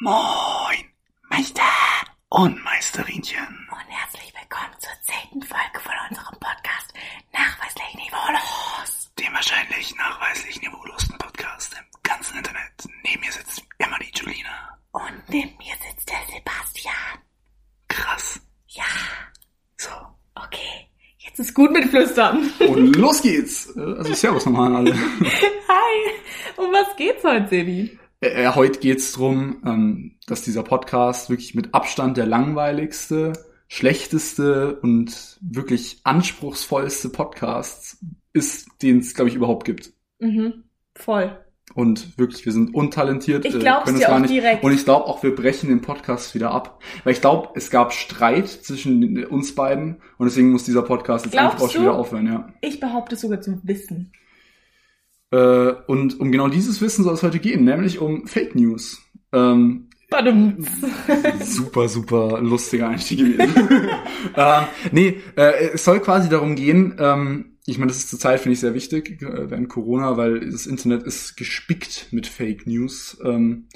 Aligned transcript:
Moin, 0.00 0.84
Meister 1.30 1.62
und 2.30 2.62
Meisterinchen. 2.64 3.46
Und 3.70 3.88
herzlich 3.88 4.32
willkommen 4.34 4.74
zur 4.80 4.90
zehnten 5.02 5.42
Folge 5.46 5.78
von 5.80 5.92
unserem 6.10 6.36
Podcast 6.40 6.92
Nachweislich 7.32 7.94
Niveaulos. 7.94 9.12
Dem 9.18 9.32
wahrscheinlich 9.32 9.94
nachweislich 9.96 10.60
niveaulosen 10.62 11.16
Podcast 11.18 11.74
im 11.78 11.84
ganzen 12.02 12.38
Internet. 12.38 12.72
Neben 13.04 13.20
mir 13.20 13.30
sitzt 13.32 13.62
immer 13.78 13.98
die 14.00 14.10
Julina. 14.18 14.78
Und 14.90 15.22
neben 15.28 15.56
mir 15.58 15.74
sitzt 15.88 16.08
der 16.10 16.34
Sebastian. 16.34 16.94
Krass. 17.88 18.40
Ja, 18.66 18.84
So. 19.76 19.90
okay. 20.34 20.88
Jetzt 21.18 21.38
ist 21.38 21.54
gut 21.54 21.70
mit 21.70 21.88
Flüstern. 21.88 22.50
Und 22.60 22.96
los 22.96 23.22
geht's. 23.22 23.66
Äh, 23.76 23.80
Also 23.80 24.12
Servus 24.14 24.44
nochmal 24.46 24.66
an 24.68 24.76
alle. 24.76 24.94
Hi. 25.68 26.10
Um 26.56 26.72
was 26.72 26.96
geht's 26.96 27.22
heute, 27.22 27.48
Sebi? 27.48 27.98
Äh, 28.22 28.44
äh, 28.44 28.48
heute 28.54 28.78
geht's 28.78 29.12
drum, 29.12 29.62
ähm, 29.66 30.12
dass 30.26 30.42
dieser 30.42 30.62
Podcast 30.62 31.28
wirklich 31.28 31.54
mit 31.54 31.74
Abstand 31.74 32.16
der 32.16 32.26
langweiligste, 32.26 33.32
schlechteste 33.68 34.78
und 34.80 35.38
wirklich 35.40 36.00
anspruchsvollste 36.04 37.10
Podcast 37.10 37.98
ist, 38.32 38.68
den 38.80 38.98
es, 39.00 39.14
glaube 39.14 39.28
ich, 39.28 39.34
überhaupt 39.34 39.64
gibt. 39.64 39.92
Mhm. 40.20 40.64
Voll. 40.94 41.36
Und 41.74 42.18
wirklich, 42.18 42.44
wir 42.44 42.52
sind 42.52 42.74
untalentiert. 42.74 43.44
Ich 43.44 43.54
äh, 43.54 43.58
dir 43.58 43.82
es 43.86 44.00
gar 44.00 44.20
nicht. 44.20 44.30
direkt. 44.30 44.62
Und 44.62 44.72
ich 44.72 44.84
glaube 44.84 45.06
auch, 45.06 45.22
wir 45.22 45.34
brechen 45.34 45.68
den 45.68 45.80
Podcast 45.80 46.34
wieder 46.34 46.50
ab. 46.50 46.80
Weil 47.02 47.14
ich 47.14 47.20
glaube, 47.20 47.50
es 47.54 47.70
gab 47.70 47.92
Streit 47.92 48.48
zwischen 48.48 49.24
uns 49.26 49.54
beiden 49.54 50.02
und 50.18 50.26
deswegen 50.26 50.52
muss 50.52 50.64
dieser 50.64 50.82
Podcast 50.82 51.24
jetzt 51.24 51.32
Glaubst 51.32 51.54
einfach 51.54 51.66
auch 51.66 51.70
schon 51.70 51.82
wieder 51.82 51.94
aufhören, 51.94 52.26
ja. 52.26 52.48
Ich 52.60 52.78
behaupte 52.78 53.16
sogar 53.16 53.40
zum 53.40 53.60
Wissen. 53.64 54.12
Äh, 55.32 55.72
und 55.86 56.20
um 56.20 56.30
genau 56.30 56.48
dieses 56.48 56.80
Wissen 56.80 57.04
soll 57.04 57.14
es 57.14 57.22
heute 57.22 57.38
gehen, 57.38 57.64
nämlich 57.64 57.98
um 57.98 58.26
Fake 58.26 58.54
News. 58.54 59.00
Ähm, 59.32 59.88
super, 61.42 61.88
super 61.88 62.40
lustiger 62.42 62.90
Einstieg 62.90 63.18
gewesen. 63.18 63.54
ähm, 64.36 64.64
nee, 64.92 65.20
äh, 65.36 65.70
es 65.72 65.84
soll 65.84 66.00
quasi 66.00 66.28
darum 66.28 66.54
gehen, 66.54 66.96
ähm, 66.98 67.52
ich 67.64 67.78
meine, 67.78 67.88
das 67.88 67.98
ist 67.98 68.10
zurzeit, 68.10 68.40
finde 68.40 68.54
ich, 68.54 68.60
sehr 68.60 68.74
wichtig, 68.74 69.22
äh, 69.22 69.50
während 69.50 69.68
Corona, 69.68 70.16
weil 70.16 70.50
das 70.50 70.66
Internet 70.66 71.04
ist 71.04 71.36
gespickt 71.36 72.08
mit 72.10 72.26
Fake 72.26 72.66
News. 72.66 73.18
Ähm, 73.24 73.68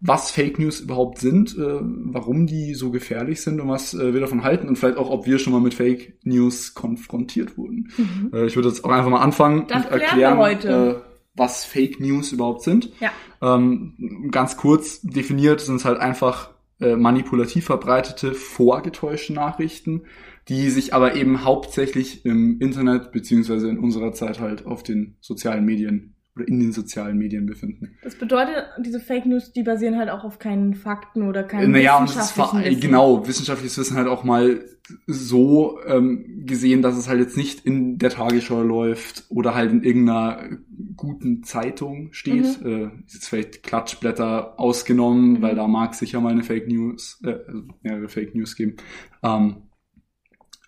was 0.00 0.30
Fake 0.30 0.58
News 0.58 0.80
überhaupt 0.80 1.18
sind, 1.18 1.56
äh, 1.58 1.78
warum 1.80 2.46
die 2.46 2.74
so 2.74 2.90
gefährlich 2.90 3.42
sind 3.42 3.60
und 3.60 3.68
was 3.68 3.92
äh, 3.92 4.14
wir 4.14 4.20
davon 4.20 4.42
halten 4.42 4.68
und 4.68 4.76
vielleicht 4.76 4.96
auch, 4.96 5.10
ob 5.10 5.26
wir 5.26 5.38
schon 5.38 5.52
mal 5.52 5.60
mit 5.60 5.74
Fake 5.74 6.18
News 6.24 6.74
konfrontiert 6.74 7.58
wurden. 7.58 7.90
Mhm. 7.98 8.30
Äh, 8.32 8.46
ich 8.46 8.56
würde 8.56 8.68
jetzt 8.68 8.84
auch 8.84 8.90
einfach 8.90 9.10
mal 9.10 9.20
anfangen 9.20 9.66
Das 9.68 9.84
und 9.84 9.92
erklären. 9.92 10.38
Äh, 10.64 10.94
was 11.34 11.64
Fake 11.64 12.00
News 12.00 12.32
überhaupt 12.32 12.62
sind. 12.62 12.90
Ja. 13.00 13.10
Ähm, 13.40 14.28
ganz 14.30 14.56
kurz 14.56 15.00
definiert 15.00 15.60
sind 15.60 15.76
es 15.76 15.84
halt 15.84 15.98
einfach 15.98 16.50
äh, 16.80 16.96
manipulativ 16.96 17.66
verbreitete, 17.66 18.34
vorgetäuschte 18.34 19.32
Nachrichten, 19.32 20.02
die 20.48 20.70
sich 20.70 20.92
aber 20.92 21.14
eben 21.14 21.44
hauptsächlich 21.44 22.24
im 22.24 22.60
Internet 22.60 23.12
beziehungsweise 23.12 23.68
in 23.68 23.78
unserer 23.78 24.12
Zeit 24.12 24.40
halt 24.40 24.66
auf 24.66 24.82
den 24.82 25.16
sozialen 25.20 25.64
Medien 25.64 26.16
oder 26.40 26.48
in 26.48 26.60
den 26.60 26.72
sozialen 26.72 27.18
Medien 27.18 27.46
befinden. 27.46 27.96
Das 28.02 28.16
bedeutet, 28.16 28.64
diese 28.78 29.00
Fake 29.00 29.26
News, 29.26 29.52
die 29.52 29.62
basieren 29.62 29.96
halt 29.96 30.10
auch 30.10 30.24
auf 30.24 30.38
keinen 30.38 30.74
Fakten 30.74 31.22
oder 31.22 31.42
keinen 31.44 31.70
Naja, 31.72 31.98
und 31.98 32.04
es 32.08 32.16
ist 32.16 32.36
wissenschaftlichen 32.36 32.80
genau, 32.80 33.26
wissenschaftliches 33.26 33.78
Wissen 33.78 33.96
halt 33.96 34.08
auch 34.08 34.24
mal 34.24 34.64
so 35.06 35.78
ähm, 35.86 36.42
gesehen, 36.46 36.82
dass 36.82 36.96
es 36.96 37.08
halt 37.08 37.20
jetzt 37.20 37.36
nicht 37.36 37.64
in 37.64 37.98
der 37.98 38.10
Tagesschau 38.10 38.62
läuft 38.62 39.24
oder 39.28 39.54
halt 39.54 39.70
in 39.70 39.84
irgendeiner 39.84 40.48
guten 40.96 41.44
Zeitung 41.44 42.08
steht. 42.12 42.60
Äh, 42.64 42.86
ist 43.06 43.14
jetzt 43.14 43.28
vielleicht 43.28 43.62
Klatschblätter 43.62 44.58
ausgenommen, 44.58 45.34
Mhm. 45.34 45.42
weil 45.42 45.54
da 45.54 45.68
mag 45.68 45.92
es 45.92 46.00
sicher 46.00 46.20
mal 46.20 46.32
eine 46.32 46.42
Fake 46.42 46.66
News, 46.66 47.20
äh, 47.24 47.36
also 47.46 47.62
mehrere 47.82 48.08
Fake 48.08 48.34
News 48.34 48.56
geben. 48.56 48.76
Ähm, 49.22 49.56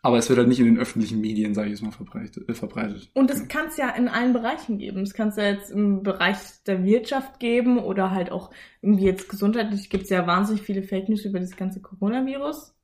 aber 0.02 0.18
es 0.18 0.28
wird 0.28 0.38
halt 0.38 0.48
nicht 0.48 0.58
in 0.58 0.66
den 0.66 0.78
öffentlichen 0.78 1.20
Medien, 1.20 1.54
sage 1.54 1.68
ich 1.68 1.74
jetzt 1.74 1.82
mal, 1.82 1.92
verbreitet. 1.92 2.48
Äh, 2.48 2.54
verbreitet. 2.54 3.08
Und 3.14 3.30
das 3.30 3.46
kann 3.46 3.68
es 3.68 3.76
ja 3.76 3.88
in 3.90 4.08
allen 4.08 4.32
Bereichen 4.32 4.78
geben. 4.78 5.02
Es 5.02 5.14
kann 5.14 5.28
es 5.28 5.36
ja 5.36 5.44
jetzt 5.44 5.70
im 5.70 6.02
Bereich 6.02 6.36
der 6.66 6.84
Wirtschaft 6.84 7.38
geben 7.38 7.78
oder 7.78 8.10
halt 8.10 8.32
auch 8.32 8.50
irgendwie 8.82 9.04
jetzt 9.04 9.28
gesundheitlich 9.28 9.88
gibt 9.90 10.04
es 10.04 10.10
ja 10.10 10.26
wahnsinnig 10.26 10.62
viele 10.62 10.82
Fake 10.82 11.08
News 11.08 11.24
über 11.24 11.38
das 11.38 11.56
ganze 11.56 11.80
Coronavirus. 11.80 12.74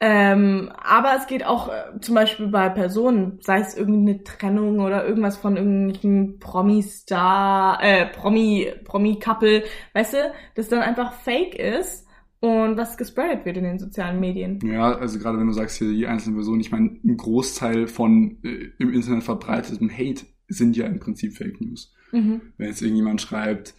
Ähm, 0.00 0.70
aber 0.80 1.16
es 1.16 1.26
geht 1.26 1.44
auch 1.44 1.68
äh, 1.68 2.00
zum 2.00 2.14
Beispiel 2.16 2.48
bei 2.48 2.68
Personen, 2.68 3.38
sei 3.40 3.60
es 3.60 3.76
irgendeine 3.76 4.22
Trennung 4.22 4.80
oder 4.80 5.04
irgendwas 5.04 5.36
von 5.36 5.56
irgendwelchen 5.56 6.38
Promi-Star, 6.38 7.82
äh, 7.82 8.06
Promi, 8.06 8.72
Promi-Couple, 8.84 9.64
weißt 9.94 10.14
du, 10.14 10.32
das 10.54 10.68
dann 10.68 10.80
einfach 10.80 11.14
fake 11.14 11.56
ist 11.56 12.07
und 12.40 12.76
was 12.76 12.96
gespreadet 12.96 13.44
wird 13.44 13.56
in 13.56 13.64
den 13.64 13.78
sozialen 13.78 14.20
Medien. 14.20 14.60
Ja, 14.64 14.92
also 14.92 15.18
gerade 15.18 15.38
wenn 15.38 15.48
du 15.48 15.52
sagst 15.52 15.78
hier 15.78 15.90
die 15.90 16.06
einzelnen 16.06 16.36
Personen, 16.36 16.60
ich 16.60 16.70
meine, 16.70 16.98
ein 17.04 17.16
Großteil 17.16 17.88
von 17.88 18.38
äh, 18.44 18.70
im 18.78 18.92
Internet 18.92 19.24
verbreitetem 19.24 19.90
Hate 19.90 20.24
sind 20.46 20.76
ja 20.76 20.86
im 20.86 21.00
Prinzip 21.00 21.36
Fake 21.36 21.60
News. 21.60 21.94
Mhm. 22.12 22.40
Wenn 22.56 22.68
jetzt 22.68 22.80
irgendjemand 22.80 23.20
schreibt, 23.20 23.74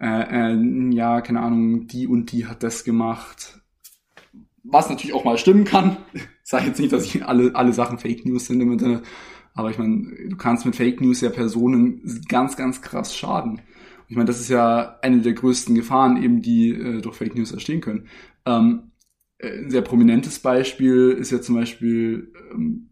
äh, 0.00 0.52
äh, 0.54 0.94
ja, 0.94 1.20
keine 1.20 1.40
Ahnung, 1.40 1.86
die 1.88 2.06
und 2.06 2.30
die 2.30 2.46
hat 2.46 2.62
das 2.62 2.84
gemacht. 2.84 3.60
Was 4.62 4.90
natürlich 4.90 5.14
auch 5.14 5.24
mal 5.24 5.38
stimmen 5.38 5.64
kann. 5.64 5.96
Ich 6.48 6.52
sage 6.52 6.68
jetzt 6.68 6.80
nicht, 6.80 6.94
dass 6.94 7.04
ich 7.04 7.26
alle, 7.26 7.54
alle 7.54 7.74
Sachen 7.74 7.98
Fake 7.98 8.24
News 8.24 8.46
sind 8.46 8.62
im 8.62 8.72
Internet. 8.72 9.02
Aber 9.52 9.68
ich 9.68 9.76
meine, 9.76 10.30
du 10.30 10.36
kannst 10.38 10.64
mit 10.64 10.76
Fake 10.76 10.98
News 11.02 11.20
ja 11.20 11.28
Personen 11.28 12.00
ganz, 12.26 12.56
ganz 12.56 12.80
krass 12.80 13.14
schaden. 13.14 13.60
Ich 14.08 14.16
meine, 14.16 14.26
das 14.26 14.40
ist 14.40 14.48
ja 14.48 14.98
eine 15.02 15.20
der 15.20 15.34
größten 15.34 15.74
Gefahren, 15.74 16.22
eben 16.22 16.40
die 16.40 16.70
äh, 16.70 17.00
durch 17.00 17.16
Fake 17.16 17.34
News 17.34 17.52
entstehen 17.52 17.80
können. 17.80 18.08
Ähm, 18.46 18.92
äh, 19.38 19.58
ein 19.58 19.70
sehr 19.70 19.82
prominentes 19.82 20.38
Beispiel 20.38 21.10
ist 21.10 21.30
ja 21.30 21.40
zum 21.40 21.56
Beispiel, 21.56 22.32
ähm, 22.52 22.90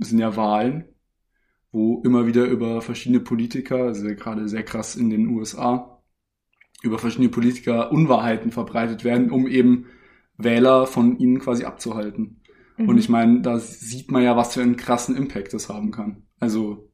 sind 0.00 0.18
ja 0.18 0.34
Wahlen, 0.36 0.84
wo 1.72 2.02
immer 2.04 2.26
wieder 2.26 2.46
über 2.46 2.80
verschiedene 2.80 3.20
Politiker, 3.20 3.84
also 3.84 4.06
gerade 4.06 4.48
sehr 4.48 4.64
krass 4.64 4.96
in 4.96 5.10
den 5.10 5.28
USA, 5.28 6.02
über 6.82 6.98
verschiedene 6.98 7.28
Politiker 7.28 7.92
Unwahrheiten 7.92 8.50
verbreitet 8.50 9.04
werden, 9.04 9.30
um 9.30 9.46
eben 9.46 9.86
Wähler 10.38 10.86
von 10.86 11.18
ihnen 11.18 11.38
quasi 11.38 11.64
abzuhalten. 11.64 12.40
Mhm. 12.78 12.88
Und 12.88 12.98
ich 12.98 13.10
meine, 13.10 13.42
da 13.42 13.58
sieht 13.58 14.10
man 14.10 14.22
ja, 14.22 14.36
was 14.36 14.54
für 14.54 14.62
einen 14.62 14.76
krassen 14.76 15.16
Impact 15.16 15.52
das 15.52 15.68
haben 15.68 15.90
kann. 15.90 16.22
Also, 16.40 16.90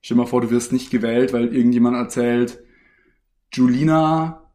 stell 0.00 0.16
dir 0.16 0.22
mal 0.22 0.28
vor, 0.28 0.40
du 0.40 0.50
wirst 0.50 0.72
nicht 0.72 0.90
gewählt, 0.90 1.32
weil 1.34 1.54
irgendjemand 1.54 1.96
erzählt, 1.96 2.62
Julina 3.52 4.52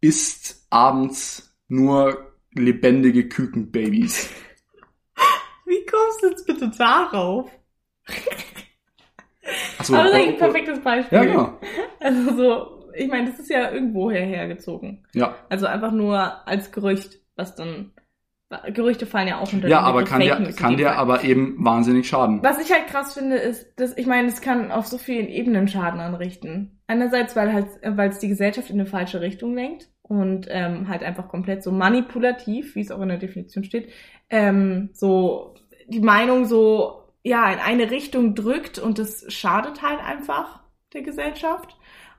isst 0.00 0.66
abends 0.70 1.56
nur 1.68 2.34
lebendige 2.54 3.28
Kükenbabys. 3.28 4.30
Wie 5.66 5.86
kommst 5.86 6.22
du 6.22 6.28
jetzt 6.28 6.46
bitte 6.46 6.70
darauf? 6.76 7.50
Achso, 9.78 9.94
Aber 9.94 10.04
das 10.04 10.12
ist 10.12 10.14
oh, 10.14 10.16
eigentlich 10.16 10.28
ein 10.28 10.34
oh, 10.34 10.38
perfektes 10.38 10.80
Beispiel. 10.80 11.18
Ja, 11.18 11.24
genau. 11.24 11.60
Also 12.02 12.34
so, 12.34 12.92
ich 12.94 13.08
meine, 13.08 13.30
das 13.30 13.38
ist 13.40 13.50
ja 13.50 13.70
irgendwoher 13.70 14.24
hergezogen. 14.24 15.06
Ja, 15.12 15.36
Also 15.50 15.66
einfach 15.66 15.92
nur 15.92 16.48
als 16.48 16.72
Gerücht, 16.72 17.20
was 17.36 17.54
dann. 17.54 17.92
Gerüchte 18.72 19.06
fallen 19.06 19.28
ja 19.28 19.38
auch 19.38 19.52
unter 19.52 19.68
ja 19.68 19.80
aber 19.80 20.02
kann 20.02 20.20
Fake 20.20 20.44
der, 20.44 20.52
kann 20.54 20.76
der 20.76 20.98
aber 20.98 21.22
eben 21.22 21.64
wahnsinnig 21.64 22.08
schaden. 22.08 22.42
Was 22.42 22.60
ich 22.60 22.72
halt 22.72 22.88
krass 22.88 23.14
finde, 23.14 23.36
ist, 23.36 23.78
dass 23.78 23.96
ich 23.96 24.06
meine, 24.06 24.26
es 24.26 24.40
kann 24.40 24.72
auf 24.72 24.88
so 24.88 24.98
vielen 24.98 25.28
Ebenen 25.28 25.68
Schaden 25.68 26.00
anrichten. 26.00 26.80
Einerseits, 26.88 27.36
weil 27.36 27.52
halt, 27.52 27.68
weil 27.84 28.10
es 28.10 28.18
die 28.18 28.28
Gesellschaft 28.28 28.68
in 28.68 28.80
eine 28.80 28.86
falsche 28.86 29.20
Richtung 29.20 29.54
lenkt 29.54 29.88
und 30.02 30.48
ähm, 30.50 30.88
halt 30.88 31.04
einfach 31.04 31.28
komplett 31.28 31.62
so 31.62 31.70
manipulativ, 31.70 32.74
wie 32.74 32.80
es 32.80 32.90
auch 32.90 33.00
in 33.00 33.08
der 33.08 33.18
Definition 33.18 33.62
steht, 33.62 33.90
ähm, 34.30 34.90
so 34.94 35.54
die 35.86 36.00
Meinung 36.00 36.44
so 36.44 37.04
ja 37.22 37.52
in 37.52 37.60
eine 37.60 37.92
Richtung 37.92 38.34
drückt 38.34 38.80
und 38.80 38.98
das 38.98 39.32
schadet 39.32 39.80
halt 39.82 40.00
einfach 40.00 40.64
der 40.92 41.02
Gesellschaft. 41.02 41.76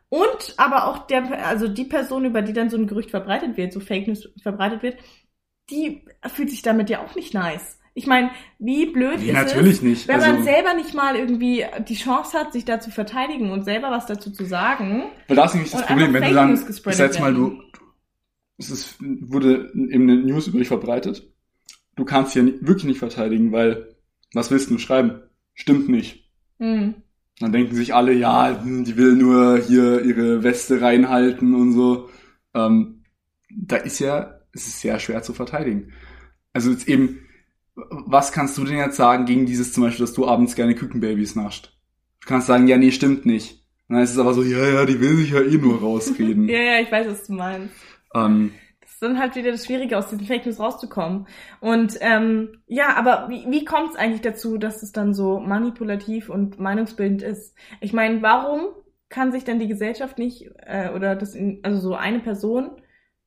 Und 0.08 0.56
aber 0.58 0.88
auch 0.88 1.08
der, 1.08 1.48
also 1.48 1.70
die 1.70 1.86
Person, 1.86 2.26
über 2.26 2.42
die 2.42 2.52
dann 2.54 2.70
so 2.70 2.78
ein 2.78 2.88
Gerücht 2.88 3.12
verbreitet 3.12 3.56
wird, 3.56 3.72
so 3.72 3.80
Fake 3.80 4.08
News 4.08 4.30
verbreitet 4.42 4.84
wird, 4.84 4.98
die 5.72 6.04
fühlt 6.34 6.50
sich 6.50 6.62
damit 6.62 6.90
ja 6.90 7.00
auch 7.04 7.16
nicht 7.16 7.34
nice. 7.34 7.78
Ich 7.94 8.08
meine, 8.08 8.32
wie 8.58 8.86
blöd 8.86 9.20
Nee, 9.20 9.28
ist 9.28 9.34
natürlich 9.34 9.74
es, 9.78 9.82
nicht. 9.82 10.08
wenn 10.08 10.16
Also- 10.22 10.32
man 10.34 10.44
selber 10.44 10.74
nicht 10.76 10.94
mal 10.94 11.16
irgendwie 11.16 11.66
die 11.90 11.96
Chance 11.96 12.38
hat, 12.38 12.54
sich 12.54 12.64
da 12.64 12.80
zu 12.80 12.90
verteidigen 12.90 13.52
und 13.52 13.66
selber 13.66 13.92
was 13.92 14.06
dazu 14.06 14.32
zu 14.32 14.46
sagen. 14.46 15.04
Weil 15.28 15.36
das 15.36 15.48
ist 15.52 15.56
nämlich 15.56 15.72
das 15.72 15.86
Problem, 15.86 16.14
wenn 16.14 16.22
du 16.22 16.28
Fake 16.28 16.36
dann, 16.36 16.54
ich 16.54 16.96
sag 16.96 17.08
jetzt 17.08 17.20
mal, 17.20 17.34
du, 17.34 17.62
es 18.58 18.70
ist, 18.70 18.96
wurde 19.02 19.72
eben 19.74 20.04
eine 20.10 20.18
News 20.18 20.48
über 20.48 20.60
dich 20.60 20.70
verbreitet. 20.70 21.28
Du 21.98 22.06
kannst 22.06 22.32
dich 22.34 22.36
ja 22.42 22.44
nicht, 22.44 22.66
wirklich 22.66 22.86
nicht 22.86 23.00
verteidigen, 23.00 23.52
weil, 23.52 23.96
was 24.34 24.52
willst 24.52 24.70
du 24.70 24.78
schreiben? 24.78 25.20
Stimmt 25.54 25.90
nicht. 25.90 26.30
Hm. 26.60 26.94
Dann 27.40 27.52
denken 27.52 27.76
sich 27.76 27.94
alle, 27.94 28.14
ja, 28.14 28.62
hm, 28.62 28.86
die 28.86 28.96
will 28.96 29.16
nur 29.16 29.58
hier 29.58 30.02
ihre 30.04 30.44
Weste 30.44 30.80
reinhalten 30.82 31.56
und 31.56 31.74
so. 31.74 32.10
Ähm, 32.54 33.04
da 33.50 33.76
ist 33.78 34.00
ja, 34.00 34.40
es 34.54 34.68
ist 34.68 34.82
sehr 34.82 35.00
schwer 35.00 35.24
zu 35.24 35.34
verteidigen. 35.34 35.94
Also 36.54 36.72
jetzt 36.72 36.88
eben, 36.88 37.28
was 37.76 38.32
kannst 38.32 38.58
du 38.58 38.66
denn 38.66 38.78
jetzt 38.78 38.98
sagen 38.98 39.26
gegen 39.26 39.46
dieses 39.46 39.74
zum 39.74 39.84
Beispiel, 39.84 40.06
dass 40.06 40.14
du 40.14 40.28
abends 40.28 40.56
gerne 40.56 40.76
Kükenbabys 40.76 41.36
nascht? 41.36 41.78
Du 42.22 42.28
kannst 42.28 42.48
sagen, 42.48 42.68
ja, 42.68 42.78
nee, 42.78 42.92
stimmt 42.92 43.26
nicht. 43.26 43.66
Und 43.88 43.96
dann 43.96 44.04
ist 44.04 44.12
es 44.12 44.20
aber 44.20 44.34
so, 44.34 44.44
ja, 44.44 44.68
ja, 44.70 44.86
die 44.86 45.00
will 45.00 45.16
sich 45.18 45.32
ja 45.32 45.42
eh 45.42 45.58
nur 45.58 45.80
rausreden. 45.82 46.48
ja, 46.50 46.60
ja, 46.60 46.80
ich 46.82 46.92
weiß, 46.92 47.08
was 47.08 47.28
du 47.28 47.34
meinst. 47.34 47.76
ähm, 48.14 48.62
Das 48.82 48.92
ist 48.92 49.02
dann 49.02 49.20
halt 49.20 49.36
wieder 49.36 49.52
das 49.52 49.66
Schwierige, 49.66 49.98
aus 49.98 50.10
diesen 50.10 50.26
Fake 50.26 50.46
News 50.46 50.60
rauszukommen. 50.60 51.28
Und 51.60 51.98
ähm, 52.02 52.62
ja, 52.68 52.96
aber 52.96 53.28
wie, 53.30 53.46
wie 53.50 53.66
kommt 53.66 53.92
es 53.92 53.96
eigentlich 53.96 54.22
dazu, 54.22 54.58
dass 54.58 54.84
es 54.84 54.92
dann 54.92 55.14
so 55.14 55.40
manipulativ 55.40 56.30
und 56.30 56.60
meinungsbildend 56.60 57.22
ist? 57.22 57.56
Ich 57.82 57.94
meine, 57.94 58.22
warum 58.22 58.68
kann 59.10 59.32
sich 59.32 59.44
dann 59.44 59.60
die 59.60 59.68
Gesellschaft 59.68 60.18
nicht, 60.18 60.50
äh, 60.66 60.90
oder 60.96 61.16
das, 61.16 61.36
in, 61.36 61.60
also 61.64 61.80
so 61.80 61.96
eine 61.96 62.20
Person, 62.20 62.72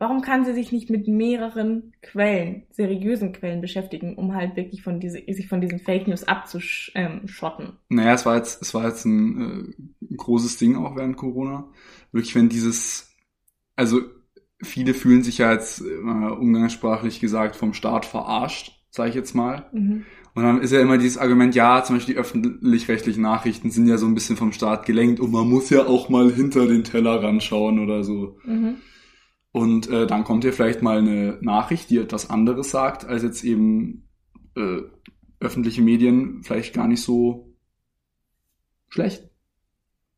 warum 0.05 0.21
kann 0.21 0.45
sie 0.45 0.53
sich 0.53 0.71
nicht 0.71 0.91
mit 0.91 1.09
mehreren 1.09 1.95
Quellen, 2.03 2.65
seriösen 2.71 3.33
Quellen 3.33 3.63
beschäftigen, 3.63 4.17
um 4.17 4.35
halt 4.35 4.55
wirklich 4.55 4.83
von 4.83 5.01
diese, 5.01 5.23
sich 5.27 5.49
von 5.49 5.63
diesen 5.63 5.79
Fake 5.79 6.07
News 6.07 6.25
abzuschotten? 6.25 7.79
naja, 7.89 8.13
es 8.13 8.27
war 8.27 8.37
jetzt, 8.37 8.61
es 8.61 8.75
war 8.75 8.87
jetzt 8.87 9.07
ein 9.07 9.75
äh, 10.03 10.15
großes 10.15 10.59
Ding 10.59 10.77
auch 10.77 10.95
während 10.95 11.17
Corona. 11.17 11.69
Wirklich, 12.13 12.35
wenn 12.35 12.51
dieses, 12.51 13.15
also 13.77 14.03
viele 14.63 14.93
fühlen 14.93 15.23
sich 15.23 15.39
ja 15.39 15.53
jetzt 15.53 15.81
äh, 15.81 15.95
umgangssprachlich 15.95 17.19
gesagt 17.19 17.57
vom 17.57 17.73
Staat 17.73 18.05
verarscht, 18.05 18.73
sage 18.91 19.09
ich 19.09 19.15
jetzt 19.15 19.35
mal. 19.35 19.71
Mhm. 19.73 20.05
Und 20.35 20.43
dann 20.43 20.61
ist 20.61 20.73
ja 20.73 20.83
immer 20.83 20.99
dieses 20.99 21.17
Argument, 21.17 21.55
ja, 21.55 21.83
zum 21.83 21.97
Beispiel 21.97 22.15
die 22.15 22.21
öffentlich-rechtlichen 22.21 23.23
Nachrichten 23.23 23.71
sind 23.71 23.87
ja 23.87 23.97
so 23.97 24.05
ein 24.05 24.15
bisschen 24.15 24.37
vom 24.37 24.53
Staat 24.53 24.85
gelenkt 24.85 25.19
und 25.19 25.33
man 25.33 25.49
muss 25.49 25.71
ja 25.71 25.87
auch 25.87 26.11
mal 26.11 26.31
hinter 26.31 26.67
den 26.67 26.85
Teller 26.85 27.23
ranschauen 27.23 27.79
oder 27.79 28.05
so. 28.05 28.37
Mhm. 28.45 28.77
Und 29.55 29.89
äh, 29.89 30.09
dann 30.09 30.25
kommt 30.25 30.43
hier 30.43 30.53
vielleicht 30.53 30.83
mal 30.83 30.99
eine 30.99 31.39
Nachricht, 31.41 31.89
die 31.89 31.99
etwas 31.99 32.29
anderes 32.29 32.73
sagt, 32.73 33.05
als 33.05 33.23
jetzt 33.23 33.45
eben 33.45 34.09
äh, 34.57 34.81
öffentliche 35.39 35.81
Medien 35.81 36.43
vielleicht 36.43 36.75
gar 36.75 36.89
nicht 36.89 37.03
so 37.03 37.55
schlecht. 38.89 39.31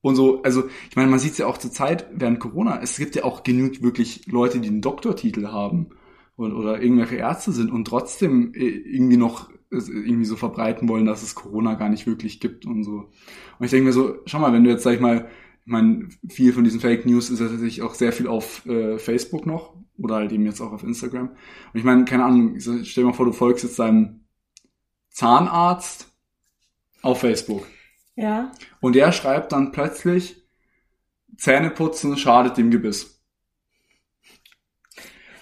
Und 0.00 0.16
so, 0.16 0.42
also 0.42 0.70
ich 0.88 0.96
meine, 0.96 1.10
man 1.10 1.18
sieht 1.18 1.32
es 1.32 1.38
ja 1.38 1.46
auch 1.48 1.58
zur 1.58 1.70
Zeit 1.70 2.06
während 2.14 2.40
Corona, 2.40 2.80
es 2.80 2.96
gibt 2.96 3.14
ja 3.14 3.24
auch 3.24 3.42
genügend 3.42 3.82
wirklich 3.82 4.26
Leute, 4.26 4.58
die 4.58 4.68
einen 4.68 4.80
Doktortitel 4.80 5.48
haben 5.48 5.90
und, 6.36 6.54
oder 6.54 6.80
irgendwelche 6.80 7.16
Ärzte 7.16 7.52
sind 7.52 7.70
und 7.70 7.84
trotzdem 7.84 8.54
äh, 8.54 8.64
irgendwie 8.64 9.18
noch 9.18 9.50
es 9.68 9.90
irgendwie 9.90 10.24
so 10.24 10.36
verbreiten 10.36 10.88
wollen, 10.88 11.04
dass 11.04 11.22
es 11.22 11.34
Corona 11.34 11.74
gar 11.74 11.90
nicht 11.90 12.06
wirklich 12.06 12.40
gibt 12.40 12.64
und 12.64 12.84
so. 12.84 13.10
Und 13.58 13.64
ich 13.66 13.70
denke 13.70 13.84
mir 13.84 13.92
so, 13.92 14.14
schau 14.24 14.38
mal, 14.38 14.54
wenn 14.54 14.64
du 14.64 14.70
jetzt, 14.70 14.84
sag 14.84 14.94
ich 14.94 15.00
mal, 15.00 15.28
meine, 15.66 16.08
viel 16.28 16.52
von 16.52 16.64
diesen 16.64 16.80
Fake 16.80 17.06
News 17.06 17.28
ist 17.30 17.40
ja 17.40 17.48
tatsächlich 17.48 17.82
auch 17.82 17.94
sehr 17.94 18.12
viel 18.12 18.28
auf 18.28 18.64
äh, 18.66 18.98
Facebook 18.98 19.46
noch 19.46 19.74
oder 19.98 20.16
halt 20.16 20.32
eben 20.32 20.46
jetzt 20.46 20.60
auch 20.60 20.72
auf 20.72 20.82
Instagram. 20.84 21.28
Und 21.30 21.78
ich 21.78 21.84
meine, 21.84 22.04
keine 22.04 22.24
Ahnung, 22.24 22.58
stell 22.60 22.82
dir 22.82 23.04
mal 23.04 23.12
vor, 23.12 23.26
du 23.26 23.32
folgst 23.32 23.64
jetzt 23.64 23.78
deinem 23.78 24.20
Zahnarzt 25.10 26.12
auf 27.02 27.20
Facebook 27.20 27.66
Ja. 28.14 28.52
und 28.80 28.94
der 28.94 29.12
schreibt 29.12 29.52
dann 29.52 29.72
plötzlich, 29.72 30.42
Zähneputzen 31.36 32.16
schadet 32.16 32.56
dem 32.56 32.70
Gebiss. 32.70 33.20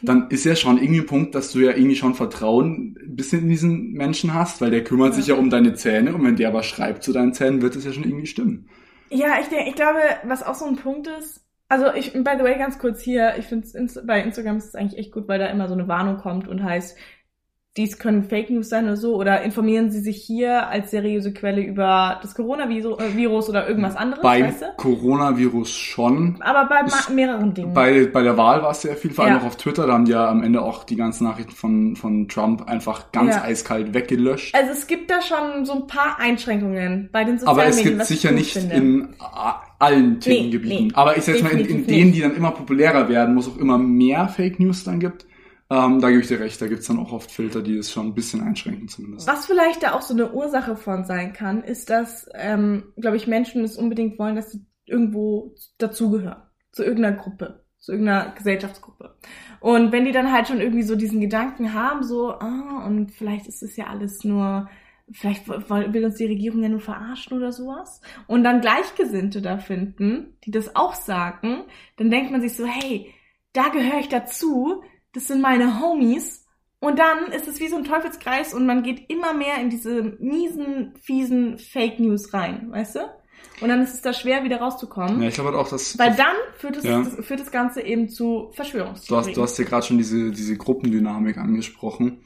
Dann 0.03 0.29
ist 0.31 0.45
ja 0.45 0.55
schon 0.55 0.77
irgendwie 0.79 1.01
ein 1.01 1.07
Punkt, 1.07 1.35
dass 1.35 1.53
du 1.53 1.61
ja 1.61 1.71
irgendwie 1.73 1.97
schon 1.97 2.15
Vertrauen 2.15 2.97
ein 3.03 3.17
bisschen 3.17 3.43
in 3.43 3.49
diesen 3.49 3.93
Menschen 3.93 4.35
hast, 4.35 4.61
weil 4.61 4.71
der 4.71 4.85
kümmert 4.85 5.11
Ja. 5.11 5.15
sich 5.15 5.27
ja 5.29 5.35
um 5.35 5.49
deine 5.51 5.75
Zähne 5.75 6.15
und 6.15 6.25
wenn 6.25 6.37
der 6.37 6.53
was 6.53 6.67
schreibt 6.67 7.03
zu 7.05 7.13
deinen 7.13 7.33
Zähnen, 7.33 7.63
wird 7.63 7.75
es 7.77 7.85
ja 7.85 7.93
schon 7.93 8.05
irgendwie 8.05 8.27
stimmen. 8.27 8.69
Ja, 9.15 9.39
ich 9.41 9.47
denke, 9.47 9.69
ich 9.69 9.77
glaube, 9.77 10.01
was 10.25 10.43
auch 10.43 10.55
so 10.55 10.65
ein 10.65 10.75
Punkt 10.75 11.07
ist, 11.07 11.47
also 11.69 11.95
ich, 11.95 12.13
by 12.13 12.33
the 12.37 12.43
way, 12.43 12.59
ganz 12.59 12.81
kurz 12.81 13.01
hier, 13.01 13.37
ich 13.39 13.47
finde 13.47 13.67
bei 14.05 14.21
Instagram 14.21 14.57
ist 14.57 14.67
es 14.67 14.75
eigentlich 14.75 14.99
echt 14.99 15.13
gut, 15.13 15.29
weil 15.29 15.39
da 15.39 15.47
immer 15.47 15.69
so 15.69 15.75
eine 15.75 15.87
Warnung 15.87 16.17
kommt 16.17 16.49
und 16.49 16.65
heißt, 16.65 16.99
dies 17.77 17.99
können 17.99 18.23
Fake 18.23 18.51
News 18.51 18.69
sein 18.69 18.85
oder 18.85 18.97
so, 18.97 19.17
oder 19.17 19.43
informieren 19.43 19.91
Sie 19.91 19.99
sich 19.99 20.23
hier 20.23 20.69
als 20.69 20.93
seriöse 20.93 21.33
Quelle 21.33 21.61
über 21.61 22.21
das 22.23 22.35
Coronavirus 22.37 23.47
äh, 23.47 23.51
oder 23.51 23.69
irgendwas 23.69 23.97
anderes, 23.97 24.23
Beim 24.23 24.45
weißt 24.45 24.63
du? 24.63 24.67
Coronavirus 24.77 25.71
schon. 25.73 26.37
Aber 26.41 26.69
bei 26.69 26.83
mehreren 27.13 27.53
Dingen. 27.53 27.75
Bei, 27.75 28.07
bei 28.07 28.23
der 28.23 28.37
Wahl 28.37 28.63
war 28.63 28.71
es 28.71 28.83
sehr 28.83 28.95
viel, 28.97 29.11
vor 29.11 29.25
allem 29.25 29.35
Ja. 29.35 29.41
auch 29.41 29.47
auf 29.47 29.57
Twitter, 29.57 29.89
da 29.89 29.95
haben 29.95 30.05
die 30.05 30.13
ja 30.13 30.29
am 30.29 30.45
Ende 30.45 30.63
auch 30.63 30.85
die 30.85 30.95
ganzen 30.95 31.25
Nachrichten 31.25 31.51
von, 31.53 31.97
von 31.97 32.29
Trump 32.29 32.69
einfach 32.69 33.11
ganz 33.11 33.35
Ja. 33.35 33.43
eiskalt 33.43 33.93
weggelöscht. 33.93 34.55
also 34.55 34.71
es 34.71 34.87
gibt 34.87 35.11
da 35.11 35.21
schon 35.21 35.65
so 35.65 35.73
ein 35.73 35.87
paar 35.89 36.19
Einschränkungen 36.21 37.09
bei 37.11 37.25
den 37.25 37.39
sozialen 37.39 37.59
Aber 37.59 37.69
es 37.69 37.77
Medien, 37.77 37.95
gibt 37.97 38.07
sicher 38.07 38.31
nicht 38.31 38.53
finde. 38.53 38.75
in 38.77 39.09
allen 39.81 40.21
Themengebieten. 40.21 40.87
nee, 40.89 40.93
Aber 40.95 41.17
ich 41.17 41.25
sag 41.25 41.43
mal, 41.43 41.51
in, 41.53 41.67
in 41.67 41.87
denen, 41.87 42.13
die 42.13 42.21
dann 42.21 42.37
immer 42.37 42.53
populärer 42.53 43.09
werden, 43.09 43.35
wo 43.35 43.41
es 43.41 43.49
auch 43.49 43.59
immer 43.59 43.79
mehr 43.79 44.29
Fake 44.29 44.61
News 44.61 44.85
dann 44.85 45.01
gibt, 45.01 45.27
ähm, 45.71 46.01
da 46.01 46.11
gebe 46.11 46.21
ich 46.21 46.29
dir 46.29 46.41
recht, 46.41 46.61
da 46.61 46.67
gibt's 46.67 46.87
dann 46.87 46.99
auch 46.99 47.13
oft 47.13 47.31
Filter, 47.31 47.63
die 47.63 47.77
es 47.77 47.91
schon 47.91 48.09
ein 48.09 48.15
bisschen 48.15 48.43
einschränken 48.43 48.89
zumindest. 48.89 49.27
Was 49.27 49.47
vielleicht 49.47 49.83
da 49.83 49.93
auch 49.93 50.03
so 50.03 50.13
eine 50.13 50.33
Ursache 50.33 50.77
von 50.77 51.05
sein 51.05 51.33
kann, 51.33 51.63
ist, 51.63 51.89
dass, 51.89 52.29
ähm, 52.35 52.93
glaube 52.97 53.17
ich, 53.17 53.27
Menschen 53.27 53.65
es 53.65 53.77
unbedingt 53.77 54.19
wollen, 54.19 54.37
dass 54.37 54.53
sie 54.53 54.67
irgendwo 54.85 55.55
dazugehören. 55.79 56.43
Zu 56.73 56.85
irgendeiner 56.85 57.17
Gruppe. 57.17 57.65
Zu 57.79 57.93
irgendeiner 57.93 58.35
Gesellschaftsgruppe. 58.35 59.17
Und 59.61 59.93
wenn 59.93 60.05
die 60.05 60.13
dann 60.13 60.33
halt 60.33 60.49
schon 60.49 60.61
irgendwie 60.61 60.83
so 60.83 60.97
diesen 60.97 61.21
Gedanken 61.21 61.73
haben, 61.73 62.03
so, 62.03 62.33
ah, 62.33 62.85
und 62.87 63.13
vielleicht 63.13 63.47
ist 63.47 63.63
es 63.63 63.77
ja 63.77 63.87
alles 63.87 64.25
nur, 64.25 64.69
vielleicht 65.13 65.49
will 65.49 66.05
uns 66.05 66.17
die 66.17 66.27
Regierung 66.27 66.63
ja 66.63 66.69
nur 66.69 66.81
verarschen 66.81 67.37
oder 67.37 67.53
sowas. 67.53 68.01
Und 68.27 68.45
dann 68.45 68.61
Gleichgesinnte 68.61 69.43
da 69.43 69.59
finden, 69.59 70.37
die 70.45 70.51
das 70.51 70.77
auch 70.77 70.95
sagen, 70.95 71.65
dann 71.97 72.11
denkt 72.11 72.31
man 72.31 72.41
sich 72.41 72.55
so, 72.55 72.67
hey, 72.67 73.13
da 73.53 73.69
gehöre 73.69 74.01
ich 74.01 74.09
dazu, 74.09 74.83
das 75.15 75.27
sind 75.29 75.41
meine 75.41 75.81
Homies. 75.81 76.45
Und 76.81 76.99
dann 76.99 77.33
ist 77.33 77.49
es 77.49 77.61
wie 77.61 77.69
so 77.69 77.77
ein 77.77 77.85
Teufelskreis 77.85 78.53
und 78.53 78.67
man 78.67 78.83
geht 78.83 79.09
immer 79.09 79.33
mehr 79.33 79.59
in 79.59 79.71
diese 79.71 80.03
miesen, 80.21 80.95
fiesen 81.01 81.57
Fake 81.57 81.99
News 81.99 82.35
rein, 82.35 82.71
weißt 82.71 82.97
du? 82.97 83.01
Und 83.61 83.69
dann 83.69 83.83
ist 83.83 83.95
es 83.95 84.03
da 84.03 84.13
schwer, 84.13 84.45
wieder 84.45 84.59
rauszukommen. 84.59 85.23
Ja, 85.23 85.29
ich 85.29 85.35
glaube 85.35 85.51
halt 85.51 85.59
auch, 85.59 85.69
dass 85.71 85.97
Weil 85.99 86.15
dann 86.15 86.35
führt, 86.59 86.77
es, 86.77 86.85
Ja. 86.85 87.03
das, 87.03 87.25
führt 87.25 87.41
das 87.41 87.51
Ganze 87.51 87.81
eben 87.81 88.09
zu 88.11 88.25
du 88.25 88.49
hast, 88.49 88.57
Verschwörungstheorien. 88.57 89.35
du 89.35 89.43
hast 89.43 89.59
ja 89.59 89.65
gerade 89.65 89.87
schon 89.87 89.97
diese, 89.97 90.31
diese 90.31 90.57
Gruppendynamik 90.59 91.39
angesprochen. 91.39 92.21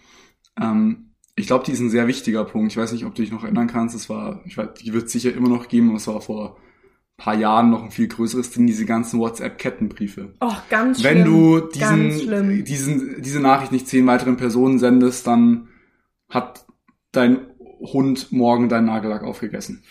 Ähm, 0.61 1.15
ich 1.37 1.47
glaube, 1.47 1.65
die 1.65 1.73
ist 1.73 1.81
ein 1.81 1.91
sehr 1.91 2.09
wichtiger 2.09 2.45
Punkt. 2.45 2.73
Ich 2.73 2.77
weiß 2.79 2.93
nicht, 2.93 3.05
ob 3.05 3.15
du 3.15 3.23
dich 3.23 3.31
noch 3.31 3.45
erinnern 3.45 3.69
kannst. 3.69 3.95
Es 3.95 4.09
war, 4.11 4.41
ich 4.45 4.57
weiß, 4.57 4.71
die 4.83 4.93
wird 4.93 5.05
es 5.07 5.13
sicher 5.13 5.33
immer 5.33 5.49
noch 5.49 5.69
geben, 5.69 5.89
aber 5.91 5.99
es 5.99 6.09
war 6.09 6.21
vor 6.21 6.57
paar 7.19 7.35
Jahren 7.35 7.69
noch 7.71 7.83
ein 7.83 7.91
viel 7.91 8.09
größeres 8.09 8.51
Ding, 8.53 8.67
diese 8.67 8.87
ganzen 8.87 9.21
WhatsApp-Kettenbriefe. 9.21 10.35
oh, 10.41 10.55
ganz 10.71 11.03
Wenn 11.03 11.25
schlimm. 11.25 11.61
du 11.61 11.61
diesen, 11.69 12.65
diesen, 12.65 13.23
diese 13.23 13.41
Nachricht 13.41 13.73
nicht 13.73 13.89
zehn 13.89 14.07
weiteren 14.07 14.37
Personen 14.39 14.79
sendest, 14.79 15.27
dann 15.27 15.69
hat 16.31 16.65
dein 17.13 17.41
Hund 17.81 18.33
morgen 18.33 18.69
deinen 18.69 18.87
Nagellack 18.87 19.23
aufgegessen. 19.25 19.83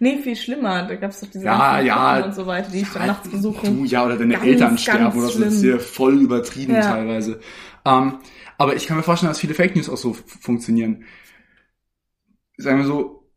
Nee, 0.00 0.18
viel 0.18 0.34
schlimmer. 0.34 0.82
Da 0.88 0.96
gab's 0.96 1.20
doch 1.20 1.28
diese 1.28 1.44
Ja, 1.44 1.80
ja. 1.80 2.24
Und 2.24 2.34
so 2.34 2.46
weiter, 2.46 2.70
die 2.70 2.80
ich 2.80 2.88
dann 2.92 3.06
nachts 3.06 3.28
besuchen. 3.28 3.76
Du, 3.78 3.84
ja, 3.84 4.04
oder 4.04 4.16
deine 4.16 4.34
Ganz, 4.34 4.44
Eltern 4.46 4.78
sterben 4.78 5.16
oder 5.18 5.28
so. 5.28 5.40
Das 5.44 5.54
ist 5.54 5.62
ja 5.62 5.78
voll 5.78 6.20
übertrieben 6.20 6.74
Ja. 6.74 6.80
teilweise. 6.82 7.38
Ähm, 7.84 8.18
aber 8.58 8.74
ich 8.74 8.86
kann 8.88 8.96
mir 8.96 9.04
vorstellen, 9.04 9.30
dass 9.30 9.38
viele 9.38 9.54
Fake 9.54 9.76
News 9.76 9.88
auch 9.88 9.96
so 9.96 10.12
funktionieren. 10.40 11.04
Sagen 12.56 12.78
wir 12.78 12.86
so, 12.86 13.30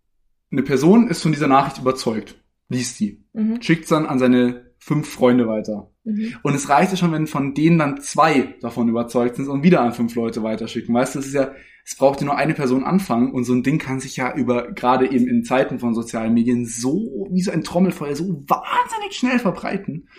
eine 0.51 0.63
Person 0.63 1.07
ist 1.07 1.21
von 1.21 1.31
dieser 1.31 1.47
Nachricht 1.47 1.77
überzeugt, 1.77 2.35
liest 2.73 2.99
die, 2.99 3.23
Mhm. 3.33 3.61
schickt 3.61 3.89
dann 3.89 4.05
an 4.05 4.19
seine 4.19 4.73
fünf 4.79 5.07
Freunde 5.07 5.47
weiter. 5.47 5.91
Mhm. 6.03 6.35
Und 6.43 6.55
es 6.55 6.67
reicht 6.67 6.91
ja 6.91 6.97
schon, 6.97 7.13
wenn 7.13 7.27
von 7.27 7.53
denen 7.53 7.77
dann 7.77 8.01
zwei 8.01 8.55
davon 8.61 8.89
überzeugt 8.89 9.37
sind 9.37 9.47
und 9.47 9.63
wieder 9.63 9.81
an 9.81 9.93
fünf 9.93 10.15
Leute 10.15 10.43
weiterschicken. 10.43 10.93
Weißt 10.93 11.15
du, 11.15 11.19
das 11.19 11.27
ist 11.27 11.33
ja, 11.33 11.53
es 11.85 11.95
braucht 11.95 12.19
ja 12.19 12.25
nur 12.25 12.35
eine 12.35 12.53
Person 12.53 12.83
anfangen 12.83 13.31
und 13.31 13.45
so 13.45 13.53
ein 13.53 13.63
Ding 13.63 13.77
kann 13.79 13.99
sich 14.01 14.17
ja 14.17 14.35
über, 14.35 14.71
gerade 14.73 15.09
eben 15.09 15.27
in 15.27 15.43
Zeiten 15.45 15.79
von 15.79 15.93
sozialen 15.93 16.33
Medien 16.33 16.65
so, 16.65 17.27
wie 17.31 17.41
so 17.41 17.51
ein 17.51 17.63
Trommelfeuer, 17.63 18.15
so 18.15 18.25
wahnsinnig 18.47 19.15
schnell 19.15 19.39
verbreiten. 19.39 20.09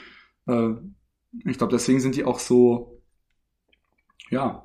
Äh, 0.46 0.70
ich 1.44 1.58
glaube, 1.58 1.72
deswegen 1.72 2.00
sind 2.00 2.16
die 2.16 2.24
auch 2.24 2.38
so, 2.38 3.02
ja. 4.30 4.64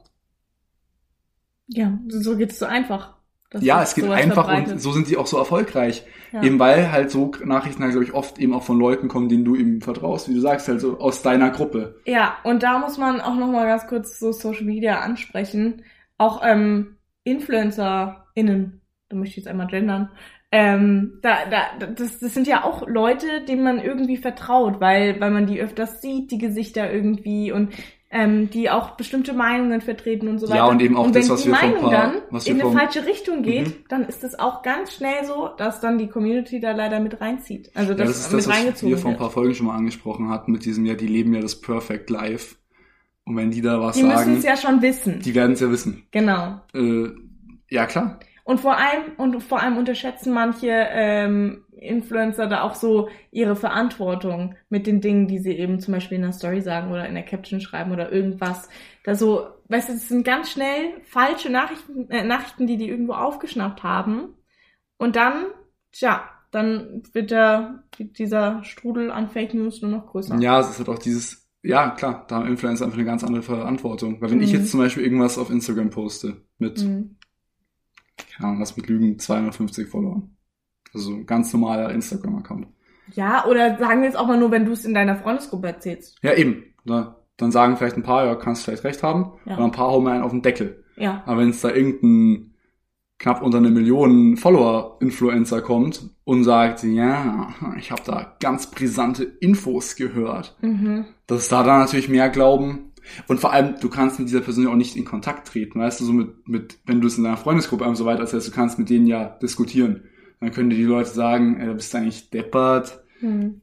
Ja, 1.68 2.00
so 2.08 2.38
geht 2.38 2.52
es 2.52 2.60
so 2.60 2.66
einfach. 2.66 3.19
Ja, 3.60 3.82
es 3.82 3.96
geht 3.96 4.06
einfach 4.06 4.46
verbreitet. 4.46 4.74
und 4.74 4.80
so 4.80 4.92
sind 4.92 5.10
die 5.10 5.18
auch 5.18 5.26
so 5.26 5.38
erfolgreich. 5.38 6.04
Ja. 6.32 6.44
Eben 6.44 6.60
weil 6.60 6.92
halt 6.92 7.10
so 7.10 7.32
Nachrichten 7.44 7.82
halt, 7.82 7.94
glaube 7.94 8.06
ich, 8.06 8.14
oft 8.14 8.38
eben 8.38 8.54
auch 8.54 8.64
von 8.64 8.78
Leuten 8.78 9.08
kommen, 9.08 9.30
denen 9.30 9.46
du 9.46 9.56
eben 9.56 9.82
vertraust, 9.82 10.30
wie 10.30 10.36
du 10.36 10.40
sagst, 10.40 10.68
halt 10.68 10.82
so 10.82 11.00
aus 11.00 11.24
deiner 11.24 11.50
Gruppe. 11.50 12.00
Ja, 12.06 12.38
und 12.44 12.62
da 12.62 12.78
muss 12.78 12.98
man 13.00 13.20
auch 13.22 13.36
noch 13.36 13.52
mal 13.52 13.66
ganz 13.66 13.88
kurz 13.88 14.20
so 14.20 14.32
Social 14.32 14.66
Media 14.66 15.00
ansprechen. 15.00 15.84
Auch 16.20 16.42
ähm, 16.46 16.98
InfluencerInnen, 17.24 18.82
da 19.10 19.16
möchte 19.16 19.32
ich 19.32 19.38
jetzt 19.38 19.48
einmal 19.48 19.68
gendern, 19.68 20.12
ähm, 20.52 21.20
da, 21.22 21.46
da, 21.46 21.86
das, 21.86 22.20
das 22.20 22.34
sind 22.34 22.48
ja 22.48 22.64
auch 22.64 22.88
Leute, 22.88 23.46
denen 23.48 23.64
man 23.64 23.80
irgendwie 23.80 24.18
vertraut, 24.18 24.80
weil, 24.80 25.20
weil 25.20 25.30
man 25.30 25.46
die 25.46 25.62
öfters 25.62 26.02
sieht, 26.02 26.32
die 26.32 26.40
Gesichter 26.40 26.92
irgendwie 26.92 27.52
und 27.52 27.74
ähm, 28.12 28.50
die 28.50 28.70
auch 28.72 28.92
bestimmte 28.92 29.34
Meinungen 29.34 29.82
vertreten 29.82 30.28
und 30.28 30.40
so 30.40 30.48
Ja, 30.48 30.54
weiter. 30.54 30.70
und 30.70 30.82
eben 30.82 30.98
auch 30.98 31.06
und 31.06 31.16
das, 31.16 31.30
was 31.30 31.44
die 31.44 31.50
wir 31.50 31.56
Meinung 31.56 31.82
paar- 31.82 31.92
dann 31.92 32.14
was 32.32 32.46
wir 32.48 32.56
in 32.56 32.62
eine 32.62 32.72
falsche 32.72 33.06
Richtung 33.06 33.44
geht, 33.44 33.68
Mhm. 33.68 33.74
dann 33.88 34.06
ist 34.06 34.24
es 34.24 34.38
auch 34.40 34.64
ganz 34.64 34.94
schnell 34.96 35.24
so, 35.26 35.50
dass 35.58 35.80
dann 35.80 35.98
die 36.00 36.08
Community 36.08 36.60
da 36.60 36.72
leider 36.72 37.00
mit 37.00 37.22
reinzieht. 37.22 37.70
Also 37.76 37.92
Ja, 37.92 37.98
das, 38.00 38.08
das 38.08 38.18
ist 38.18 38.32
mit 38.32 38.40
das, 38.40 38.48
was 38.48 38.84
wir 38.84 38.98
vor 38.98 39.10
ein 39.10 39.14
wird. 39.14 39.20
paar 39.20 39.30
Folgen 39.30 39.54
schon 39.54 39.68
mal 39.68 39.76
angesprochen 39.76 40.30
hatten, 40.30 40.52
mit 40.52 40.66
diesem, 40.66 40.86
ja, 40.86 40.96
die 40.96 41.08
leben 41.08 41.34
ja 41.36 41.42
das 41.42 41.62
Perfect 41.62 42.10
Life. 42.10 42.56
Und 43.26 43.36
wenn 43.38 43.52
die 43.52 43.62
da 43.62 43.80
was 43.80 43.96
Die 43.96 44.02
müssen 44.04 44.18
sagen, 44.18 44.38
es 44.38 44.44
ja 44.44 44.58
schon 44.58 44.82
wissen. 44.82 45.20
die 45.20 45.36
werden 45.36 45.52
es 45.52 45.60
ja 45.60 45.70
wissen. 45.70 46.08
Genau. 46.10 46.62
Äh, 46.74 47.10
ja, 47.70 47.86
klar. 47.86 48.20
Und 48.44 48.60
vor 48.60 48.76
allem, 48.76 49.04
und 49.18 49.44
vor 49.44 49.62
allem 49.62 49.78
unterschätzen 49.78 50.34
manche 50.34 50.68
ähm, 50.72 51.64
Influencer 51.82 52.48
da 52.48 52.62
auch 52.64 52.76
so 52.76 53.10
ihre 53.32 53.56
Verantwortung 53.56 54.56
mit 54.70 54.86
den 54.88 55.02
Dingen, 55.02 55.28
die 55.28 55.40
sie 55.40 55.54
eben 55.58 55.80
zum 55.80 55.94
Beispiel 55.94 56.18
in 56.18 56.24
der 56.24 56.32
Story 56.34 56.62
sagen 56.62 56.92
oder 56.92 57.08
in 57.08 57.16
der 57.16 57.24
Caption 57.24 57.62
schreiben 57.62 57.92
oder 57.92 58.12
irgendwas. 58.12 58.70
Da 59.04 59.16
so, 59.16 59.48
weißt 59.70 59.90
du, 59.90 59.94
es 59.94 60.10
sind 60.10 60.24
ganz 60.26 60.52
schnell 60.52 61.02
falsche 61.06 61.50
Nachrichten, 61.50 62.10
äh, 62.10 62.24
Nachrichten, 62.24 62.68
die 62.68 62.78
die 62.78 62.90
irgendwo 62.90 63.14
aufgeschnappt 63.14 63.84
haben. 63.84 64.36
Und 64.98 65.16
dann, 65.16 65.46
tja, 65.92 66.24
dann 66.52 67.04
wird 67.14 67.32
der, 67.32 67.84
dieser 68.00 68.64
Strudel 68.64 69.12
an 69.12 69.30
Fake 69.30 69.54
News 69.54 69.82
nur 69.82 69.92
noch 69.92 70.08
größer. 70.08 70.38
Ja, 70.40 70.60
es 70.60 70.70
ist 70.72 70.80
halt 70.80 70.90
auch 70.90 71.00
dieses, 71.00 71.48
ja, 71.62 71.92
klar, 71.92 72.26
da 72.28 72.38
haben 72.38 72.48
Influencer 72.48 72.86
einfach 72.86 72.98
eine 72.98 73.06
ganz 73.06 73.24
andere 73.24 73.44
Verantwortung. 73.44 74.20
Weil 74.22 74.32
wenn 74.32 74.38
Mhm. 74.40 74.44
ich 74.44 74.52
jetzt 74.52 74.72
zum 74.72 74.80
Beispiel 74.80 75.04
irgendwas 75.04 75.38
auf 75.38 75.50
Instagram 75.50 75.90
poste 75.92 76.42
mit, 76.58 76.84
Mhm. 76.84 77.16
keine 78.36 78.48
Ahnung, 78.50 78.60
lass 78.60 78.76
mich 78.76 78.88
lügen, 78.88 79.20
250 79.20 79.88
Followern. 79.88 80.36
Also 80.94 81.14
ein 81.14 81.26
ganz 81.26 81.54
normaler 81.54 81.92
Instagram-Account. 81.92 82.68
Ja, 83.14 83.46
oder 83.46 83.78
sagen 83.78 84.02
wir 84.02 84.08
jetzt 84.08 84.18
auch 84.18 84.28
mal 84.28 84.40
nur, 84.40 84.52
wenn 84.52 84.66
du 84.66 84.72
es 84.72 84.86
in 84.86 84.94
deiner 84.94 85.16
Freundesgruppe 85.16 85.68
erzählst. 85.68 86.18
Ja, 86.22 86.34
eben. 86.36 86.64
Ne? 86.84 87.16
Dann 87.38 87.52
sagen 87.52 87.78
vielleicht 87.78 87.98
ein 87.98 88.04
paar, 88.04 88.26
ja, 88.26 88.36
kannst 88.36 88.64
vielleicht 88.66 88.84
recht 88.84 89.02
haben. 89.04 89.34
Ja. 89.46 89.58
Und 89.58 89.64
ein 89.64 89.72
paar 89.72 89.90
hauen 89.90 90.04
mir 90.04 90.12
einen 90.12 90.24
auf 90.24 90.32
den 90.32 90.42
Deckel. 90.42 90.84
Ja. 90.96 91.24
Aber 91.26 91.40
wenn 91.42 91.50
es 91.50 91.62
da 91.62 91.70
irgendein 91.72 92.54
knapp 93.18 93.42
unter 93.42 93.58
eine 93.58 93.70
Million 93.70 94.38
Follower-Influencer 94.38 95.62
kommt 95.62 96.10
und 96.24 96.44
sagt, 96.44 96.84
ja, 96.84 97.50
ich 97.78 97.92
habe 97.92 98.02
da 98.06 98.36
ganz 98.40 98.72
brisante 98.72 99.24
Infos 99.24 99.96
gehört, 99.96 100.58
Mhm. 100.62 101.06
dass 101.28 101.50
da 101.50 101.64
dann 101.64 101.80
natürlich 101.80 102.10
mehr 102.10 102.30
glauben. 102.30 102.94
Und 103.28 103.40
vor 103.40 103.52
allem, 103.52 103.76
du 103.82 103.90
kannst 103.90 104.20
mit 104.20 104.30
dieser 104.30 104.42
Person 104.42 104.66
ja 104.66 104.70
auch 104.72 104.76
nicht 104.76 104.96
in 104.96 105.04
Kontakt 105.06 105.48
treten, 105.48 105.80
weißt 105.80 106.00
du, 106.00 106.06
so 106.06 106.14
mit, 106.14 106.48
mit 106.48 106.80
wenn 106.86 107.02
du 107.02 107.08
es 107.08 107.18
in 107.18 107.24
deiner 107.24 107.38
Freundesgruppe 107.38 107.86
und 107.86 107.96
so 107.96 108.06
weiter 108.06 108.22
erzählst, 108.22 108.48
du 108.48 108.52
kannst 108.52 108.78
mit 108.78 108.90
denen 108.90 109.08
ja 109.08 109.26
diskutieren. 109.42 110.04
Dann 110.40 110.52
können 110.52 110.70
die 110.70 110.84
Leute 110.84 111.10
sagen, 111.10 111.60
ey, 111.60 111.68
du 111.68 111.74
bist 111.76 111.94
eigentlich 111.96 112.30
deppert. 112.30 113.04
Mhm. 113.22 113.62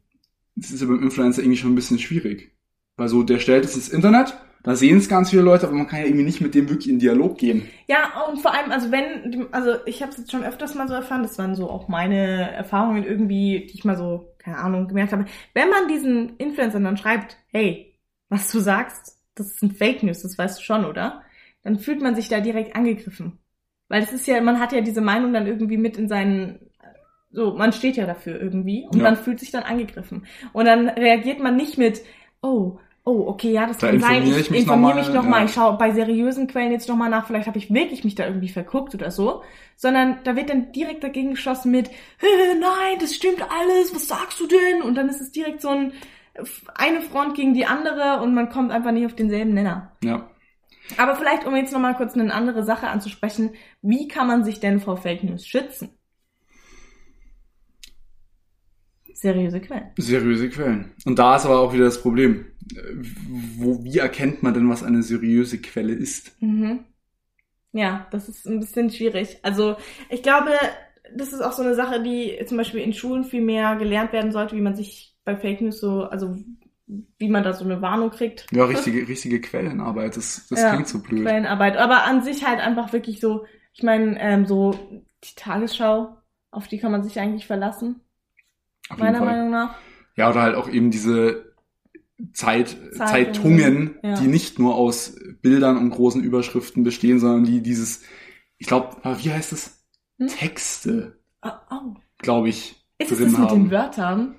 Das 0.54 0.71
ist 0.71 0.80
ja 0.80 0.87
beim 0.87 1.02
Influencer 1.02 1.42
irgendwie 1.42 1.59
schon 1.59 1.73
ein 1.73 1.76
bisschen 1.76 1.99
schwierig. 1.99 2.52
Weil 2.97 3.09
so, 3.09 3.23
der 3.23 3.38
stellt 3.38 3.64
es 3.64 3.76
ins 3.76 3.88
Internet, 3.88 4.35
da 4.66 4.75
sehen 4.75 4.99
es 4.99 5.09
ganz 5.09 5.30
viele 5.30 5.42
Leute, 5.42 5.68
aber 5.68 5.76
man 5.76 5.87
kann 5.87 6.00
ja 6.00 6.06
irgendwie 6.06 6.25
nicht 6.25 6.40
mit 6.40 6.54
dem 6.56 6.68
wirklich 6.68 6.88
in 6.88 6.99
Dialog 6.99 7.38
gehen. 7.38 7.68
Ja, 7.87 8.25
und 8.28 8.40
vor 8.40 8.52
allem, 8.52 8.73
also 8.73 8.90
wenn, 8.90 9.47
also 9.52 9.76
ich 9.87 10.02
habe 10.02 10.11
es 10.11 10.18
jetzt 10.18 10.33
schon 10.33 10.42
öfters 10.42 10.75
mal 10.75 10.88
so 10.88 10.95
erfahren, 10.95 11.23
das 11.23 11.38
waren 11.38 11.54
so 11.54 11.71
auch 11.71 11.87
meine 11.87 12.50
Erfahrungen 12.50 13.04
irgendwie, 13.04 13.66
die 13.71 13.75
ich 13.75 13.85
mal 13.85 13.97
so, 13.97 14.35
keine 14.38 14.59
Ahnung, 14.59 14.88
gemerkt 14.88 15.12
habe. 15.12 15.26
Wenn 15.54 15.71
man 15.71 15.87
diesen 15.87 16.37
Influencern 16.38 16.83
dann 16.83 16.97
schreibt, 16.97 17.37
hey, 17.52 17.95
was 18.28 18.50
du 18.50 18.59
sagst, 18.59 19.23
das 19.37 19.56
sind 19.56 19.78
Fake 19.78 20.02
News, 20.02 20.23
das 20.23 20.37
weißt 20.37 20.59
du 20.59 20.64
schon, 20.64 20.85
oder? 20.85 21.23
Dann 21.62 21.78
fühlt 21.78 22.02
man 22.02 22.16
sich 22.16 22.28
da 22.28 22.40
direkt 22.40 22.75
angegriffen. 22.75 23.38
Weil 23.88 24.00
das 24.00 24.12
ist 24.12 24.26
ja, 24.26 24.40
man 24.40 24.59
hat 24.61 24.73
ja 24.73 24.81
diese 24.81 25.00
Meinung 25.00 25.33
dann 25.33 25.47
irgendwie 25.47 25.76
mit 25.76 25.97
in 25.97 26.09
seinen, 26.09 26.59
so, 27.31 27.55
man 27.55 27.73
steht 27.73 27.97
ja 27.97 28.07
dafür 28.07 28.40
irgendwie 28.40 28.87
und 28.90 28.97
Ja. 28.99 29.05
man 29.05 29.16
fühlt 29.16 29.38
sich 29.40 29.50
dann 29.50 29.62
angegriffen. 29.62 30.26
Und 30.52 30.64
dann 30.64 30.88
reagiert 30.88 31.40
man 31.40 31.57
nicht 31.57 31.78
mit, 31.78 32.02
oh, 32.43 32.78
oh, 33.05 33.25
okay, 33.28 33.52
ja, 33.52 33.66
das 33.66 33.78
Da 33.78 33.88
kann 33.90 34.00
sein, 34.00 34.14
informiere 34.16 34.40
ich 34.40 34.47
ich 34.47 34.50
mich 34.50 34.61
informiere 34.62 34.90
noch 34.90 34.97
mich 34.97 35.09
mal, 35.09 35.14
nochmal, 35.14 35.40
ja. 35.40 35.45
ich 35.47 35.52
schaue 35.52 35.78
bei 35.78 35.93
seriösen 35.93 36.49
Quellen 36.49 36.73
jetzt 36.73 36.88
nochmal 36.88 37.09
nach, 37.11 37.26
vielleicht 37.28 37.47
habe 37.47 37.59
ich 37.59 37.73
wirklich 37.73 38.02
mich 38.02 38.16
da 38.16 38.26
irgendwie 38.26 38.49
verguckt 38.49 38.95
oder 38.97 39.12
so, 39.12 39.43
sondern 39.76 40.19
da 40.25 40.35
wird 40.35 40.50
dann 40.50 40.73
direkt 40.73 41.05
dagegen 41.05 41.31
geschossen 41.31 41.71
mit, 41.71 41.88
"Hä, 41.88 42.26
nein, 42.59 42.99
das 42.99 43.14
stimmt 43.14 43.43
alles, 43.43 43.95
was 43.95 44.09
sagst 44.09 44.40
du 44.40 44.47
denn? 44.49 44.83
Und 44.83 44.97
dann 44.97 45.09
ist 45.09 45.21
es 45.21 45.31
direkt 45.31 45.61
so 45.61 45.69
ein, 45.69 45.93
eine 46.75 47.00
Front 47.00 47.35
gegen 47.37 47.55
die 47.55 47.64
andere 47.66 48.21
und 48.23 48.35
man 48.35 48.49
kommt 48.50 48.73
einfach 48.73 48.90
nicht 48.90 49.07
auf 49.07 49.14
denselben 49.14 49.55
Nenner. 49.55 49.93
Ja. 50.02 50.28
Aber 50.97 51.16
vielleicht, 51.16 51.47
um 51.47 51.57
jetzt 51.57 51.73
nochmal 51.73 51.97
kurz 51.97 52.14
eine 52.14 52.33
andere 52.33 52.64
Sache 52.64 52.88
anzusprechen, 52.88 53.50
wie 53.83 54.09
kann 54.09 54.26
man 54.26 54.45
sich 54.45 54.61
denn 54.61 54.81
vor 54.81 54.97
Fake 54.97 55.25
News 55.25 55.47
schützen? 55.47 55.90
Seriöse 59.12 59.61
Quellen. 59.61 59.90
Seriöse 59.97 60.50
Quellen. 60.50 60.93
Und 61.05 61.19
da 61.19 61.37
ist 61.37 61.47
aber 61.47 61.61
auch 61.61 61.73
wieder 61.73 61.87
das 61.87 62.00
Problem. 62.00 62.47
Wo, 63.57 63.83
wie 63.83 63.99
erkennt 63.99 64.43
man 64.43 64.52
denn, 64.52 64.69
was 64.69 64.83
eine 64.83 65.02
seriöse 65.02 65.59
Quelle 65.59 65.95
ist? 65.95 66.40
Mhm. 66.43 66.85
Ja, 67.73 68.07
das 68.11 68.28
ist 68.28 68.47
ein 68.47 68.61
bisschen 68.61 68.90
schwierig. 68.90 69.38
Also 69.43 69.76
ich 70.11 70.23
glaube, 70.23 70.50
das 71.14 71.33
ist 71.33 71.40
auch 71.40 71.52
so 71.52 71.62
eine 71.62 71.75
Sache, 71.75 72.02
die 72.02 72.38
zum 72.47 72.57
Beispiel 72.57 72.81
in 72.81 72.93
Schulen 72.93 73.25
viel 73.25 73.43
mehr 73.43 73.76
gelernt 73.76 74.12
werden 74.12 74.33
sollte, 74.33 74.57
wie 74.57 74.61
man 74.61 74.76
sich 74.76 75.16
bei 75.25 75.37
Fake 75.37 75.61
News 75.61 75.81
so, 75.81 76.05
also 76.05 76.37
wie 76.87 77.28
man 77.28 77.43
da 77.43 77.52
so 77.52 77.64
eine 77.64 77.83
Warnung 77.83 78.11
kriegt. 78.11 78.47
Ja, 78.52 78.64
richtige, 78.64 79.09
richtige 79.09 79.40
Quellenarbeit. 79.40 80.16
Das, 80.16 80.47
das 80.49 80.61
Ja, 80.61 80.71
klingt 80.73 80.88
so 80.88 81.00
blöd. 81.00 81.23
Quellenarbeit. 81.23 81.76
Aber 81.76 82.05
an 82.05 82.23
sich 82.23 82.45
halt 82.47 82.61
einfach 82.61 82.93
wirklich 82.93 83.21
so, 83.21 83.45
ich 83.73 83.83
meine, 83.83 84.19
ähm, 84.21 84.47
so 84.47 84.73
die 85.25 85.35
Tagesschau, 85.35 86.16
auf 86.50 86.69
die 86.69 86.78
kann 86.78 86.93
man 86.93 87.02
sich 87.02 87.19
eigentlich 87.19 87.47
verlassen, 87.47 88.00
Auf 88.88 88.99
meiner. 88.99 89.21
Meinung 89.21 89.50
nach. 89.50 89.75
Ja, 90.16 90.31
oder 90.31 90.43
halt 90.43 90.55
auch 90.57 90.69
eben 90.69 90.90
diese 90.90 91.52
Zeit, 92.33 92.76
Zeitungen, 92.93 92.97
Zeitungen, 92.97 93.99
ja. 94.02 94.14
die 94.14 94.28
nicht 94.28 94.59
nur 94.59 94.75
aus 94.76 95.16
Bildern 95.43 95.76
und 95.76 95.90
großen 95.90 96.23
Überschriften 96.23 96.85
bestehen, 96.85 97.19
sondern 97.19 97.45
die 97.45 97.62
dieses, 97.62 98.02
ich 98.59 98.66
glaube, 98.66 98.97
wie 99.23 99.33
heißt 99.33 99.52
es? 99.52 99.85
Hm? 100.19 100.28
Texte, 100.28 101.19
Oh, 101.43 101.50
oh. 101.71 101.95
glaube 102.19 102.49
ich, 102.49 102.83
Ist 102.99 103.12
es 103.12 103.19
das 103.19 103.33
mit 103.33 103.38
haben. 103.38 103.64
den 103.64 103.71
Wörtern? 103.71 104.36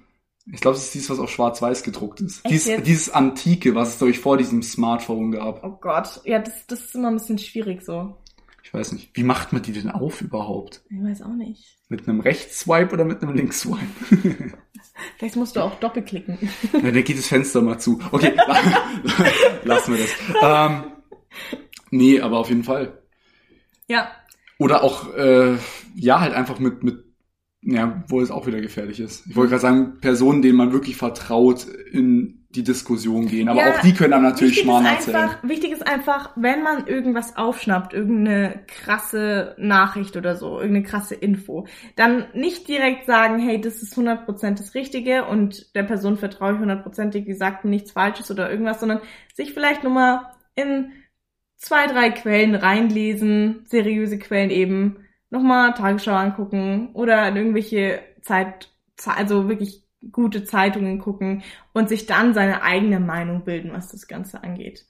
Ich 0.53 0.61
glaube, 0.61 0.77
es 0.77 0.83
ist 0.83 0.93
dieses, 0.93 1.09
was 1.09 1.19
auf 1.19 1.29
schwarz-weiß 1.29 1.83
gedruckt 1.83 2.21
ist. 2.21 2.47
Dies, 2.47 2.69
dieses 2.83 3.09
Antike, 3.09 3.75
was 3.75 3.89
es, 3.89 3.97
glaube 3.97 4.11
ich, 4.11 4.19
vor 4.19 4.37
diesem 4.37 4.63
Smartphone 4.63 5.31
gab. 5.31 5.63
Oh 5.63 5.77
Gott. 5.81 6.21
Ja, 6.23 6.39
das, 6.39 6.65
das 6.67 6.85
ist 6.85 6.95
immer 6.95 7.09
ein 7.09 7.15
bisschen 7.15 7.37
schwierig 7.37 7.81
so. 7.81 8.17
Ich 8.63 8.73
weiß 8.73 8.91
nicht. 8.93 9.11
Wie 9.13 9.23
macht 9.23 9.53
man 9.53 9.61
die 9.61 9.71
denn 9.71 9.89
auf 9.89 10.21
überhaupt? 10.21 10.81
Ich 10.89 11.01
weiß 11.01 11.21
auch 11.21 11.33
nicht. 11.33 11.77
Mit 11.89 12.07
einem 12.07 12.19
Rechtsswipe 12.19 12.93
oder 12.93 13.05
mit 13.05 13.21
einem 13.21 13.33
Linksswipe? 13.33 13.77
Vielleicht 15.17 15.35
musst 15.35 15.55
du 15.55 15.61
auch 15.61 15.75
doppelklicken. 15.79 16.37
ja, 16.73 16.79
dann 16.79 17.03
geht 17.03 17.17
das 17.17 17.27
Fenster 17.27 17.61
mal 17.61 17.79
zu. 17.79 17.99
Okay, 18.11 18.33
lassen 19.63 19.95
wir 19.95 20.03
das. 20.03 20.11
Ähm, 20.41 20.83
nee, 21.91 22.19
aber 22.19 22.39
auf 22.39 22.49
jeden 22.49 22.63
Fall. 22.63 23.01
Ja, 23.87 24.11
Oder 24.59 24.83
auch, 24.83 25.13
äh, 25.13 25.57
ja, 25.95 26.19
halt 26.19 26.33
einfach 26.33 26.59
mit, 26.59 26.83
mit, 26.83 27.05
ja, 27.69 28.01
wo 28.07 28.21
es 28.21 28.31
auch 28.31 28.47
wieder 28.47 28.61
gefährlich 28.61 29.01
ist. 29.01 29.27
Ich 29.27 29.35
wollte 29.35 29.49
gerade 29.49 29.61
sagen, 29.61 29.97
Personen, 29.99 30.41
denen 30.41 30.57
man 30.57 30.71
wirklich 30.71 30.95
vertraut, 30.95 31.67
in 31.91 32.45
die 32.49 32.63
Diskussion 32.63 33.27
gehen. 33.27 33.49
Aber 33.49 33.59
Ja, 33.59 33.73
auch 33.73 33.81
die 33.81 33.93
können 33.93 34.11
dann 34.11 34.23
natürlich 34.23 34.59
Schmarrn 34.59 34.85
erzählen. 34.85 35.17
einfach, 35.17 35.43
wichtig 35.43 35.73
ist 35.73 35.85
einfach, 35.85 36.31
wenn 36.37 36.63
man 36.63 36.87
irgendwas 36.87 37.35
aufschnappt, 37.35 37.93
irgendeine 37.93 38.63
krasse 38.67 39.53
Nachricht 39.59 40.15
oder 40.15 40.37
so, 40.37 40.59
irgendeine 40.61 40.83
krasse 40.83 41.15
Info, 41.15 41.67
dann 41.97 42.27
nicht 42.33 42.69
direkt 42.69 43.05
sagen, 43.05 43.37
hey, 43.37 43.59
das 43.59 43.83
ist 43.83 43.97
100% 43.97 44.57
das 44.57 44.73
Richtige 44.73 45.25
und 45.25 45.75
der 45.75 45.83
Person 45.83 46.15
vertraue 46.15 46.53
ich 46.53 46.59
hundertprozentig, 46.59 47.25
die 47.25 47.33
sagt 47.33 47.65
mir 47.65 47.71
nichts 47.71 47.91
Falsches 47.91 48.31
oder 48.31 48.49
irgendwas, 48.49 48.79
sondern 48.79 49.01
sich 49.33 49.53
vielleicht 49.53 49.83
nur 49.83 49.91
mal 49.91 50.31
in 50.55 50.93
zwei, 51.57 51.85
drei 51.87 52.11
Quellen 52.11 52.55
reinlesen, 52.55 53.65
seriöse 53.65 54.19
Quellen 54.19 54.51
eben, 54.51 54.99
nochmal 55.29 55.73
Tagesschau 55.73 56.13
angucken 56.13 56.89
oder 56.93 57.35
irgendwelche 57.35 57.99
Zeit, 58.21 58.69
also 59.05 59.47
wirklich 59.49 59.83
gute 60.11 60.43
Zeitungen 60.45 60.99
gucken 60.99 61.43
und 61.73 61.89
sich 61.89 62.05
dann 62.05 62.33
seine 62.33 62.61
eigene 62.61 62.99
Meinung 62.99 63.43
bilden, 63.43 63.71
was 63.73 63.89
das 63.89 64.07
Ganze 64.07 64.43
angeht. 64.43 64.85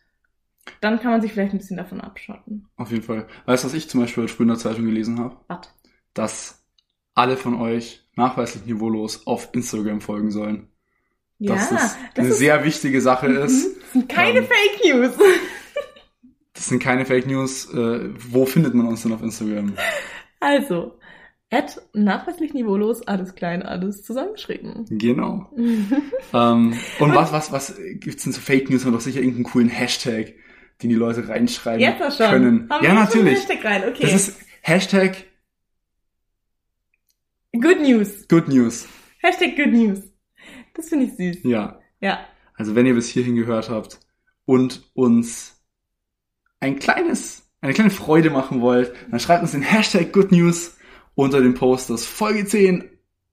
Dann 0.82 1.00
kann 1.00 1.12
man 1.12 1.22
sich 1.22 1.32
vielleicht 1.32 1.54
ein 1.54 1.60
bisschen 1.60 1.78
davon 1.78 2.02
abschotten. 2.02 2.68
Auf 2.76 2.92
jeden 2.92 3.04
Fall. 3.04 3.26
Weißt 3.46 3.64
du, 3.64 3.68
was 3.70 3.74
ich 3.74 3.90
zum 3.90 4.02
Beispiel 4.02 4.24
heute 4.24 4.34
früh 4.34 4.44
in 4.44 4.50
der 4.50 4.58
Zeitung 4.58 4.86
gelesen 4.86 5.18
habe? 5.20 5.38
Was? 5.48 5.70
Dass 6.14 6.66
alle 7.16 7.38
von 7.38 7.56
euch 7.56 8.06
nachweislich 8.16 8.66
niveaulos 8.66 9.26
auf 9.28 9.50
Instagram 9.54 10.02
folgen 10.02 10.30
sollen. 10.30 10.68
Ja, 11.40 11.54
Dass 11.56 11.70
das, 11.70 11.98
das 12.16 12.26
eine 12.26 12.28
ist, 12.30 12.38
sehr 12.40 12.64
wichtige 12.66 13.00
Sache 13.00 13.30
Mhm. 13.30 13.38
ist. 13.38 13.82
das 13.82 13.92
sind 13.94 14.10
keine 14.10 14.40
Ähm, 14.40 14.46
Fake 14.46 14.94
News. 14.94 15.12
Das 16.54 16.66
sind 16.68 16.80
keine 16.84 17.06
Fake 17.06 17.28
News. 17.28 17.72
Äh, 17.74 18.10
wo 18.32 18.46
findet 18.46 18.74
man 18.74 18.88
uns 18.88 19.04
denn 19.04 19.14
auf 19.14 19.22
Instagram? 19.22 19.74
Also, 20.40 21.00
at 21.50 21.82
nachweislich 21.94 22.54
niveaulos, 22.54 23.08
alles 23.08 23.36
klein, 23.36 23.64
alles 23.64 24.04
zusammengeschrieben. 24.04 24.86
Genau. 24.90 25.50
Ähm, 26.34 26.78
und 27.00 27.16
was, 27.16 27.32
was, 27.32 27.54
was 27.54 27.80
gibt's 28.02 28.26
denn 28.26 28.34
zu 28.34 28.42
Fake 28.42 28.70
News? 28.70 28.84
Man 28.84 28.94
doch 28.94 29.00
sicher 29.00 29.20
irgendeinen 29.20 29.46
coolen 29.46 29.70
Hashtag, 29.70 30.34
den 30.84 30.90
die 30.90 30.96
Leute 30.96 31.30
reinschreiben 31.30 31.80
Jetzt 31.80 32.02
auch 32.02 32.12
schon. 32.12 32.30
können. 32.30 32.70
Haben 32.70 32.84
ja, 32.84 32.92
wir 32.92 33.00
natürlich. 33.00 33.40
Hashtag 33.40 33.64
rein, 33.64 33.84
okay. 33.88 34.02
Das 34.02 34.14
ist 34.14 34.40
Hashtag 34.62 35.24
Good 37.54 37.80
News. 37.82 38.28
Good 38.28 38.50
News. 38.50 38.88
Hashtag 39.20 39.56
Good 39.56 39.72
News. 39.72 40.00
Das 40.74 40.90
finde 40.90 41.06
ich 41.06 41.16
süß. 41.16 41.44
Ja. 41.44 41.80
Ja. 42.02 42.26
Also 42.56 42.76
wenn 42.76 42.86
ihr 42.86 42.94
bis 42.94 43.08
hierhin 43.08 43.36
gehört 43.36 43.70
habt 43.70 44.00
und 44.46 44.84
uns 44.94 45.64
ein 46.60 46.78
kleines, 46.78 47.47
eine 47.62 47.74
kleine 47.74 47.90
Freude 47.90 48.30
machen 48.30 48.62
wollt, 48.62 48.94
dann 49.10 49.20
schreibt 49.20 49.42
uns 49.42 49.52
den 49.52 49.62
Hashtag 49.62 50.14
Good 50.14 50.32
News 50.32 50.78
unter 51.16 51.42
dem 51.42 51.54
Post, 51.56 51.90
dass 51.90 52.06
Folge 52.06 52.46
10 52.46 52.84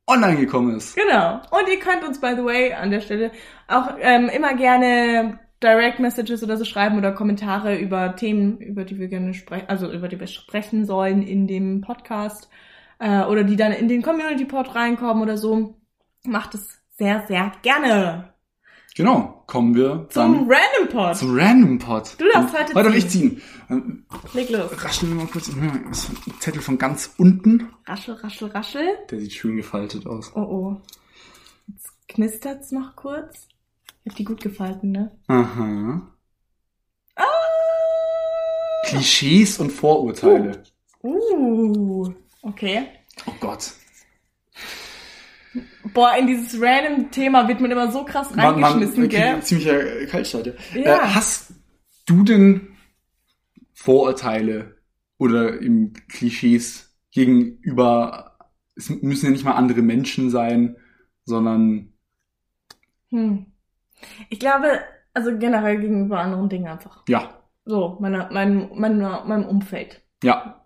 online 0.07 0.37
gekommen 0.37 0.76
ist. 0.76 0.97
Genau. 0.97 1.37
Und 1.50 1.69
ihr 1.69 1.78
könnt 1.78 2.04
uns, 2.04 2.21
by 2.21 2.35
the 2.37 2.45
way, 2.45 2.73
an 2.73 2.90
der 2.90 3.00
Stelle 3.00 3.31
auch 3.69 3.90
ähm, 4.00 4.28
immer 4.28 4.54
gerne 4.54 5.38
Direct 5.62 5.99
Messages 5.99 6.43
oder 6.43 6.57
so 6.57 6.64
schreiben 6.64 6.99
oder 6.99 7.12
Kommentare 7.12 7.76
über 7.78 8.16
Themen, 8.16 8.59
über 8.59 8.85
die 8.85 8.99
wir 8.99 9.09
gerne 9.09 9.33
sprechen, 9.35 9.69
also 9.69 9.90
über 9.90 10.09
die 10.09 10.21
wir 10.21 10.26
sprechen 10.26 10.85
sollen 10.85 11.23
in 11.23 11.47
dem 11.47 11.81
Podcast. 11.81 12.49
äh, 12.99 13.23
oder 13.25 13.45
die 13.45 13.57
dann 13.57 13.73
in 13.73 13.88
den 13.88 14.02
Community 14.02 14.45
Pod 14.45 14.75
reinkommen 14.75 15.23
oder 15.23 15.37
so, 15.37 15.76
macht 16.25 16.54
es 16.54 16.81
sehr, 16.97 17.25
sehr 17.26 17.52
gerne. 17.62 18.34
Genau, 18.96 19.42
kommen 19.48 19.74
wir 19.74 20.06
Zum 20.10 20.48
Random 20.48 20.88
Pod. 20.88 21.16
zum 21.16 21.36
Random 21.36 21.78
Pod. 21.80 22.14
Du 22.16 22.24
darfst 22.32 22.56
heute 22.56 22.74
Heute 22.74 22.90
ziehen. 22.90 22.96
ich 22.98 23.08
ziehen. 23.08 23.42
Ähm, 23.68 24.06
Leg 24.34 24.50
los. 24.50 24.70
Rascheln 24.84 25.10
wir 25.16 25.24
mal 25.24 25.30
kurz. 25.30 25.50
Zettel 26.38 26.62
von 26.62 26.78
ganz 26.78 27.12
unten. 27.18 27.70
Raschel, 27.86 28.14
raschel, 28.14 28.48
raschel. 28.48 28.86
Der 29.10 29.18
sieht 29.18 29.32
schön 29.32 29.56
gefaltet 29.56 30.06
aus. 30.06 30.30
Oh 30.36 30.40
oh. 30.42 30.76
Jetzt 31.66 31.90
knistert's 32.06 32.70
noch 32.70 32.94
kurz. 32.94 33.48
Ich 34.04 34.12
hab 34.12 34.16
die 34.16 34.24
gut 34.24 34.40
gefalten, 34.40 34.92
ne? 34.92 35.10
Aha. 35.26 36.08
Ah! 37.16 37.24
Klischees 38.86 39.58
und 39.58 39.72
Vorurteile. 39.72 40.62
Uh. 41.02 42.12
Okay. 42.42 42.86
Oh 43.26 43.32
Gott. 43.40 43.72
Boah, 45.92 46.16
in 46.18 46.26
dieses 46.26 46.61
random 46.61 47.11
Thema 47.11 47.46
wird 47.49 47.61
man 47.61 47.70
immer 47.70 47.90
so 47.90 48.04
krass 48.04 48.34
Man, 48.34 48.58
man 48.61 48.64
reingeschmissen, 48.64 49.08
gell? 49.08 49.40
ziemlicher 49.42 50.06
Kaltstart. 50.06 50.46
Ja. 50.46 50.54
Ja. 50.80 50.96
Äh, 50.96 51.08
hast 51.14 51.52
du 52.06 52.25
denn 52.25 52.76
Vorurteile 53.73 54.76
oder 55.18 55.61
eben 55.61 55.92
Klischees 56.08 56.96
gegenüber, 57.12 58.37
es 58.76 58.90
müssen 58.90 59.26
ja 59.26 59.32
nicht 59.32 59.44
mal 59.44 59.52
andere 59.52 59.82
Menschen 59.82 60.30
sein, 60.30 60.76
sondern 61.25 61.92
Hm. 63.11 63.46
Ich 64.28 64.40
glaube, 64.40 64.80
also 65.14 65.38
generell 65.38 65.78
gegenüber 65.80 66.18
anderen 66.18 66.49
Dingen 66.49 66.66
einfach. 66.68 67.04
ja, 67.08 67.42
So, 67.64 67.96
meiner, 68.00 68.28
mein, 68.32 68.70
meiner, 68.75 69.25
meinem 69.25 69.44
Umfeld. 69.46 70.02
ja. 70.23 70.61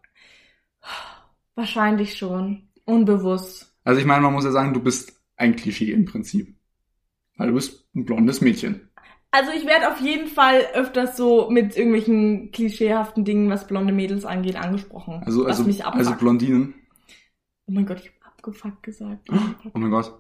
Wahrscheinlich 1.55 2.17
schon. 2.17 2.69
Unbewusst. 2.85 3.77
Also 3.89 4.01
ich 4.03 4.07
meine, 4.07 4.21
man 4.21 4.35
muss 4.35 4.45
ja 4.45 4.51
sagen, 4.51 4.75
du 4.75 4.81
bist 4.81 5.19
ein 5.39 5.57
Klischee 5.57 5.93
im 5.93 6.05
Prinzip. 6.05 6.55
Weil 7.39 7.49
du 7.49 7.55
bist 7.55 7.89
ein 7.97 8.05
blondes 8.05 8.43
Mädchen. 8.43 8.87
Also 9.31 9.51
ich 9.51 9.65
werde 9.65 9.91
auf 9.91 9.99
jeden 10.03 10.29
Fall 10.29 10.61
öfters 10.75 11.17
so 11.17 11.49
mit 11.49 11.75
irgendwelchen 11.75 12.53
klischeehaften 12.53 13.25
Dingen, 13.25 13.49
was 13.49 13.67
blonde 13.67 13.95
Mädels 13.95 14.27
angeht, 14.27 14.57
angesprochen. 14.57 15.23
Also, 15.25 15.47
also, 15.47 15.65
also 15.85 16.15
Blondinen. 16.17 16.75
oh 17.67 17.73
mein 17.73 17.87
Gott, 17.87 18.01
ich 18.01 18.11
hab 18.21 18.33
abgefuckt 18.35 18.83
gesagt. 18.83 19.27
Oh 19.73 19.79
mein 19.79 19.91
Gott. 19.91 20.13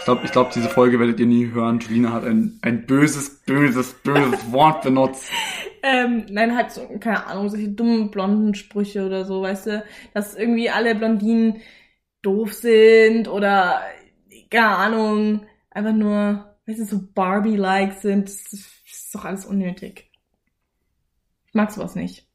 Ich 0.00 0.04
glaube, 0.04 0.20
ich 0.26 0.32
glaub, 0.32 0.50
diese 0.50 0.68
Folge 0.68 1.00
werdet 1.00 1.18
ihr 1.18 1.26
nie 1.26 1.50
hören. 1.50 1.80
Julina 1.80 2.12
hat 2.12 2.24
ein, 2.24 2.58
ein 2.60 2.84
böses, 2.84 3.40
böses, 3.46 3.94
böses 4.02 4.38
Wort 4.52 4.82
benutzt. 4.82 5.30
Ähm, 5.82 6.26
nein, 6.28 6.54
halt 6.54 6.72
so, 6.72 6.86
keine 7.00 7.26
Ahnung, 7.26 7.48
solche 7.48 7.70
dummen 7.70 8.10
blonden 8.10 8.54
Sprüche 8.54 9.06
oder 9.06 9.24
so, 9.24 9.40
weißt 9.40 9.66
du, 9.68 9.84
dass 10.12 10.36
irgendwie 10.36 10.68
alle 10.68 10.94
Blondinen 10.94 11.62
doof 12.24 12.52
sind 12.54 13.28
oder, 13.28 13.80
keine 14.50 14.76
Ahnung, 14.76 15.46
einfach 15.70 15.92
nur, 15.92 16.56
weißt 16.66 16.80
du, 16.80 16.84
so 16.84 17.00
Barbie-like 17.14 18.00
sind. 18.00 18.28
Das 18.28 18.52
ist 18.52 19.14
doch 19.14 19.24
alles 19.24 19.44
unnötig. 19.46 20.10
Ich 21.46 21.54
mag 21.54 21.70
sowas 21.70 21.94
nicht. 21.94 22.26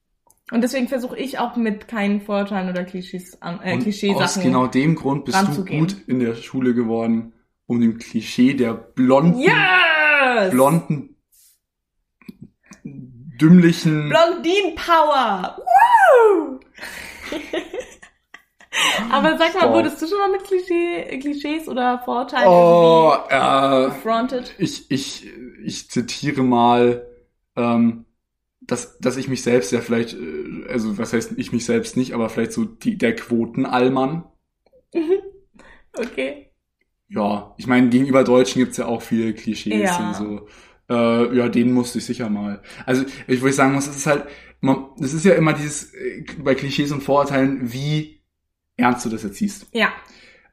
Und 0.51 0.61
deswegen 0.61 0.87
versuche 0.87 1.17
ich 1.17 1.37
auch 1.37 1.55
mit 1.57 1.87
keinen 1.87 2.21
Vorurteilen 2.21 2.69
oder 2.69 2.83
Klischees 2.83 3.39
an, 3.41 3.59
äh, 3.61 3.73
Und 3.73 3.77
aus 3.79 3.83
Klischeesachen. 3.83 4.43
genau 4.43 4.65
dem 4.67 4.95
Grund 4.95 5.25
bist 5.25 5.37
du 5.55 5.65
gut 5.65 5.95
in 6.07 6.19
der 6.19 6.35
Schule 6.35 6.73
geworden, 6.73 7.33
um 7.67 7.79
dem 7.81 7.99
Klischee 7.99 8.55
der 8.55 8.73
blonden, 8.73 9.39
Yes! 9.39 10.49
blonden, 10.51 11.15
dümmlichen, 12.83 14.09
Blondin 14.09 14.75
Power! 14.75 15.57
Woo! 15.59 16.59
Aber 19.09 19.37
sag 19.37 19.55
mal, 19.55 19.71
wurdest 19.73 20.01
du 20.01 20.07
schon 20.07 20.19
mal 20.19 20.31
mit 20.31 20.43
Klischee, 20.43 21.19
Klischees 21.19 21.67
oder 21.67 21.99
Vorurteilen 22.05 22.47
oh, 22.49 23.13
äh, 23.29 23.89
gefrontet? 23.89 24.55
ich, 24.57 24.89
ich, 24.91 25.27
ich 25.63 25.89
zitiere 25.89 26.43
mal, 26.43 27.07
ähm, 27.55 28.05
dass, 28.61 28.99
dass 28.99 29.17
ich 29.17 29.27
mich 29.29 29.43
selbst 29.43 29.71
ja 29.71 29.81
vielleicht, 29.81 30.13
äh, 30.15 30.67
also 30.69 30.97
was 30.97 31.13
heißt 31.13 31.33
ich 31.37 31.51
mich 31.53 31.65
selbst 31.65 31.97
nicht, 31.97 32.13
aber 32.13 32.29
vielleicht 32.29 32.53
so 32.53 32.65
die, 32.65 32.97
der 32.97 33.15
Quotenallmann. 33.15 34.25
Okay. 35.93 36.51
Ja, 37.07 37.53
ich 37.57 37.67
meine, 37.67 37.89
gegenüber 37.89 38.23
Deutschen 38.23 38.59
gibt's 38.59 38.77
ja 38.77 38.85
auch 38.85 39.01
viele 39.01 39.33
Klischees 39.33 39.97
Ja. 39.97 39.97
und 39.97 40.15
so. 40.15 40.47
Äh, 40.89 41.35
ja, 41.37 41.49
den 41.49 41.71
musste 41.73 41.97
ich 41.99 42.05
sicher 42.05 42.29
mal. 42.29 42.61
Also, 42.85 43.05
ich, 43.27 43.43
ich 43.43 43.55
sagen 43.55 43.73
muss, 43.73 43.87
es 43.87 43.97
ist 43.97 44.07
halt, 44.07 44.25
man, 44.61 44.89
es 44.99 45.13
ist 45.13 45.25
ja 45.25 45.33
immer 45.33 45.53
dieses, 45.53 45.93
äh, 45.93 46.23
bei 46.39 46.55
Klischees 46.55 46.91
und 46.91 47.01
Vorurteilen, 47.01 47.71
wie 47.73 48.18
ernst 48.79 49.05
du 49.05 49.09
das 49.09 49.23
jetzt 49.23 49.35
siehst. 49.35 49.67
Ja. 49.71 49.91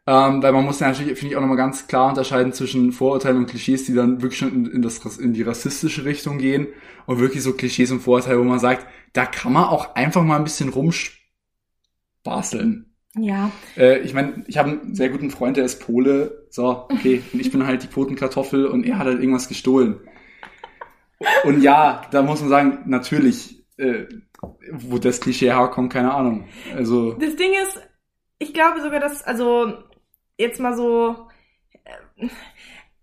Ähm, 0.09 0.41
weil 0.43 0.53
man 0.53 0.65
muss 0.65 0.79
ja 0.79 0.87
natürlich, 0.89 1.19
finde 1.19 1.33
ich, 1.33 1.37
auch 1.37 1.41
nochmal 1.41 1.57
ganz 1.57 1.89
klar 1.89 2.09
unterscheiden 2.09 2.53
zwischen 2.53 2.93
Vorurteilen 2.93 3.39
und 3.39 3.47
Klischees, 3.47 3.87
die 3.87 3.95
dann 3.95 4.23
wirklich 4.23 4.39
schon 4.39 4.53
in, 4.53 4.67
in, 4.67 4.83
das, 4.83 5.01
in 5.19 5.33
die 5.33 5.43
rassistische 5.43 6.05
Richtung 6.05 6.39
gehen 6.39 6.69
und 7.07 7.19
wirklich 7.19 7.43
so 7.43 7.55
Klischees 7.55 7.91
und 7.91 7.99
Vorurteile, 8.01 8.39
wo 8.39 8.45
man 8.45 8.61
sagt, 8.61 8.87
da 9.13 9.27
kann 9.27 9.53
man 9.53 9.65
auch 9.65 9.97
einfach 9.97 10.23
mal 10.23 10.37
ein 10.37 10.45
bisschen 10.45 10.69
rumspaßeln. 10.69 12.87
Ja. 13.19 13.51
Äh, 13.77 13.99
ich 14.01 14.15
meine, 14.15 14.45
ich 14.47 14.59
habe 14.59 14.71
einen 14.71 14.95
sehr 14.95 15.09
guten 15.09 15.31
Freund, 15.31 15.57
der 15.57 15.65
ist 15.65 15.81
Pole. 15.81 16.47
So, 16.51 16.87
okay, 16.91 17.23
und 17.33 17.41
ich 17.41 17.51
bin 17.51 17.67
halt 17.67 17.83
die 17.83 17.89
Quotenkartoffel 17.89 18.67
und 18.67 18.85
er 18.85 18.99
hat 18.99 19.07
halt 19.07 19.19
irgendwas 19.19 19.49
gestohlen. 19.49 20.01
Und 21.45 21.63
ja, 21.63 22.03
da 22.11 22.23
muss 22.23 22.41
man 22.41 22.51
sagen, 22.51 22.79
natürlich, 22.87 23.65
äh, 23.79 24.05
wo 24.71 24.99
das 24.99 25.21
Klischee 25.21 25.51
herkommt, 25.51 25.93
keine 25.93 26.13
Ahnung. 26.13 26.47
Also, 26.75 27.15
Das 27.15 27.37
Ding 27.37 27.53
ist, 27.65 27.81
ich 28.39 28.53
glaube 28.55 28.81
sogar, 28.83 29.01
dass, 29.01 29.23
also, 29.23 29.73
jetzt 30.39 30.61
mal 30.61 30.77
so, 30.77 31.29
äh, 31.85 32.29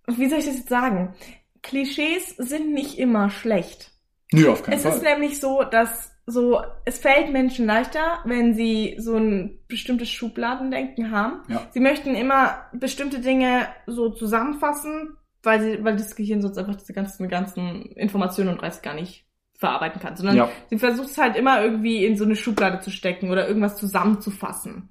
wie 0.08 0.28
soll 0.30 0.40
ich 0.40 0.46
das 0.46 0.58
jetzt 0.58 0.70
sagen? 0.70 1.14
Klischees 1.62 2.36
sind 2.38 2.74
nicht 2.74 2.98
immer 3.00 3.30
schlecht. 3.30 3.92
nö, 4.32 4.50
auf 4.52 4.64
keinen 4.64 4.76
Es 4.76 4.84
Fall. 4.84 4.92
ist 4.94 5.04
nämlich 5.04 5.40
so, 5.40 5.64
dass 5.64 6.12
so, 6.26 6.62
es 6.86 7.00
fällt 7.00 7.32
Menschen 7.34 7.66
leichter, 7.66 8.20
wenn 8.26 8.54
sie 8.54 8.96
so 8.98 9.18
ein 9.18 9.60
bestimmtes 9.68 10.10
Schubladendenken 10.10 11.12
haben. 11.12 11.42
Ja. 11.50 11.68
Sie 11.72 11.82
möchten 11.82 12.16
immer 12.16 12.66
bestimmte 12.74 13.20
Dinge 13.20 13.68
so 13.88 14.10
zusammenfassen, 14.10 15.18
weil 15.42 15.62
sie, 15.62 15.84
weil 15.84 15.98
das 15.98 16.16
Gehirn 16.16 16.42
sonst 16.42 16.58
einfach 16.58 16.76
diese 16.76 16.94
ganzen, 16.94 17.28
ganzen 17.28 17.82
Informationen 17.92 18.50
und 18.50 18.64
Reiz 18.64 18.82
gar 18.82 18.94
nicht 18.94 19.26
verarbeiten 19.58 20.02
kann, 20.02 20.16
sondern 20.16 20.36
Ja. 20.38 20.50
sie 20.70 20.80
versucht 20.80 21.10
es 21.10 21.18
halt 21.18 21.36
immer 21.36 21.62
irgendwie 21.62 22.06
in 22.06 22.16
so 22.18 22.24
eine 22.24 22.36
Schublade 22.38 22.80
zu 22.80 22.90
stecken 22.90 23.30
oder 23.30 23.48
irgendwas 23.48 23.76
zusammenzufassen. 23.78 24.90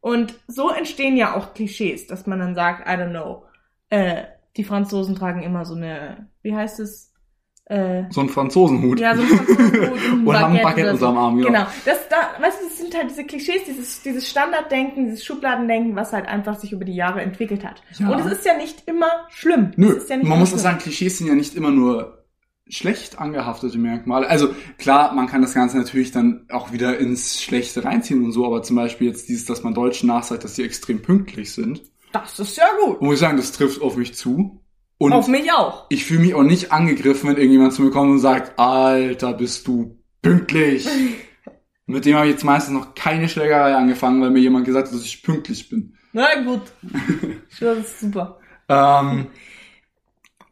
Und 0.00 0.34
so 0.46 0.70
entstehen 0.70 1.16
ja 1.16 1.36
auch 1.36 1.54
Klischees, 1.54 2.06
dass 2.06 2.26
man 2.26 2.38
dann 2.38 2.54
sagt, 2.54 2.88
I 2.88 2.92
don't 2.92 3.10
know, 3.10 3.44
äh, 3.90 4.22
die 4.56 4.64
Franzosen 4.64 5.14
tragen 5.14 5.42
immer 5.42 5.64
so 5.64 5.74
eine, 5.74 6.28
wie 6.42 6.54
heißt 6.54 6.80
es, 6.80 7.12
äh, 7.66 8.04
So 8.10 8.22
ein 8.22 8.28
Franzosenhut. 8.28 8.98
ja, 8.98 9.14
so 9.14 9.22
ein 9.22 9.28
Franzosenhut 9.28 10.00
und 10.26 10.38
haben 10.38 10.56
ein 10.56 10.62
Baguette 10.62 10.96
so. 10.96 11.06
unterm 11.06 11.18
Arm, 11.18 11.36
genau. 11.36 11.48
Genau. 11.48 11.66
Das, 11.84 12.08
da, 12.08 12.42
weißt 12.42 12.60
du, 12.60 12.64
das 12.66 12.78
sind 12.78 12.96
halt 12.96 13.10
diese 13.10 13.24
Klischees, 13.24 13.62
dieses, 13.64 14.02
dieses 14.02 14.28
Standarddenken, 14.28 15.04
dieses 15.04 15.24
Schubladendenken, 15.24 15.94
was 15.94 16.12
halt 16.12 16.26
einfach 16.26 16.58
sich 16.58 16.72
über 16.72 16.84
die 16.84 16.96
Jahre 16.96 17.20
entwickelt 17.20 17.64
hat. 17.64 17.82
Ja. 17.98 18.08
Und 18.08 18.20
es 18.20 18.32
ist 18.32 18.44
ja 18.44 18.56
nicht 18.56 18.88
immer 18.88 19.10
schlimm. 19.28 19.72
Nö, 19.76 20.00
ja 20.08 20.16
man 20.16 20.38
muss 20.40 20.48
auch 20.48 20.52
schlimm. 20.52 20.58
sagen, 20.58 20.78
Klischees 20.78 21.18
sind 21.18 21.28
ja 21.28 21.34
nicht 21.34 21.54
immer 21.54 21.70
nur 21.70 22.19
schlecht 22.70 23.18
angehaftete 23.18 23.78
Merkmale. 23.78 24.28
Also 24.28 24.54
klar, 24.78 25.12
man 25.14 25.26
kann 25.26 25.42
das 25.42 25.54
Ganze 25.54 25.76
natürlich 25.78 26.12
dann 26.12 26.46
auch 26.50 26.72
wieder 26.72 26.98
ins 26.98 27.42
Schlechte 27.42 27.84
reinziehen 27.84 28.24
und 28.24 28.32
so, 28.32 28.46
aber 28.46 28.62
zum 28.62 28.76
Beispiel 28.76 29.08
jetzt 29.08 29.28
dieses, 29.28 29.44
dass 29.44 29.62
man 29.62 29.74
Deutschen 29.74 30.06
nachsagt, 30.08 30.44
dass 30.44 30.56
sie 30.56 30.62
extrem 30.64 31.02
pünktlich 31.02 31.52
sind. 31.52 31.82
Das 32.12 32.38
ist 32.38 32.56
ja 32.56 32.66
gut. 32.84 33.00
Und 33.00 33.06
muss 33.06 33.14
ich 33.14 33.20
sagen, 33.20 33.36
das 33.36 33.52
trifft 33.52 33.82
auf 33.82 33.96
mich 33.96 34.14
zu. 34.14 34.64
Und 34.98 35.12
Auf 35.14 35.28
mich 35.28 35.50
auch. 35.52 35.86
ich 35.88 36.04
fühle 36.04 36.20
mich 36.20 36.34
auch 36.34 36.42
nicht 36.42 36.72
angegriffen, 36.72 37.30
wenn 37.30 37.36
irgendjemand 37.36 37.72
zu 37.72 37.80
mir 37.82 37.90
kommt 37.90 38.10
und 38.10 38.18
sagt, 38.18 38.58
Alter, 38.58 39.32
bist 39.32 39.66
du 39.66 39.98
pünktlich. 40.20 40.86
Mit 41.86 42.04
dem 42.04 42.16
habe 42.16 42.26
ich 42.26 42.32
jetzt 42.32 42.44
meistens 42.44 42.74
noch 42.74 42.94
keine 42.94 43.28
Schlägerei 43.28 43.74
angefangen, 43.74 44.20
weil 44.20 44.30
mir 44.30 44.40
jemand 44.40 44.66
gesagt 44.66 44.88
hat, 44.88 44.94
dass 44.94 45.04
ich 45.04 45.22
pünktlich 45.22 45.68
bin. 45.70 45.96
Na 46.12 46.26
gut. 46.42 46.62
Das 47.60 47.78
ist 47.78 48.00
super. 48.00 48.38
Ähm, 48.68 49.26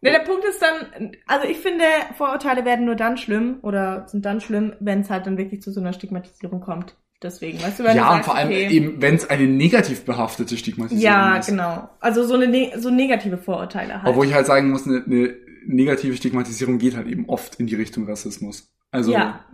Ne, 0.00 0.10
der 0.12 0.20
Punkt 0.20 0.44
ist 0.44 0.62
dann, 0.62 1.12
also 1.26 1.48
ich 1.48 1.58
finde, 1.58 1.84
Vorurteile 2.16 2.64
werden 2.64 2.84
nur 2.84 2.94
dann 2.94 3.16
schlimm 3.16 3.58
oder 3.62 4.06
sind 4.08 4.24
dann 4.24 4.40
schlimm, 4.40 4.74
wenn 4.80 5.00
es 5.00 5.10
halt 5.10 5.26
dann 5.26 5.38
wirklich 5.38 5.60
zu 5.62 5.72
so 5.72 5.80
einer 5.80 5.92
Stigmatisierung 5.92 6.60
kommt. 6.60 6.94
Deswegen, 7.20 7.60
weißt 7.60 7.80
du, 7.80 7.84
wenn 7.84 7.96
ja, 7.96 8.02
du 8.04 8.08
und 8.10 8.14
sagst, 8.16 8.24
vor 8.26 8.34
allem 8.36 8.48
okay, 8.48 8.68
eben, 8.68 9.02
wenn 9.02 9.16
es 9.16 9.28
eine 9.28 9.48
negativ 9.48 10.04
behaftete 10.04 10.56
Stigmatisierung 10.56 11.02
Ja, 11.02 11.36
ist. 11.36 11.48
genau. 11.48 11.88
Also 11.98 12.24
so 12.24 12.34
eine 12.34 12.46
ne 12.46 12.72
so 12.76 12.90
negative 12.90 13.38
Vorurteile 13.38 14.02
halt. 14.02 14.06
Obwohl 14.08 14.26
ich 14.26 14.34
halt 14.34 14.46
sagen 14.46 14.70
muss, 14.70 14.86
eine, 14.86 15.02
eine 15.04 15.34
negative 15.66 16.14
Stigmatisierung 16.16 16.78
geht 16.78 16.96
halt 16.96 17.08
eben 17.08 17.28
oft 17.28 17.56
in 17.56 17.66
die 17.66 17.74
Richtung 17.74 18.08
Rassismus. 18.08 18.72
Also 18.92 19.12
ja, 19.12 19.44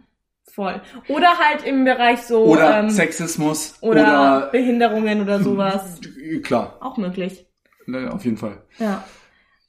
voll. 0.53 0.83
Oder 1.09 1.39
halt 1.39 1.65
im 1.65 1.85
Bereich 1.87 2.21
so 2.21 2.45
oder 2.45 2.81
ähm, 2.81 2.91
Sexismus 2.91 3.79
oder, 3.81 4.03
oder, 4.03 4.49
Behinderungen 4.53 5.23
oder 5.23 5.41
sowas. 5.43 6.01
klar, 6.43 6.77
Auch 6.81 6.99
möglich. 6.99 7.47
ne, 7.87 8.13
auf 8.13 8.27
jeden 8.27 8.37
Fall. 8.37 8.63
Ja. 8.79 9.03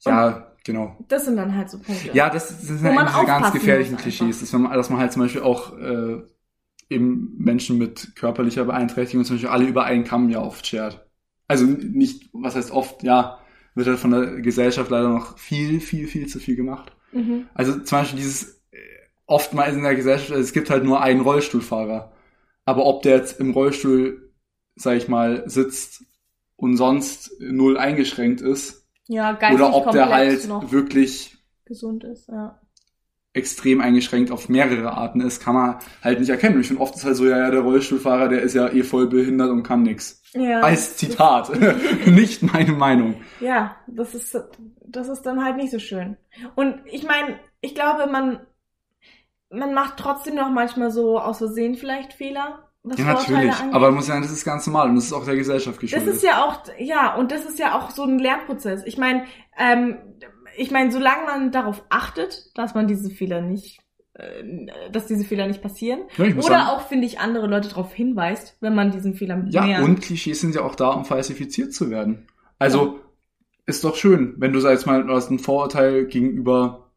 Ja, 0.04 0.52
genau. 0.66 0.96
Das 1.08 1.24
sind 1.24 1.36
dann 1.36 1.56
halt 1.56 1.70
so 1.70 1.78
Punkte. 1.78 2.10
Ja, 2.12 2.28
das, 2.28 2.48
das 2.48 2.66
sind 2.66 2.86
eigentlich 2.86 3.14
diese 3.14 3.26
ganz 3.26 3.52
gefährlichen 3.52 3.96
Klischees, 3.96 4.40
dass 4.40 4.52
man, 4.52 4.70
dass 4.72 4.90
man 4.90 4.98
halt 4.98 5.12
zum 5.12 5.22
Beispiel 5.22 5.42
auch 5.42 5.78
äh, 5.78 6.22
eben 6.90 7.34
Menschen 7.38 7.78
mit 7.78 8.14
körperlicher 8.16 8.64
Beeinträchtigung 8.64 9.24
zum 9.24 9.36
Beispiel 9.36 9.50
alle 9.50 9.64
über 9.64 9.84
einen 9.84 10.04
Kamm 10.04 10.28
ja 10.28 10.42
oft 10.42 10.66
schert. 10.66 11.08
Also 11.48 11.64
nicht, 11.64 12.28
was 12.32 12.56
heißt 12.56 12.70
oft, 12.72 13.02
ja, 13.02 13.38
wird 13.74 13.86
halt 13.86 13.98
von 13.98 14.10
der 14.10 14.40
Gesellschaft 14.40 14.90
leider 14.90 15.08
noch 15.08 15.38
viel, 15.38 15.80
viel, 15.80 16.08
viel 16.08 16.26
zu 16.26 16.40
viel 16.40 16.56
gemacht. 16.56 16.92
Mhm. 17.12 17.46
Also 17.54 17.78
zum 17.78 17.98
Beispiel 17.98 18.18
dieses 18.18 18.62
äh, 18.72 18.78
oftmals 19.26 19.76
in 19.76 19.82
der 19.82 19.94
Gesellschaft, 19.94 20.32
also 20.32 20.42
es 20.42 20.52
gibt 20.52 20.70
halt 20.70 20.84
nur 20.84 21.00
einen 21.00 21.20
Rollstuhlfahrer. 21.20 22.12
Aber 22.64 22.84
ob 22.84 23.02
der 23.02 23.16
jetzt 23.16 23.38
im 23.38 23.52
Rollstuhl, 23.52 24.32
sag 24.74 24.96
ich 24.96 25.08
mal, 25.08 25.48
sitzt 25.48 26.04
und 26.56 26.76
sonst 26.76 27.30
null 27.38 27.76
eingeschränkt 27.76 28.40
ist, 28.40 28.85
Ja, 29.08 29.32
geistig 29.32 29.60
oder 29.60 29.74
ob 29.74 29.92
der 29.92 30.08
halt 30.08 30.48
noch 30.48 30.72
wirklich 30.72 31.36
gesund 31.64 32.04
ist, 32.04 32.28
ja. 32.28 32.60
extrem 33.32 33.80
eingeschränkt 33.80 34.30
auf 34.30 34.48
mehrere 34.48 34.92
Arten 34.92 35.20
ist, 35.20 35.40
kann 35.40 35.54
man 35.54 35.76
halt 36.02 36.20
nicht 36.20 36.30
erkennen. 36.30 36.56
Und 36.56 36.62
ich 36.62 36.68
finde 36.68 36.82
oft 36.82 36.94
ist 36.96 37.04
halt 37.04 37.16
so, 37.16 37.26
ja, 37.26 37.38
ja, 37.38 37.50
der 37.50 37.60
Rollstuhlfahrer, 37.60 38.28
der 38.28 38.42
ist 38.42 38.54
ja 38.54 38.68
eh 38.68 38.82
voll 38.82 39.08
behindert 39.08 39.50
und 39.50 39.62
kann 39.62 39.82
nix. 39.82 40.22
Ja. 40.32 40.60
Als 40.60 40.96
Zitat, 40.96 41.50
nicht 42.06 42.42
meine 42.42 42.72
Meinung. 42.72 43.16
Ja, 43.40 43.76
das 43.86 44.14
ist, 44.14 44.38
das 44.84 45.08
ist 45.08 45.22
dann 45.22 45.44
halt 45.44 45.56
nicht 45.56 45.70
so 45.70 45.78
schön. 45.78 46.16
Und 46.54 46.80
ich 46.86 47.04
meine, 47.04 47.38
ich 47.60 47.74
glaube, 47.74 48.10
man, 48.10 48.40
man 49.50 49.74
macht 49.74 49.98
trotzdem 49.98 50.34
noch 50.36 50.50
manchmal 50.50 50.90
so 50.90 51.18
aus 51.18 51.38
Versehen 51.38 51.76
vielleicht 51.76 52.12
Fehler, 52.12 52.65
Ja, 52.96 53.04
natürlich. 53.04 53.52
angeht. 53.52 53.74
Aber 53.74 53.86
man 53.86 53.96
muss 53.96 54.06
sagen, 54.06 54.22
das 54.22 54.30
ist 54.30 54.44
ganz 54.44 54.66
normal 54.66 54.88
und 54.88 54.96
das 54.96 55.06
ist 55.06 55.12
auch 55.12 55.24
der 55.24 55.36
Gesellschaft 55.36 55.76
das 55.76 55.80
geschuldet. 55.80 56.14
ist 56.14 56.22
ja 56.22 56.44
auch, 56.44 56.62
ja, 56.78 57.14
und 57.16 57.32
das 57.32 57.44
ist 57.44 57.58
ja 57.58 57.76
auch 57.76 57.90
so 57.90 58.04
ein 58.04 58.18
Lernprozess. 58.18 58.82
Ich 58.84 58.96
meine, 58.96 59.24
ähm, 59.58 59.98
ich 60.56 60.70
meine, 60.70 60.92
solange 60.92 61.24
man 61.24 61.52
darauf 61.52 61.84
achtet, 61.88 62.50
dass 62.54 62.74
man 62.74 62.86
diese 62.86 63.10
Fehler 63.10 63.40
nicht, 63.40 63.80
äh, 64.14 64.44
dass 64.92 65.06
diese 65.06 65.24
Fehler 65.24 65.48
nicht 65.48 65.62
passieren, 65.62 66.00
ja, 66.16 66.26
oder 66.26 66.42
sagen, 66.42 66.68
auch, 66.68 66.86
finde 66.86 67.06
ich, 67.06 67.18
andere 67.18 67.46
Leute 67.46 67.68
darauf 67.68 67.92
hinweist, 67.92 68.56
wenn 68.60 68.74
man 68.74 68.92
diesen 68.92 69.14
Fehler 69.14 69.44
ja, 69.48 69.62
mehr... 69.62 69.82
und 69.82 70.00
Klischees 70.00 70.40
sind 70.40 70.54
ja 70.54 70.62
auch 70.62 70.76
da, 70.76 70.90
um 70.90 71.04
falsifiziert 71.04 71.72
zu 71.72 71.90
werden. 71.90 72.28
Also, 72.58 73.00
ist 73.66 73.82
doch 73.82 73.96
schön, 73.96 74.34
wenn 74.38 74.52
du, 74.52 74.60
sag 74.60 74.72
jetzt 74.72 74.86
mal, 74.86 75.04
du 75.04 75.12
hast 75.12 75.30
ein 75.30 75.40
Vorurteil 75.40 76.06
gegenüber, 76.06 76.92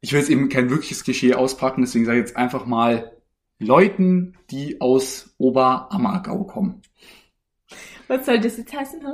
ich 0.00 0.12
will 0.12 0.20
jetzt 0.20 0.30
eben 0.30 0.48
kein 0.48 0.70
wirkliches 0.70 1.04
Klischee 1.04 1.34
auspacken, 1.34 1.82
deswegen 1.82 2.06
sage 2.06 2.18
ich 2.18 2.26
jetzt 2.26 2.36
einfach 2.36 2.64
mal 2.64 3.15
Leuten, 3.58 4.36
die 4.50 4.80
aus 4.80 5.34
Oberammergau 5.38 6.44
kommen. 6.44 6.82
Was 8.08 8.26
soll 8.26 8.38
das 8.40 8.56
jetzt 8.58 8.74
heißen, 8.74 9.00
hä? 9.00 9.12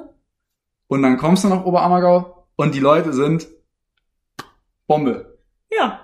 Und 0.89 1.03
dann 1.03 1.17
kommst 1.17 1.45
du 1.45 1.49
nach 1.49 1.65
Oberammergau 1.65 2.47
und 2.57 2.75
die 2.75 2.81
Leute 2.81 3.13
sind 3.13 3.49
Bombe. 4.87 5.39
Ja. 5.71 6.01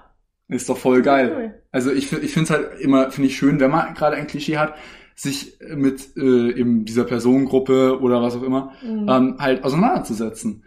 Ist 0.49 0.69
doch 0.69 0.79
voll 0.79 1.03
geil. 1.03 1.33
Cool. 1.37 1.63
Also 1.73 1.93
ich, 1.93 2.11
ich 2.13 2.33
finde 2.33 2.45
es 2.45 2.51
halt 2.51 2.81
immer, 2.81 3.11
finde 3.11 3.29
ich 3.29 3.37
schön, 3.37 3.61
wenn 3.61 3.71
man 3.71 3.93
gerade 3.95 4.17
ein 4.17 4.27
Klischee 4.27 4.57
hat, 4.57 4.75
sich 5.15 5.59
mit 5.75 6.17
äh, 6.17 6.53
eben 6.53 6.85
dieser 6.85 7.05
Personengruppe 7.05 8.01
oder 8.01 8.23
was 8.23 8.37
auch 8.37 8.43
immer 8.43 8.73
Mhm. 8.83 9.09
ähm, 9.09 9.37
halt 9.41 9.65
auseinanderzusetzen. 9.65 10.65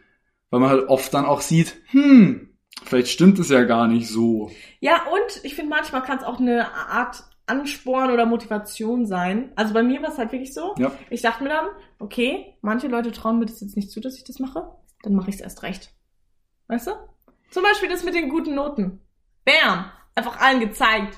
Weil 0.50 0.60
man 0.60 0.70
halt 0.70 0.88
oft 0.90 1.12
dann 1.14 1.26
auch 1.26 1.40
sieht, 1.42 1.78
hm, 1.92 2.50
vielleicht 2.84 3.08
stimmt 3.08 3.40
es 3.40 3.50
ja 3.50 3.64
gar 3.64 3.88
nicht 3.88 4.10
so. 4.10 4.52
Ja, 4.82 5.04
und 5.12 5.44
ich 5.44 5.56
finde, 5.56 5.70
manchmal 5.70 6.04
kann 6.04 6.18
es 6.20 6.26
auch 6.26 6.40
eine 6.40 6.72
Art 6.74 7.24
Ansporn 7.52 8.12
oder 8.12 8.26
Motivation 8.26 9.06
sein. 9.06 9.52
Also 9.56 9.74
bei 9.74 9.84
mir 9.84 10.02
war 10.02 10.10
es 10.10 10.18
halt 10.18 10.32
wirklich 10.32 10.54
so. 10.54 10.74
Ja. 10.78 10.92
Ich 11.10 11.22
dachte 11.22 11.44
mir 11.44 11.50
dann, 11.50 11.68
okay, 12.00 12.56
manche 12.62 12.88
Leute 12.88 13.12
trauen 13.12 13.40
mir 13.40 13.46
das 13.46 13.60
jetzt 13.60 13.76
nicht 13.76 13.92
zu, 13.92 14.00
dass 14.00 14.16
ich 14.16 14.24
das 14.24 14.40
mache. 14.40 14.72
Dann 15.04 15.14
mache 15.14 15.30
ich 15.30 15.36
es 15.36 15.42
erst 15.42 15.64
recht. 15.64 15.92
Weißt 16.68 16.88
du? 16.88 16.92
Zum 17.50 17.64
Beispiel 17.64 17.90
das 17.90 18.04
mit 18.04 18.16
den 18.16 18.30
guten 18.30 18.56
Noten. 18.56 19.02
Bam! 19.44 19.92
Einfach 20.16 20.40
allen 20.40 20.62
gezeigt. 20.62 21.18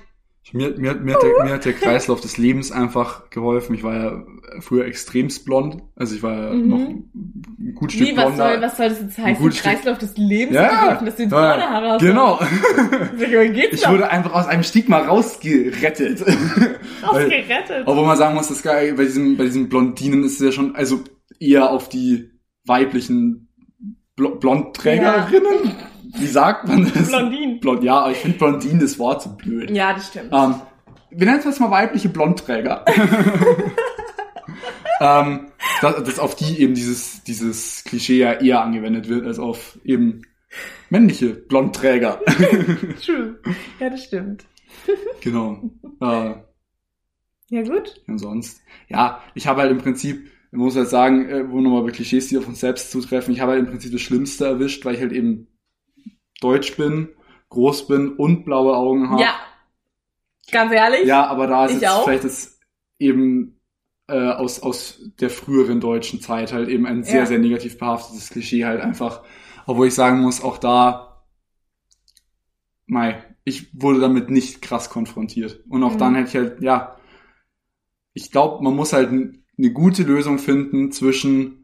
Mir, 0.51 0.69
mir, 0.77 0.93
mir, 0.95 1.13
hat 1.15 1.23
der, 1.23 1.43
mir 1.45 1.53
hat 1.53 1.65
der 1.65 1.73
Kreislauf 1.73 2.19
des 2.21 2.37
Lebens 2.37 2.71
einfach 2.71 3.29
geholfen. 3.29 3.73
Ich 3.75 3.81
war 3.83 3.95
ja 3.95 4.23
früher 4.59 4.85
extremst 4.85 5.45
blond. 5.45 5.81
Also 5.95 6.15
ich 6.15 6.21
war 6.21 6.33
ja 6.49 6.53
Mhm. 6.53 6.67
noch 6.67 6.79
ein 6.79 7.73
gut 7.75 7.91
Stück 7.93 8.07
Wie, 8.09 8.17
was 8.17 8.25
blonder. 8.25 8.51
soll, 8.51 8.61
was 8.61 8.77
soll 8.77 8.89
das 8.89 9.01
jetzt 9.01 9.17
heißen? 9.17 9.41
gutes 9.41 9.61
Kreislauf 9.61 9.97
des 9.97 10.17
Lebens 10.17 10.55
Ja, 10.55 10.67
geholfen, 10.83 11.05
dass 11.05 11.15
du 11.15 11.23
jetzt 11.23 11.31
ja, 11.31 11.37
braune 11.55 11.69
Haare 11.69 11.89
hast. 11.91 12.01
Genau. 12.01 12.39
Ich 13.71 13.81
doch? 13.81 13.91
wurde 13.91 14.09
einfach 14.11 14.33
aus 14.33 14.45
einem 14.47 14.63
Stigma 14.63 14.97
rausgerettet. 14.99 16.21
Rausgerettet. 17.03 17.83
Obwohl 17.85 18.05
man 18.05 18.17
sagen 18.17 18.35
muss, 18.35 18.49
das 18.49 18.61
geil, 18.61 18.93
bei 18.95 19.03
diesem, 19.05 19.37
bei 19.37 19.45
diesen 19.45 19.69
Blondinen 19.69 20.23
ist 20.23 20.39
es 20.39 20.45
ja 20.45 20.51
schon, 20.51 20.75
also 20.75 20.99
eher 21.39 21.71
auf 21.71 21.89
die 21.89 22.29
weiblichen 22.65 23.47
Bl 24.15 24.35
Blondträgerinnen. 24.39 25.71
Wie 26.15 26.27
sagt 26.27 26.67
man 26.67 26.91
das? 26.93 27.07
Blondinen. 27.09 27.59
Blond, 27.59 27.83
ja, 27.83 28.01
aber 28.01 28.11
ich 28.11 28.17
finde 28.17 28.37
Blondinen 28.37 28.79
das 28.79 28.99
Wort 28.99 29.23
so 29.23 29.31
blöd. 29.31 29.71
Ja, 29.71 29.93
das 29.93 30.09
stimmt. 30.09 30.29
Ähm, 30.31 30.55
wir 31.09 31.25
nennen 31.25 31.39
es 31.39 31.45
jetzt 31.45 31.59
mal 31.59 31.71
weibliche 31.71 32.09
Blondträger. 32.09 32.85
ähm, 35.01 35.47
dass, 35.81 36.03
dass 36.03 36.19
auf 36.19 36.35
die 36.35 36.59
eben 36.59 36.75
dieses, 36.75 37.23
dieses 37.23 37.83
Klischee 37.83 38.19
ja 38.19 38.33
eher 38.33 38.61
angewendet 38.61 39.09
wird, 39.09 39.25
als 39.25 39.39
auf 39.39 39.79
eben 39.83 40.21
männliche 40.89 41.29
Blondträger. 41.29 42.19
True. 43.05 43.39
Ja, 43.79 43.89
das 43.89 44.03
stimmt. 44.03 44.45
genau. 45.21 45.61
Äh, 46.01 46.35
Ja, 47.49 47.61
gut. 47.63 48.01
Und 48.07 48.19
sonst, 48.19 48.61
ja, 48.87 49.21
ich 49.33 49.47
habe 49.47 49.61
halt 49.61 49.71
im 49.71 49.79
Prinzip, 49.79 50.27
ich 50.51 50.57
muss 50.57 50.75
halt 50.75 50.89
sagen, 50.89 51.27
äh, 51.29 51.49
wo 51.49 51.59
nochmal 51.59 51.83
bei 51.83 51.91
Klischees, 51.91 52.27
die 52.27 52.37
auf 52.37 52.47
uns 52.47 52.59
selbst 52.59 52.91
zutreffen, 52.91 53.33
ich 53.33 53.41
habe 53.41 53.53
halt 53.53 53.61
im 53.61 53.67
Prinzip 53.69 53.91
das 53.91 54.01
Schlimmste 54.01 54.45
erwischt, 54.45 54.85
weil 54.85 54.95
ich 54.95 55.01
halt 55.01 55.11
eben 55.11 55.47
deutsch 56.43 56.75
bin, 56.77 57.09
groß 57.49 57.87
bin 57.87 58.09
und 58.15 58.45
blaue 58.45 58.75
Augen 58.75 59.09
habe. 59.09 59.21
Ja. 59.21 59.35
Ganz 60.51 60.71
ehrlich? 60.73 61.05
Ja, 61.05 61.25
aber 61.27 61.47
da 61.47 61.65
ist 61.65 61.81
jetzt 61.81 61.87
auch. 61.89 62.03
vielleicht 62.03 62.25
das 62.25 62.59
eben 62.99 63.59
äh, 64.07 64.31
aus, 64.31 64.61
aus 64.61 64.99
der 65.19 65.29
früheren 65.29 65.79
deutschen 65.79 66.19
Zeit 66.21 66.51
halt 66.53 66.69
eben 66.69 66.85
ein 66.85 67.03
sehr, 67.03 67.21
Ja. 67.21 67.25
sehr 67.25 67.39
negativ 67.39 67.77
behaftetes 67.77 68.29
Klischee 68.29 68.65
halt 68.65 68.81
einfach. 68.81 69.23
Obwohl 69.65 69.87
ich 69.87 69.93
sagen 69.95 70.19
muss, 70.21 70.43
auch 70.43 70.57
da, 70.57 71.23
mei, 72.85 73.23
ich 73.45 73.69
wurde 73.81 73.99
damit 73.99 74.29
nicht 74.29 74.61
krass 74.61 74.89
konfrontiert. 74.89 75.63
Und 75.69 75.83
auch 75.83 75.93
Mhm. 75.93 75.97
dann 75.99 76.15
hätte 76.15 76.29
ich 76.29 76.35
halt, 76.35 76.61
ja, 76.61 76.97
ich 78.13 78.31
glaube, 78.31 78.63
man 78.63 78.75
muss 78.75 78.93
halt 78.93 79.09
eine 79.09 79.71
gute 79.71 80.03
Lösung 80.03 80.37
finden 80.39 80.91
zwischen 80.91 81.62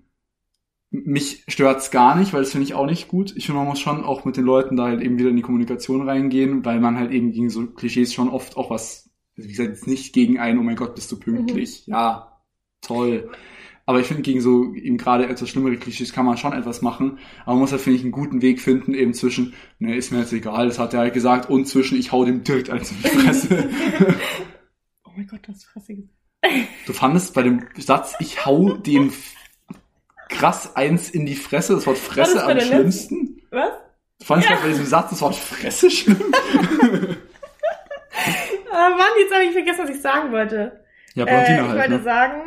mich 0.91 1.43
stört's 1.47 1.91
gar 1.91 2.15
nicht, 2.15 2.33
weil 2.33 2.41
das 2.41 2.51
finde 2.51 2.65
ich 2.65 2.73
auch 2.73 2.85
nicht 2.85 3.07
gut. 3.07 3.33
Ich 3.35 3.45
finde, 3.45 3.59
man 3.59 3.67
muss 3.67 3.79
schon 3.79 4.03
auch 4.03 4.25
mit 4.25 4.37
den 4.37 4.45
Leuten 4.45 4.75
da 4.75 4.85
halt 4.85 5.01
eben 5.01 5.19
wieder 5.19 5.29
in 5.29 5.35
die 5.35 5.43
Kommunikation 5.43 6.07
reingehen, 6.07 6.65
weil 6.65 6.79
man 6.79 6.97
halt 6.97 7.11
eben 7.11 7.31
gegen 7.31 7.49
so 7.49 7.67
Klischees 7.67 8.13
schon 8.13 8.29
oft 8.29 8.57
auch 8.57 8.69
was, 8.69 9.09
also 9.37 9.47
wie 9.47 9.53
gesagt, 9.53 9.69
jetzt 9.69 9.87
nicht 9.87 10.13
gegen 10.13 10.39
einen, 10.39 10.57
oh 10.59 10.63
mein 10.63 10.75
Gott, 10.75 10.95
bist 10.95 11.11
du 11.11 11.19
pünktlich. 11.19 11.85
Ja, 11.85 12.41
toll. 12.81 13.29
Aber 13.85 13.99
ich 13.99 14.07
finde, 14.07 14.21
gegen 14.23 14.41
so 14.41 14.73
eben 14.75 14.97
gerade 14.97 15.27
etwas 15.27 15.49
schlimmere 15.49 15.77
Klischees 15.77 16.13
kann 16.13 16.25
man 16.25 16.37
schon 16.37 16.53
etwas 16.53 16.81
machen. 16.81 17.19
Aber 17.41 17.53
man 17.53 17.61
muss 17.61 17.71
halt, 17.71 17.81
finde 17.81 17.97
ich, 17.97 18.03
einen 18.03 18.11
guten 18.11 18.41
Weg 18.41 18.59
finden, 18.59 18.93
eben 18.93 19.13
zwischen, 19.13 19.53
ne, 19.79 19.95
ist 19.95 20.11
mir 20.11 20.19
jetzt 20.19 20.33
egal, 20.33 20.67
das 20.67 20.79
hat 20.79 20.93
er 20.93 21.01
halt 21.01 21.13
gesagt, 21.13 21.49
und 21.49 21.67
zwischen, 21.67 21.97
ich 21.97 22.11
hau 22.11 22.23
dem 22.25 22.43
direkt 22.43 22.69
eins 22.69 22.91
in 22.91 22.97
die 22.97 23.07
Fresse. 23.07 23.69
Oh 25.05 25.11
mein 25.15 25.27
Gott, 25.27 25.39
du 25.43 25.51
hast 25.51 25.65
Fresse 25.65 25.95
gesagt. 25.95 26.19
Du 26.85 26.93
fandest 26.93 27.33
bei 27.33 27.41
dem 27.41 27.65
Satz, 27.77 28.15
ich 28.19 28.45
hau 28.45 28.77
dem 28.77 29.11
krass 30.29 30.75
eins 30.75 31.09
in 31.09 31.25
die 31.25 31.35
Fresse, 31.35 31.73
das 31.75 31.85
Wort 31.87 31.97
Fresse 31.97 32.35
das 32.35 32.43
am 32.43 32.59
schlimmsten? 32.59 33.41
Was? 33.51 33.71
Du 34.19 34.25
fandest 34.25 34.49
bei 34.61 34.67
diesem 34.69 34.85
Satz 34.85 35.09
das 35.11 35.21
Wort 35.21 35.35
Fresse 35.35 35.89
schlimm? 35.91 36.21
Ah, 38.71 38.89
Mann, 38.89 39.07
jetzt 39.19 39.33
habe 39.33 39.43
ich 39.45 39.51
vergessen, 39.51 39.79
was 39.83 39.89
ich 39.89 40.01
sagen 40.01 40.31
wollte. 40.31 40.83
Ja, 41.15 41.25
Äh, 41.25 41.27
Blondine 41.27 41.61
ich 41.61 41.67
halt, 41.67 41.77
wollte 41.79 41.93
ne? 41.97 42.03
sagen, 42.03 42.41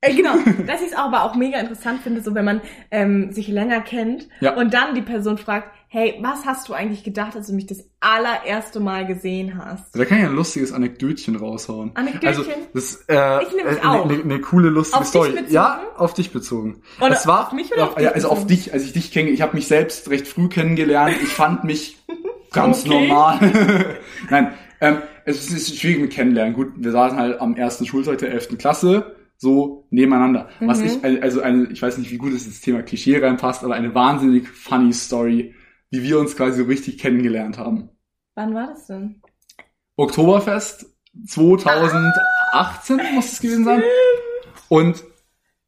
äh, 0.00 0.14
genau, 0.14 0.34
dass 0.66 0.80
ich 0.82 0.88
es 0.88 0.94
aber 0.94 1.22
auch 1.24 1.34
mega 1.34 1.58
interessant 1.58 2.02
finde, 2.02 2.20
so 2.20 2.34
wenn 2.34 2.44
man 2.44 2.60
ähm, 2.90 3.32
sich 3.32 3.48
länger 3.48 3.80
kennt 3.80 4.28
Ja. 4.40 4.54
und 4.54 4.74
dann 4.74 4.94
die 4.94 5.02
Person 5.02 5.38
fragt, 5.38 5.70
hey, 5.88 6.14
was 6.20 6.44
hast 6.44 6.68
du 6.68 6.72
eigentlich 6.74 7.04
gedacht, 7.04 7.36
als 7.36 7.46
du 7.46 7.52
mich 7.54 7.66
das 7.66 7.84
allererste 8.00 8.80
Mal 8.80 9.06
gesehen 9.06 9.56
hast? 9.56 9.94
Da 9.96 10.04
kann 10.04 10.18
ich 10.18 10.24
ein 10.24 10.34
lustiges 10.34 10.72
Anekdötchen 10.72 11.36
raushauen. 11.36 11.92
Anekdötchen? 11.94 12.28
Also, 12.28 12.44
das 12.74 13.04
äh, 13.08 13.42
Ich 13.44 13.54
nämlich 13.54 13.78
äh, 13.82 13.86
auch. 13.86 14.08
Eine, 14.08 14.22
eine 14.22 14.40
coole, 14.40 14.68
lustige 14.68 14.98
Auf 14.98 15.04
dich 15.04 15.10
Story. 15.10 15.30
bezogen? 15.30 15.52
Ja, 15.52 15.80
auf 15.96 16.14
dich 16.14 16.32
bezogen. 16.32 16.82
Oder 17.00 17.12
es 17.14 17.26
war, 17.26 17.46
auf 17.46 17.52
mich 17.52 17.72
oder 17.72 17.84
auf 17.84 17.94
dich 17.94 18.04
ja, 18.04 18.10
also 18.12 18.28
auf 18.28 18.34
bezogen? 18.46 18.48
dich, 18.48 18.72
als 18.72 18.84
ich 18.84 18.92
dich 18.92 19.12
kenne. 19.12 19.30
Ich 19.30 19.42
habe 19.42 19.54
mich 19.56 19.66
selbst 19.68 20.10
recht 20.10 20.26
früh 20.28 20.48
kennengelernt. 20.48 21.16
Ich 21.22 21.28
fand 21.28 21.64
mich 21.64 21.96
ganz 22.52 22.84
Okay. 22.84 23.08
normal. 23.08 23.96
Nein, 24.30 24.52
ähm, 24.80 24.98
es 25.24 25.50
ist 25.50 25.78
schwierig 25.78 26.00
mit 26.00 26.12
Kennenlernen. 26.12 26.54
Gut, 26.54 26.72
wir 26.76 26.92
saßen 26.92 27.18
halt 27.18 27.40
am 27.40 27.56
ersten 27.56 27.86
Schultag 27.86 28.18
der 28.18 28.30
11. 28.32 28.58
Klasse 28.58 29.16
so 29.38 29.86
nebeneinander. 29.90 30.48
Was 30.60 30.80
Mhm. 30.80 30.86
ich, 31.04 31.22
also 31.22 31.40
eine, 31.42 31.64
ich 31.70 31.80
weiß 31.82 31.98
nicht, 31.98 32.10
wie 32.10 32.16
gut 32.16 32.32
es 32.32 32.46
ins 32.46 32.60
Thema 32.62 32.82
Klischee 32.82 33.18
reinpasst, 33.18 33.64
aber 33.64 33.74
eine 33.74 33.94
wahnsinnig 33.94 34.48
funny 34.48 34.92
Story, 34.94 35.54
wie 35.90 36.02
wir 36.02 36.18
uns 36.18 36.36
quasi 36.36 36.60
so 36.62 36.64
richtig 36.68 36.98
kennengelernt 36.98 37.58
haben. 37.58 37.88
Wann 38.34 38.54
war 38.54 38.68
das 38.68 38.86
denn? 38.86 39.22
Oktoberfest 39.96 40.86
2018 41.26 43.00
muss 43.14 43.32
es 43.32 43.40
gewesen 43.40 43.64
sein. 43.64 43.82
Und 44.68 45.02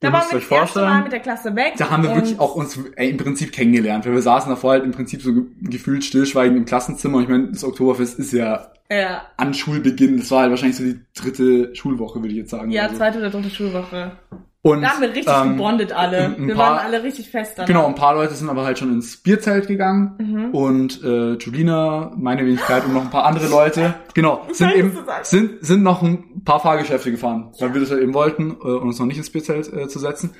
Da 0.00 0.10
müsst 0.10 0.30
wir 0.32 0.38
euch 0.38 0.44
vorstellen, 0.46 1.02
mit 1.04 1.12
der 1.12 1.20
Klasse 1.20 1.54
weg. 1.56 1.74
Da 1.78 1.90
haben 1.90 2.02
wir 2.02 2.14
wirklich 2.14 2.38
auch 2.38 2.54
uns 2.54 2.78
ey, 2.96 3.10
im 3.10 3.16
Prinzip 3.16 3.52
kennengelernt, 3.52 4.04
weil 4.06 4.12
wir 4.14 4.22
saßen 4.22 4.50
davor 4.50 4.72
halt 4.72 4.84
im 4.84 4.92
Prinzip 4.92 5.22
so 5.22 5.32
ge- 5.32 5.44
gefühlt 5.62 6.04
stillschweigend 6.04 6.56
im 6.58 6.64
Klassenzimmer. 6.66 7.16
Und 7.18 7.22
ich 7.24 7.28
meine, 7.28 7.48
das 7.50 7.64
Oktoberfest 7.64 8.18
ist 8.18 8.32
ja 8.32 8.70
Ja, 8.90 9.22
an 9.36 9.54
Schulbeginn, 9.54 10.18
das 10.18 10.30
war 10.30 10.42
halt 10.42 10.50
wahrscheinlich 10.50 10.76
so 10.76 10.84
die 10.84 11.00
dritte 11.14 11.74
Schulwoche, 11.74 12.20
würde 12.20 12.28
ich 12.30 12.36
jetzt 12.38 12.50
sagen. 12.50 12.70
ja 12.70 12.82
oder 12.82 12.90
so. 12.92 12.96
zweite 12.98 13.18
oder 13.18 13.30
dritte 13.30 13.50
Schulwoche. 13.50 14.12
Und, 14.60 14.82
Da 14.82 14.88
haben 14.90 15.00
wir 15.02 15.14
richtig 15.14 15.32
ähm, 15.34 15.50
gebondet 15.52 15.92
alle. 15.92 16.18
ein- 16.18 16.34
ein 16.36 16.48
wir 16.48 16.54
paar- 16.56 16.76
waren 16.76 16.86
alle 16.86 17.02
richtig 17.04 17.30
fest 17.30 17.58
dann. 17.58 17.66
Genau, 17.66 17.86
ein 17.86 17.94
paar 17.94 18.14
Leute 18.14 18.34
sind 18.34 18.48
aber 18.50 18.64
halt 18.64 18.78
schon 18.78 18.92
ins 18.92 19.16
Bierzelt 19.16 19.68
gegangen. 19.68 20.14
Mhm. 20.18 20.50
Und 20.54 21.02
äh, 21.04 21.34
Julina, 21.34 22.12
meine 22.16 22.44
Wenigkeit 22.44 22.84
und 22.84 22.92
noch 22.92 23.02
ein 23.04 23.10
paar 23.10 23.24
andere 23.24 23.48
Leute, 23.48 23.94
genau, 24.14 24.46
sind 24.52 24.74
eben 24.74 24.98
sind 25.22 25.64
sind 25.64 25.82
noch 25.84 26.02
ein 26.02 26.42
paar 26.44 26.58
Fahrgeschäfte 26.60 27.12
gefahren, 27.12 27.52
weil 27.60 27.72
wir 27.72 27.80
das 27.80 27.90
halt 27.92 28.02
eben 28.02 28.14
wollten, 28.14 28.50
äh, 28.50 28.54
uns 28.64 28.98
noch 28.98 29.06
nicht 29.06 29.16
ins 29.18 29.30
Bierzelt 29.30 29.72
äh, 29.72 29.86
zu 29.88 30.00
setzen. 30.00 30.34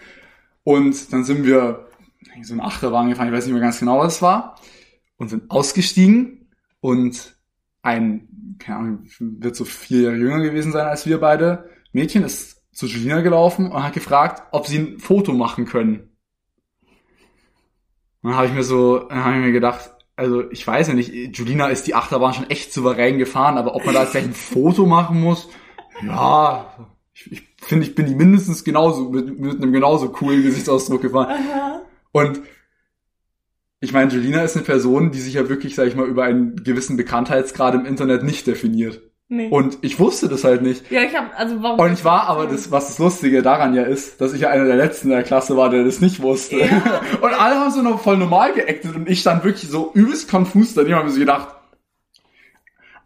Und 0.65 1.13
dann 1.13 1.23
sind 1.25 1.47
wir 1.47 1.87
so 2.43 2.55
eine 2.55 2.65
Achterbahn 2.65 3.09
gefahren, 3.09 3.29
ich 3.29 3.33
weiß 3.33 3.45
nicht 3.47 3.55
mehr 3.55 3.63
ganz 3.63 3.79
genau, 3.79 4.01
was 4.01 4.17
es 4.17 4.23
war, 4.23 4.57
und 5.17 5.29
sind 5.31 5.51
ausgestiegen 5.51 6.49
und 6.81 7.37
ein, 7.83 8.57
keine 8.59 8.79
Ahnung, 8.79 8.99
wird 9.21 9.55
so 9.57 9.65
vier 9.65 10.03
Jahre 10.03 10.17
jünger 10.17 10.41
gewesen 10.43 10.73
sein 10.73 10.87
als 10.87 11.07
wir 11.07 11.21
beide, 11.21 11.71
Mädchen 11.93 12.25
ist 12.25 12.58
zu 12.79 12.87
Julina 12.87 13.23
gelaufen 13.23 13.73
und 13.73 13.83
hat 13.83 13.93
gefragt, 13.93 14.45
ob 14.53 14.69
sie 14.69 14.79
ein 14.79 14.99
Foto 15.01 15.33
machen 15.33 15.65
können. 15.65 16.17
Und 18.23 18.31
dann 18.31 18.37
habe 18.37 18.47
ich 18.47 18.53
mir 18.53 18.63
so, 18.63 19.01
dann 19.01 19.25
habe 19.25 19.35
ich 19.35 19.43
mir 19.47 19.51
gedacht, 19.51 19.91
also 20.15 20.49
ich 20.53 20.65
weiß 20.65 20.87
ja 20.87 20.95
nicht, 20.95 21.37
Julina 21.37 21.67
ist 21.67 21.89
die 21.89 21.97
Achterbahn 21.97 22.35
schon 22.35 22.49
echt 22.51 22.73
souverän 22.73 23.19
gefahren, 23.19 23.59
aber 23.59 23.75
ob 23.75 23.85
man 23.85 23.97
da 23.97 24.03
jetzt 24.03 24.13
gleich 24.13 24.27
ein 24.27 24.33
Foto 24.55 24.87
machen 24.87 25.21
muss, 25.21 25.49
ja, 26.07 26.73
ich, 27.13 27.33
ich 27.33 27.43
finde, 27.61 27.85
ich 27.85 27.97
bin 27.97 28.07
die 28.07 28.15
mindestens 28.15 28.63
genauso, 28.63 29.11
mit, 29.11 29.41
mit 29.41 29.61
einem 29.61 29.73
genauso 29.73 30.11
coolen 30.11 30.45
Gesichtsausdruck 30.45 31.03
gefahren. 31.03 31.33
Aha. 31.33 31.83
Und 32.13 32.43
ich 33.81 33.93
meine, 33.93 34.13
Julina 34.13 34.43
ist 34.43 34.55
eine 34.55 34.65
Person, 34.65 35.11
die 35.11 35.21
sich 35.21 35.35
ja 35.35 35.49
wirklich, 35.49 35.75
sag 35.75 35.89
ich 35.89 35.97
mal, 35.97 36.07
über 36.07 36.23
einen 36.23 36.55
gewissen 36.63 36.97
Bekanntheitsgrad 36.97 37.75
im 37.75 37.87
Internet 37.87 38.23
nicht 38.23 38.47
definiert. 38.47 39.03
Nee. 39.31 39.49
Und 39.51 39.79
ich 39.83 40.01
wusste 40.01 40.27
das 40.29 40.43
halt 40.45 40.63
nicht. 40.63 40.91
ja, 40.91 41.03
ich 41.03 41.15
hab, 41.15 41.39
also 41.39 41.63
warum? 41.63 41.79
Und 41.79 41.93
ich 41.93 42.03
war 42.03 42.29
aber 42.29 42.47
das, 42.47 42.71
was 42.71 42.87
das 42.87 42.99
Lustige 42.99 43.43
daran 43.43 43.75
ja 43.75 43.83
ist, 43.83 44.23
dass 44.23 44.33
ich 44.33 44.41
ja 44.41 44.49
einer 44.49 44.65
der 44.65 44.77
letzten 44.77 45.11
der 45.11 45.23
Klasse 45.23 45.55
war, 45.55 45.69
der 45.69 45.85
das 45.85 46.01
nicht 46.01 46.23
wusste. 46.23 46.61
Ja. 46.61 46.67
Und 47.21 47.35
alle 47.35 47.57
haben 47.57 47.71
so 47.71 47.83
noch 47.83 48.01
voll 48.01 48.17
normal 48.17 48.55
geactet 48.55 48.97
und 48.97 49.09
ich 49.09 49.21
stand 49.21 49.45
wirklich 49.45 49.69
so 49.69 49.91
übelst 49.93 50.31
konfus 50.31 50.73
daneben 50.73 50.95
und 50.95 50.99
hab 51.01 51.05
mir 51.05 51.13
so 51.13 51.21
gedacht, 51.21 51.49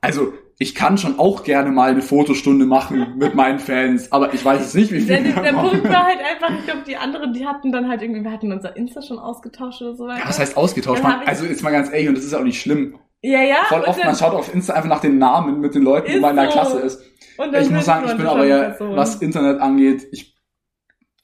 also 0.00 0.32
ich 0.58 0.76
kann 0.76 0.96
schon 0.96 1.18
auch 1.18 1.42
gerne 1.42 1.72
mal 1.72 1.90
eine 1.90 2.02
Fotostunde 2.02 2.66
machen 2.66 3.14
mit 3.18 3.34
meinen 3.34 3.58
Fans, 3.58 4.12
aber 4.12 4.32
ich 4.32 4.44
weiß 4.44 4.60
jetzt 4.60 4.74
nicht, 4.76 4.92
wie 4.92 5.00
viel. 5.00 5.08
Der, 5.08 5.42
der. 5.42 5.52
Punkt 5.52 5.84
war 5.84 6.06
halt 6.06 6.20
einfach, 6.20 6.56
ich 6.56 6.64
glaube, 6.64 6.82
die 6.86 6.96
anderen, 6.96 7.32
die 7.32 7.46
hatten 7.46 7.72
dann 7.72 7.88
halt 7.88 8.00
irgendwie, 8.00 8.22
wir 8.22 8.30
hatten 8.30 8.52
unser 8.52 8.76
Insta 8.76 9.02
schon 9.02 9.18
ausgetauscht 9.18 9.82
oder 9.82 9.96
so 9.96 10.06
weiter. 10.06 10.20
Ja, 10.20 10.28
was 10.28 10.38
heißt 10.38 10.56
ausgetauscht? 10.56 11.02
Man, 11.02 11.26
also 11.26 11.44
jetzt 11.46 11.64
mal 11.64 11.70
ganz 11.70 11.90
ehrlich, 11.90 12.08
und 12.08 12.16
das 12.16 12.24
ist 12.24 12.32
ja 12.32 12.38
auch 12.38 12.44
nicht 12.44 12.60
schlimm. 12.60 12.96
Ja, 13.22 13.40
ja. 13.42 13.56
Voll 13.68 13.82
oft, 13.82 13.98
dann- 13.98 14.06
man 14.08 14.16
schaut 14.16 14.34
auf 14.34 14.52
Insta 14.52 14.74
einfach 14.74 14.88
nach 14.88 15.00
den 15.00 15.18
Namen 15.18 15.60
mit 15.60 15.74
den 15.74 15.82
Leuten, 15.82 16.08
wo 16.12 16.14
Ist 16.16 16.20
man 16.20 16.30
in 16.30 16.36
der 16.36 16.46
so. 16.46 16.52
Klasse 16.52 16.78
ist. 16.80 17.00
und 17.38 17.54
Ich 17.54 17.70
muss 17.70 17.84
sagen, 17.84 18.06
ich 18.08 18.16
bin 18.16 18.26
aber 18.26 18.42
die 18.42 18.48
ja, 18.50 18.58
Person. 18.64 18.96
was 18.96 19.16
Internet 19.22 19.60
angeht, 19.60 20.06
ich 20.12 20.36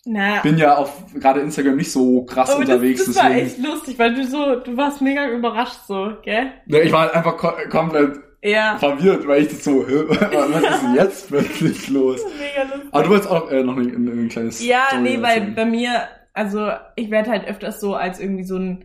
Na, 0.06 0.40
bin 0.40 0.56
ja 0.56 0.76
auf 0.76 1.02
gerade 1.14 1.40
Instagram 1.40 1.76
nicht 1.76 1.90
so 1.92 2.24
krass 2.24 2.50
aber 2.50 2.60
unterwegs. 2.60 3.04
das, 3.04 3.14
das 3.14 3.22
war 3.24 3.30
deswegen- 3.30 3.46
echt 3.46 3.58
lustig, 3.58 3.98
weil 3.98 4.14
du 4.14 4.24
so, 4.24 4.56
du 4.60 4.76
warst 4.76 5.02
mega 5.02 5.28
überrascht 5.28 5.80
so, 5.86 6.12
gell? 6.24 6.52
Ja, 6.66 6.78
ich 6.78 6.92
war 6.92 7.00
halt 7.02 7.14
einfach 7.14 7.36
ko 7.36 7.50
komplett 7.68 8.16
Ja. 8.42 8.78
verwirrt, 8.78 9.26
weil 9.26 9.42
ich 9.42 9.48
das 9.48 9.64
so, 9.64 9.80
was 9.88 10.62
ist 10.62 10.82
denn 10.82 10.94
jetzt 10.94 11.28
plötzlich 11.28 11.88
los? 11.90 12.20
Mega 12.38 12.62
lustig. 12.74 12.88
Aber 12.92 13.02
du 13.02 13.10
wolltest 13.10 13.30
auch 13.30 13.50
äh, 13.50 13.62
noch 13.62 13.76
ein, 13.76 13.86
ein, 13.94 14.08
ein 14.24 14.28
kleines 14.28 14.64
Ja, 14.64 14.84
Story 14.88 15.02
nee, 15.02 15.16
weil 15.20 15.38
erzählen. 15.38 15.54
bei 15.56 15.64
mir, 15.66 15.90
also 16.32 16.70
ich 16.96 17.10
werde 17.10 17.30
halt 17.30 17.46
öfters 17.46 17.80
so 17.80 17.94
als 17.94 18.18
irgendwie 18.20 18.44
so 18.44 18.56
ein, 18.56 18.84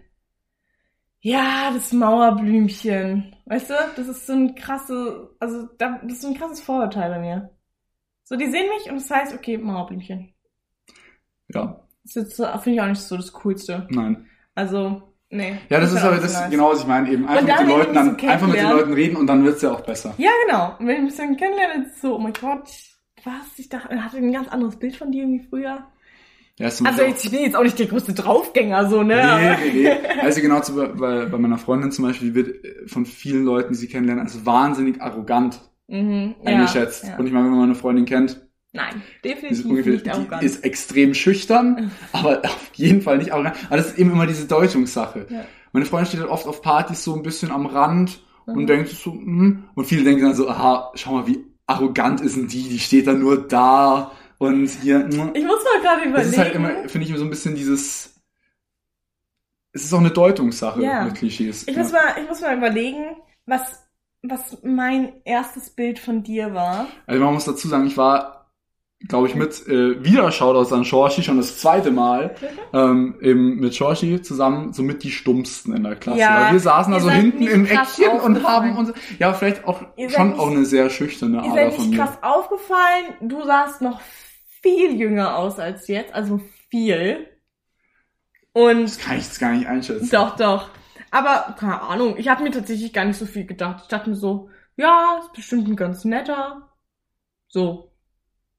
ja, 1.24 1.72
das 1.74 1.92
Mauerblümchen. 1.94 3.36
Weißt 3.46 3.70
du, 3.70 3.74
das 3.96 4.08
ist 4.08 4.28
so 4.28 4.34
ein 4.34 4.56
krasse, 4.56 5.30
also 5.40 5.68
da, 5.78 6.00
das 6.04 6.14
ist 6.14 6.22
so 6.22 6.28
ein 6.28 6.38
krasses 6.38 6.62
Vorurteil 6.62 7.10
bei 7.10 7.20
mir. 7.20 7.50
So, 8.26 8.36
die 8.36 8.50
sehen 8.52 8.68
mich 8.78 8.90
und 8.92 8.98
das 9.02 9.10
heißt, 9.10 9.34
okay, 9.34 9.58
Mauerblümchen. 9.58 10.34
Ja, 11.48 11.82
Das 12.04 12.16
ist 12.16 12.16
jetzt, 12.16 12.36
so- 12.38 12.46
finde 12.60 12.72
ich 12.76 12.82
auch 12.82 12.88
nicht 12.88 13.02
so 13.02 13.18
das 13.18 13.32
Coolste. 13.34 13.88
nein. 13.92 14.28
Also, 14.56 15.14
nee. 15.30 15.58
Ja, 15.70 15.80
das 15.80 15.92
Ich 15.92 15.98
ist 15.98 16.04
aber 16.04 16.18
das 16.18 16.34
nice. 16.34 16.52
genau, 16.52 16.70
was 16.72 16.82
ich 16.82 16.88
meine. 16.88 17.10
Eben 17.10 17.28
einfach 17.28 17.42
mit 17.48 17.60
den 17.60 17.68
Leuten 17.68 17.94
dann, 17.94 18.20
einfach 18.20 18.48
mit 18.48 18.56
den. 18.58 18.70
Leuten 18.70 18.94
reden 18.94 19.16
und 19.18 19.28
dann 19.28 19.44
wird's 19.44 19.62
ja 19.64 19.72
auch 19.72 19.82
besser. 19.82 20.14
Ja, 20.18 20.30
genau. 20.46 20.76
Und 20.78 20.88
wenn 20.88 20.98
ich 20.98 21.04
mich 21.04 21.16
dann 21.16 21.36
kennenlerne, 21.38 21.86
ist 21.86 21.96
es 21.96 22.02
so, 22.02 22.16
oh 22.16 22.20
mein 22.20 22.34
Gott, 22.34 22.70
was? 23.24 23.58
Ich 23.58 23.68
dachte, 23.70 23.90
er 23.90 24.06
hatte 24.06 24.18
ein 24.18 24.32
ganz 24.32 24.48
anderes 24.50 24.78
Bild 24.78 24.96
von 24.96 25.12
dir 25.12 25.24
irgendwie 25.24 25.48
früher. 25.48 25.88
Ja, 26.60 26.68
Also 26.68 27.04
ich 27.04 27.32
bin 27.32 27.42
jetzt 27.42 27.56
auch 27.56 27.64
nicht 27.64 27.80
der 27.80 27.88
größte 27.88 28.14
Draufgänger, 28.14 28.88
so, 28.90 29.02
ne? 29.02 29.16
Nee, 29.16 29.72
nee, 29.72 29.90
nee. 29.90 30.20
Also 30.22 30.40
genau 30.42 30.60
zu, 30.62 30.76
bei, 30.76 31.26
bei 31.26 31.38
meiner 31.38 31.58
Freundin 31.58 31.92
zum 31.92 32.06
Beispiel, 32.06 32.30
die 32.30 32.36
wird 32.36 32.64
äh, 32.64 32.88
von 32.88 33.06
vielen 33.08 33.44
Leuten, 33.44 33.74
die 33.74 33.80
sie 33.80 33.88
kennenlernen, 33.88 34.24
als 34.24 34.46
wahnsinnig 34.46 35.02
arrogant 35.02 35.60
Mhm, 35.88 36.36
ja, 36.42 36.52
eingeschätzt. 36.52 37.04
Ja. 37.06 37.18
Und 37.18 37.28
ich 37.28 37.34
meine, 37.34 37.46
wenn 37.46 37.54
man 37.56 37.64
eine 37.64 37.76
Freundin 37.76 38.06
kennt, 38.06 38.48
Nein, 38.72 39.02
definitiv 39.24 39.60
ist 39.60 39.66
ungefähr, 39.66 39.94
nicht 39.94 40.10
arrogant. 40.10 40.42
die 40.42 40.46
ist 40.46 40.64
extrem 40.64 41.14
schüchtern, 41.14 41.92
aber 42.14 42.40
auf 42.46 42.70
jeden 42.76 43.02
Fall 43.02 43.18
nicht 43.18 43.34
arrogant. 43.34 43.56
Aber 43.68 43.78
das 43.78 43.88
ist 43.88 44.00
eben 44.00 44.12
immer 44.12 44.26
diese 44.26 44.48
Deutungssache. 44.48 45.28
Ja. 45.30 45.46
Meine 45.74 45.86
Freundin 45.86 46.08
steht 46.08 46.20
halt 46.22 46.30
oft 46.30 46.48
auf 46.48 46.62
Partys 46.62 47.04
so 47.04 47.14
ein 47.16 47.22
bisschen 47.24 47.52
am 47.52 47.66
Rand 47.66 48.24
und 48.46 48.56
Mhm. 48.64 48.68
denkt 48.68 48.90
sich 48.90 49.00
so, 49.00 49.12
hm. 49.12 49.66
und 49.76 49.86
viele 49.86 50.04
denken 50.04 50.24
dann 50.24 50.36
so, 50.36 50.48
aha, 50.50 50.92
schau 50.96 51.14
mal, 51.14 51.28
wie 51.28 51.40
arrogant 51.68 52.22
ist 52.22 52.36
denn 52.38 52.48
die, 52.48 52.70
die 52.70 52.80
steht 52.80 53.08
da 53.08 53.14
nur 53.14 53.48
da 53.48 54.12
und 54.44 54.68
hier, 54.68 55.00
hm. 55.00 55.32
ich 55.34 55.44
muss 55.46 55.64
mal 55.64 55.82
gerade 55.82 56.02
überlegen. 56.10 56.14
Das 56.14 56.28
ist 56.28 56.38
halt 56.38 56.56
immer, 56.56 56.70
finde 56.90 57.08
ich, 57.08 57.16
so 57.18 57.24
ein 57.24 57.30
bisschen 57.30 57.56
dieses, 57.56 58.16
es 59.72 59.84
ist 59.86 59.94
auch 59.94 60.00
eine 60.00 60.12
Deutungssache 60.12 60.82
Ja. 60.82 61.04
mit 61.06 61.16
Klischees. 61.16 61.68
ich 61.68 61.76
ja. 61.76 61.82
muss 61.82 61.92
mal, 61.92 62.16
ich 62.22 62.28
muss 62.30 62.42
mal 62.42 62.56
überlegen, 62.58 63.16
was, 63.46 63.84
was 64.22 64.58
mein 64.64 65.14
erstes 65.26 65.70
Bild 65.72 66.00
von 66.00 66.24
dir 66.24 66.54
war. 66.54 66.88
Also 67.08 67.24
man 67.24 67.34
muss 67.34 67.46
dazu 67.46 67.68
sagen, 67.68 67.88
ich 67.88 67.98
war, 67.98 68.52
glaube 69.08 69.28
ich, 69.28 69.36
mit 69.36 69.68
äh, 69.68 70.02
wieder 70.02 70.32
Shoutouts 70.32 70.72
an 70.72 70.86
Shorshi 70.86 71.24
schon 71.24 71.36
das 71.38 71.60
zweite 71.60 71.92
Mal 71.92 72.36
ähm, 72.72 73.18
eben 73.20 73.60
mit 73.60 73.76
Shorshi 73.76 74.22
zusammen 74.22 74.72
so 74.72 74.82
mit 74.82 75.04
die 75.04 75.12
Stummsten 75.12 75.76
in 75.76 75.84
der 75.84 75.98
Klasse. 75.98 76.20
Ja, 76.20 76.46
Weil 76.46 76.54
wir 76.54 76.60
saßen 76.62 76.92
da 76.94 77.00
ihr 77.00 77.02
so 77.02 77.08
seid 77.10 77.18
hinten 77.22 77.48
im 77.48 77.66
Eckchen 77.66 78.20
und 78.22 78.44
haben 78.48 78.78
uns, 78.78 78.94
ja, 79.20 79.34
vielleicht 79.34 79.66
auch 79.66 79.82
schon 80.08 80.30
nicht- 80.30 80.40
auch 80.40 80.50
eine 80.52 80.64
sehr 80.66 80.90
schüchterne 80.90 81.44
seid 81.54 81.74
von 81.74 81.90
nicht 81.90 81.98
mir. 81.98 82.06
krass 82.06 82.18
aufgefallen. 82.22 83.06
Du 83.22 83.44
sahst 83.44 83.82
noch 83.82 84.00
viel 84.64 84.96
jünger 85.00 85.38
aus 85.38 85.60
als 85.60 85.88
jetzt, 85.88 86.14
also 86.14 86.42
viel. 86.70 87.28
Und 88.54 88.98
Kann 89.00 89.18
ich 89.18 89.26
jetzt 89.26 89.40
gar 89.40 89.52
nicht 89.52 89.68
einschätzen. 89.68 90.10
Doch, 90.12 90.36
doch. 90.36 90.70
Aber, 91.12 91.56
keine 91.60 91.82
Ahnung, 91.82 92.16
ich 92.18 92.28
habe 92.28 92.42
mir 92.42 92.52
tatsächlich 92.52 92.92
gar 92.94 93.06
nicht 93.06 93.18
so 93.18 93.26
viel 93.28 93.46
gedacht. 93.46 93.82
Ich 93.84 93.88
dachte 93.90 94.10
mir 94.10 94.16
so, 94.16 94.50
ja, 94.76 95.20
ist 95.22 95.34
bestimmt 95.34 95.68
ein 95.68 95.76
ganz 95.76 96.06
netter. 96.06 96.70
So. 97.48 97.92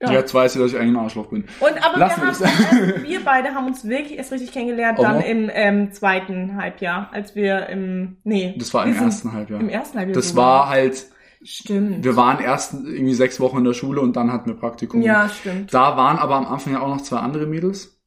Ja. 0.02 0.12
Jetzt 0.12 0.34
weiß 0.34 0.54
ich, 0.54 0.60
dass 0.60 0.72
ich 0.72 0.78
eigentlich 0.78 0.96
ein 0.96 1.02
Arschloch 1.02 1.26
bin. 1.28 1.44
Und 1.60 1.84
aber 1.84 1.98
Lassen 1.98 2.20
wir, 2.20 2.26
haben, 2.28 2.94
das. 2.94 3.02
wir 3.08 3.24
beide 3.24 3.54
haben 3.54 3.66
uns 3.66 3.84
wirklich 3.88 4.18
erst 4.18 4.32
richtig 4.32 4.52
kennengelernt, 4.52 4.98
Oh. 4.98 5.02
dann 5.02 5.20
im 5.20 5.50
ähm, 5.52 5.92
zweiten 5.92 6.56
Halbjahr, 6.56 7.10
als 7.12 7.34
wir 7.34 7.68
im, 7.68 8.18
nee. 8.24 8.54
Das 8.58 8.74
war 8.74 8.84
im 8.84 8.94
ersten 8.94 9.32
Halbjahr. 9.32 9.60
Im 9.60 9.68
ersten 9.68 9.98
Halbjahr. 9.98 10.14
Das 10.14 10.36
war 10.36 10.68
halt, 10.68 11.06
Stimmt. 11.44 12.04
wir 12.04 12.16
waren 12.16 12.42
erst 12.42 12.74
irgendwie 12.74 13.14
sechs 13.14 13.38
Wochen 13.40 13.58
in 13.58 13.64
der 13.64 13.74
Schule 13.74 14.00
und 14.00 14.16
dann 14.16 14.32
hatten 14.32 14.48
wir 14.50 14.56
Praktikum. 14.56 15.02
ja, 15.02 15.28
stimmt. 15.28 15.72
Da 15.72 15.96
waren 15.96 16.16
aber 16.18 16.36
am 16.36 16.46
Anfang 16.46 16.72
ja 16.72 16.80
auch 16.80 16.88
noch 16.88 17.02
zwei 17.02 17.18
andere 17.18 17.46
Mädels. 17.46 18.00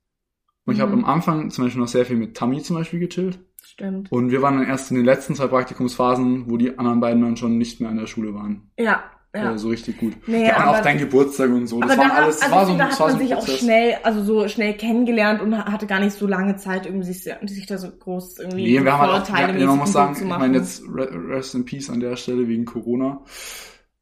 Und 0.65 0.73
ich 0.75 0.81
habe 0.81 0.95
Mhm. 0.95 1.05
am 1.05 1.09
Anfang 1.09 1.49
zum 1.49 1.63
Beispiel 1.63 1.79
noch 1.81 1.87
sehr 1.87 2.05
viel 2.05 2.17
mit 2.17 2.35
Tammy 2.35 2.61
zum 2.61 2.75
Beispiel 2.75 2.99
gechillt. 2.99 3.39
Stimmt. 3.63 4.11
Und 4.11 4.31
wir 4.31 4.41
waren 4.41 4.57
dann 4.57 4.67
erst 4.67 4.91
in 4.91 4.97
den 4.97 5.05
letzten 5.05 5.35
zwei 5.35 5.47
Praktikumsphasen, 5.47 6.49
wo 6.49 6.57
die 6.57 6.77
anderen 6.77 6.99
beiden 6.99 7.21
dann 7.21 7.37
schon 7.37 7.57
nicht 7.57 7.79
mehr 7.79 7.89
in 7.91 7.97
der 7.97 8.07
Schule 8.07 8.33
waren. 8.33 8.71
Ja, 8.77 9.03
ja. 9.37 9.53
Äh, 9.53 9.57
so 9.57 9.69
richtig 9.69 9.97
gut. 9.97 10.13
Nee, 10.27 10.47
ja, 10.47 10.57
und 10.57 10.75
auch 10.75 10.81
dein 10.81 10.97
Geburtstag 10.97 11.49
und 11.51 11.67
so. 11.67 11.79
Das 11.79 11.97
hat, 11.97 12.11
alles, 12.11 12.39
das 12.39 12.43
also 12.45 12.55
war 12.55 12.65
so, 12.65 12.71
ein- 12.73 12.77
da 12.77 12.85
das 12.85 12.93
hat 12.93 12.99
war 12.99 13.09
so 13.11 13.15
man 13.17 13.23
sich 13.25 13.35
auch 13.35 13.39
Prozess. 13.39 13.59
schnell, 13.59 13.97
also 14.03 14.23
so 14.23 14.47
schnell 14.47 14.73
kennengelernt 14.75 15.41
und 15.41 15.57
hatte 15.57 15.87
gar 15.87 15.99
nicht 15.99 16.13
so 16.17 16.27
lange 16.27 16.55
Zeit, 16.57 16.85
irgendwie 16.85 17.05
sich, 17.05 17.23
sich 17.23 17.65
da 17.67 17.77
so 17.77 17.89
groß 17.91 18.39
irgendwie 18.39 18.63
Nee, 18.77 18.83
wir 18.83 18.93
haben 18.93 19.11
halt 19.11 19.29
auch, 19.29 19.39
ja, 19.59 19.67
man 19.67 19.77
muss 19.77 19.91
sagen, 19.93 20.15
ich 20.19 20.25
meine 20.27 20.57
jetzt 20.57 20.83
re- 20.83 21.09
Rest 21.29 21.55
in 21.55 21.65
Peace 21.65 21.89
an 21.89 21.99
der 21.99 22.15
Stelle 22.15 22.47
wegen 22.47 22.65
Corona. 22.65 23.21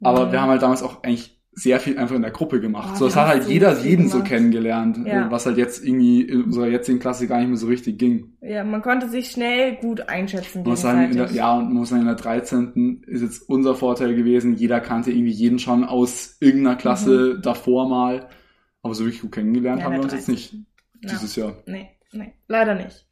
Aber 0.01 0.27
Mhm. 0.27 0.31
wir 0.33 0.41
haben 0.41 0.49
halt 0.49 0.61
damals 0.61 0.83
auch 0.83 1.03
eigentlich 1.03 1.34
sehr 1.57 1.79
viel 1.79 1.97
einfach 1.97 2.15
in 2.15 2.21
der 2.21 2.31
Gruppe 2.31 2.59
gemacht. 2.59 2.89
Oh, 2.93 2.97
so, 2.97 3.07
es 3.07 3.15
wir 3.15 3.21
hat 3.21 3.27
halt 3.29 3.43
so 3.45 3.49
jeder 3.49 3.79
jeden 3.79 4.07
so 4.09 4.17
gemacht. 4.17 4.29
kennengelernt, 4.29 4.99
Ja. 5.07 5.27
äh, 5.27 5.31
was 5.31 5.45
halt 5.45 5.57
jetzt 5.57 5.83
irgendwie 5.85 6.21
in 6.21 6.43
unserer 6.43 6.67
jetzigen 6.67 6.99
Klasse 6.99 7.27
gar 7.27 7.39
nicht 7.39 7.47
mehr 7.47 7.57
so 7.57 7.67
richtig 7.67 7.97
ging. 7.97 8.33
Ja, 8.41 8.63
man 8.65 8.81
konnte 8.81 9.07
sich 9.09 9.31
schnell 9.31 9.75
gut 9.77 10.01
einschätzen 10.09 10.63
Man 10.63 10.71
muss 10.71 10.81
sagen, 10.81 11.09
in 11.11 11.17
der, 11.17 11.31
ja, 11.31 11.53
und 11.57 11.65
man 11.67 11.73
muss 11.75 11.89
sagen, 11.89 12.01
in 12.01 12.07
der 12.07 12.15
13. 12.15 13.03
ist 13.07 13.21
jetzt 13.21 13.49
unser 13.49 13.73
Vorteil 13.73 14.15
gewesen. 14.15 14.55
Jeder 14.55 14.81
kannte 14.81 15.11
irgendwie 15.11 15.31
jeden 15.31 15.57
schon 15.59 15.85
aus 15.85 16.35
irgendeiner 16.41 16.75
Klasse 16.75 17.39
davor 17.39 17.87
mal. 17.87 18.27
Aber 18.83 18.93
so 18.93 19.05
wirklich 19.05 19.21
gut 19.21 19.31
kennengelernt 19.31 19.77
Mhm. 19.77 19.79
Ja, 19.81 19.85
haben 19.85 19.95
wir 19.95 20.03
uns 20.03 20.13
jetzt 20.13 20.27
nicht 20.29 20.51
13.. 20.51 20.65
Ja. 21.03 21.09
dieses 21.11 21.35
Jahr. 21.37 21.55
Nee, 21.65 21.89
nee, 22.11 22.33
leider 22.47 22.75
nicht. 22.75 23.07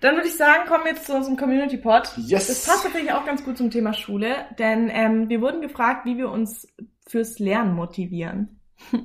Dann 0.00 0.14
würde 0.16 0.28
ich 0.28 0.34
sagen, 0.36 0.68
kommen 0.68 0.84
wir 0.84 0.92
jetzt 0.92 1.06
zu 1.06 1.14
unserem 1.14 1.36
Community 1.38 1.78
Pod. 1.78 2.02
Yes! 2.18 2.48
Das 2.48 2.66
passt 2.66 2.84
natürlich 2.84 3.12
auch 3.12 3.24
ganz 3.24 3.44
gut 3.44 3.56
zum 3.56 3.70
Thema 3.70 3.94
Schule, 3.94 4.28
denn 4.58 4.90
ähm, 4.92 5.28
wir 5.30 5.40
wurden 5.40 5.62
gefragt, 5.62 6.04
wie 6.04 6.18
wir 6.18 6.30
uns 6.30 6.66
fürs 7.06 7.38
Lernen 7.38 7.74
motivieren. 7.74 8.60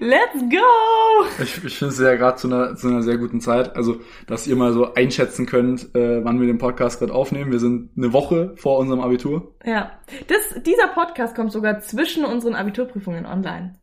Let's 0.00 0.40
go! 0.50 1.42
Ich, 1.42 1.64
ich 1.64 1.78
finde 1.78 1.92
es 1.94 2.00
ja 2.00 2.14
gerade 2.16 2.36
zu 2.36 2.48
einer, 2.48 2.74
zu 2.76 2.88
einer 2.88 3.02
sehr 3.02 3.16
guten 3.18 3.40
Zeit. 3.40 3.76
Also, 3.76 4.00
dass 4.26 4.46
ihr 4.46 4.56
mal 4.56 4.72
so 4.72 4.94
einschätzen 4.94 5.46
könnt, 5.46 5.94
äh, 5.94 6.24
wann 6.24 6.40
wir 6.40 6.46
den 6.46 6.58
Podcast 6.58 6.98
gerade 6.98 7.12
aufnehmen. 7.14 7.52
Wir 7.52 7.58
sind 7.60 7.90
eine 7.96 8.12
Woche 8.12 8.54
vor 8.56 8.78
unserem 8.78 9.00
Abitur. 9.00 9.54
Ja. 9.64 9.92
Das, 10.26 10.62
dieser 10.62 10.88
Podcast 10.88 11.34
kommt 11.36 11.52
sogar 11.52 11.80
zwischen 11.80 12.24
unseren 12.24 12.54
Abiturprüfungen 12.54 13.26
online. 13.26 13.80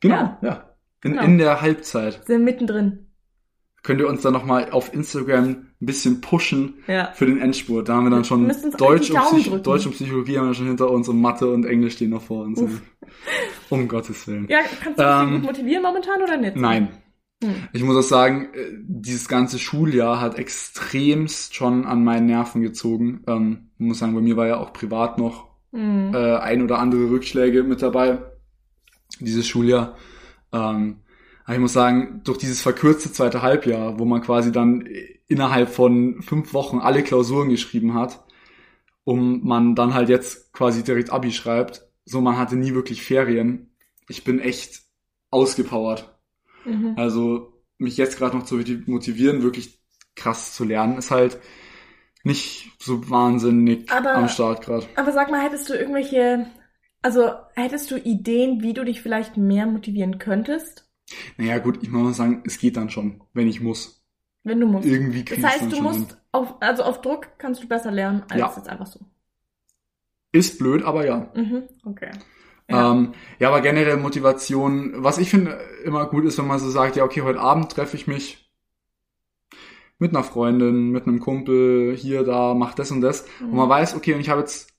Genau, 0.00 0.14
Ja. 0.16 0.38
ja. 0.42 0.70
In, 1.04 1.12
Genau. 1.12 1.22
in 1.24 1.38
der 1.38 1.60
Halbzeit. 1.60 2.24
Sind 2.26 2.44
mittendrin. 2.44 3.10
Könnt 3.82 4.00
ihr 4.00 4.08
uns 4.08 4.22
dann 4.22 4.32
nochmal 4.32 4.70
auf 4.70 4.92
Instagram 4.92 5.65
ein 5.80 5.86
bisschen 5.86 6.20
pushen 6.20 6.74
Ja. 6.86 7.10
für 7.14 7.26
den 7.26 7.38
Endspurt. 7.38 7.88
Da 7.88 7.96
haben 7.96 8.04
wir 8.04 8.10
dann 8.10 8.24
schon 8.24 8.50
auch 8.50 8.76
Deutsch 8.76 9.10
und, 9.10 9.20
Psych. 9.20 9.50
Deutsch 9.62 9.86
und 9.86 9.92
Psychologie 9.92 10.38
haben 10.38 10.48
wir 10.48 10.54
schon 10.54 10.66
hinter 10.68 10.90
uns 10.90 11.08
und 11.08 11.20
Mathe 11.20 11.50
und 11.50 11.64
Englisch 11.66 11.94
stehen 11.94 12.10
noch 12.10 12.22
vor 12.22 12.44
uns. 12.44 12.60
Uff. 12.60 12.80
Um 13.68 13.88
Gottes 13.88 14.26
Willen. 14.28 14.46
Ja, 14.48 14.60
kannst 14.82 14.98
du 14.98 15.02
dich 15.02 15.12
Ähm, 15.12 15.32
gut 15.40 15.42
motivieren 15.42 15.82
momentan 15.82 16.22
oder 16.22 16.36
nicht? 16.36 16.56
Nein. 16.56 16.88
Hm. 17.42 17.54
Ich 17.72 17.82
muss 17.82 17.96
auch 17.96 18.08
sagen, 18.08 18.48
äh, 18.54 18.70
dieses 18.80 19.26
ganze 19.28 19.58
Schuljahr 19.58 20.20
hat 20.20 20.38
extremst 20.38 21.54
schon 21.54 21.84
an 21.84 22.04
meinen 22.04 22.26
Nerven 22.26 22.62
gezogen. 22.62 23.22
Ähm, 23.26 23.70
ich 23.78 23.84
muss 23.86 23.98
sagen, 23.98 24.14
bei 24.14 24.20
mir 24.20 24.36
war 24.36 24.46
ja 24.46 24.58
auch 24.58 24.72
privat 24.72 25.18
noch 25.18 25.48
Hm. 25.72 26.14
äh, 26.14 26.36
ein 26.36 26.62
oder 26.62 26.78
andere 26.78 27.10
Rückschläge 27.10 27.64
mit 27.64 27.82
dabei, 27.82 28.18
dieses 29.20 29.46
Schuljahr. 29.48 29.96
Ähm, 30.52 31.00
aber 31.46 31.54
ich 31.54 31.60
muss 31.60 31.72
sagen, 31.72 32.22
durch 32.24 32.38
dieses 32.38 32.60
verkürzte 32.60 33.12
zweite 33.12 33.40
Halbjahr, 33.40 33.98
wo 34.00 34.04
man 34.04 34.20
quasi 34.20 34.50
dann 34.50 34.86
innerhalb 35.28 35.68
von 35.68 36.20
fünf 36.22 36.52
Wochen 36.52 36.78
alle 36.78 37.02
Klausuren 37.04 37.48
geschrieben 37.48 37.94
hat, 37.94 38.24
um 39.04 39.46
man 39.46 39.76
dann 39.76 39.94
halt 39.94 40.08
jetzt 40.08 40.52
quasi 40.52 40.82
direkt 40.82 41.10
Abi 41.10 41.30
schreibt, 41.30 41.86
so 42.04 42.20
man 42.20 42.36
hatte 42.36 42.56
nie 42.56 42.74
wirklich 42.74 43.02
Ferien. 43.02 43.70
Ich 44.08 44.24
bin 44.24 44.40
echt 44.40 44.82
ausgepowert. 45.30 46.12
Mhm. 46.64 46.94
Also 46.96 47.52
mich 47.78 47.96
jetzt 47.96 48.18
gerade 48.18 48.36
noch 48.36 48.44
zu 48.44 48.56
motivieren, 48.86 49.42
wirklich 49.42 49.80
krass 50.16 50.52
zu 50.54 50.64
lernen, 50.64 50.98
ist 50.98 51.12
halt 51.12 51.38
nicht 52.24 52.72
so 52.80 53.08
wahnsinnig 53.08 53.88
Aber- 53.92 54.14
am 54.16 54.28
Start 54.28 54.64
gerade. 54.64 54.86
Aber 54.96 55.12
sag 55.12 55.30
mal, 55.30 55.42
hättest 55.44 55.68
du 55.70 55.74
irgendwelche, 55.74 56.46
also 57.02 57.30
hättest 57.54 57.90
du 57.92 57.96
Ideen, 57.98 58.62
wie 58.62 58.74
du 58.74 58.84
dich 58.84 59.00
vielleicht 59.00 59.36
mehr 59.36 59.66
motivieren 59.66 60.18
könntest, 60.18 60.85
Naja 61.36 61.58
gut, 61.58 61.78
ich 61.82 61.90
muss 61.90 62.02
mal 62.02 62.14
sagen, 62.14 62.42
es 62.46 62.58
geht 62.58 62.76
dann 62.76 62.90
schon, 62.90 63.22
wenn 63.32 63.46
ich 63.48 63.60
muss. 63.60 64.02
wenn 64.44 64.60
du 64.60 64.66
musst? 64.66 64.86
Irgendwie 64.86 65.24
Das 65.24 65.34
kriegst 65.34 65.46
heißt, 65.46 65.62
dann 65.62 65.70
du 65.70 65.82
musst 65.82 66.08
hin. 66.10 66.16
auf, 66.32 66.54
also 66.60 66.82
auf 66.84 67.00
Druck 67.00 67.28
kannst 67.38 67.62
du 67.62 67.68
besser 67.68 67.90
lernen 67.92 68.22
als 68.28 68.38
Ja. 68.40 68.52
jetzt 68.56 68.68
einfach 68.68 68.86
so. 68.86 69.00
Ist 70.32 70.58
blöd, 70.58 70.82
aber 70.84 71.06
ja. 71.06 71.30
Mhm, 71.34 71.64
okay. 71.84 72.10
Ja. 72.68 72.76
Ja. 72.76 72.92
Ähm, 72.92 73.12
ja, 73.38 73.48
aber 73.48 73.60
generell 73.60 73.96
Motivation, 73.96 74.92
was 74.96 75.18
ich 75.18 75.30
finde 75.30 75.52
immer 75.84 76.06
gut 76.06 76.24
ist, 76.24 76.36
wenn 76.38 76.48
man 76.48 76.58
so 76.58 76.68
sagt, 76.68 76.96
ja, 76.96 77.04
okay, 77.04 77.22
heute 77.22 77.40
Abend 77.40 77.70
treffe 77.70 77.96
ich 77.96 78.06
mich 78.08 78.50
mit 79.98 80.10
einer 80.10 80.24
Freundin, 80.24 80.90
mit 80.90 81.06
einem 81.06 81.20
Kumpel, 81.20 81.96
hier, 81.96 82.22
da, 82.24 82.54
mach 82.54 82.74
das 82.74 82.90
und 82.90 83.00
das. 83.00 83.24
Mhm. 83.40 83.50
Und 83.50 83.56
man 83.56 83.68
weiß, 83.68 83.94
okay, 83.96 84.14
und 84.14 84.20
ich 84.20 84.28
habe 84.28 84.40
jetzt, 84.40 84.74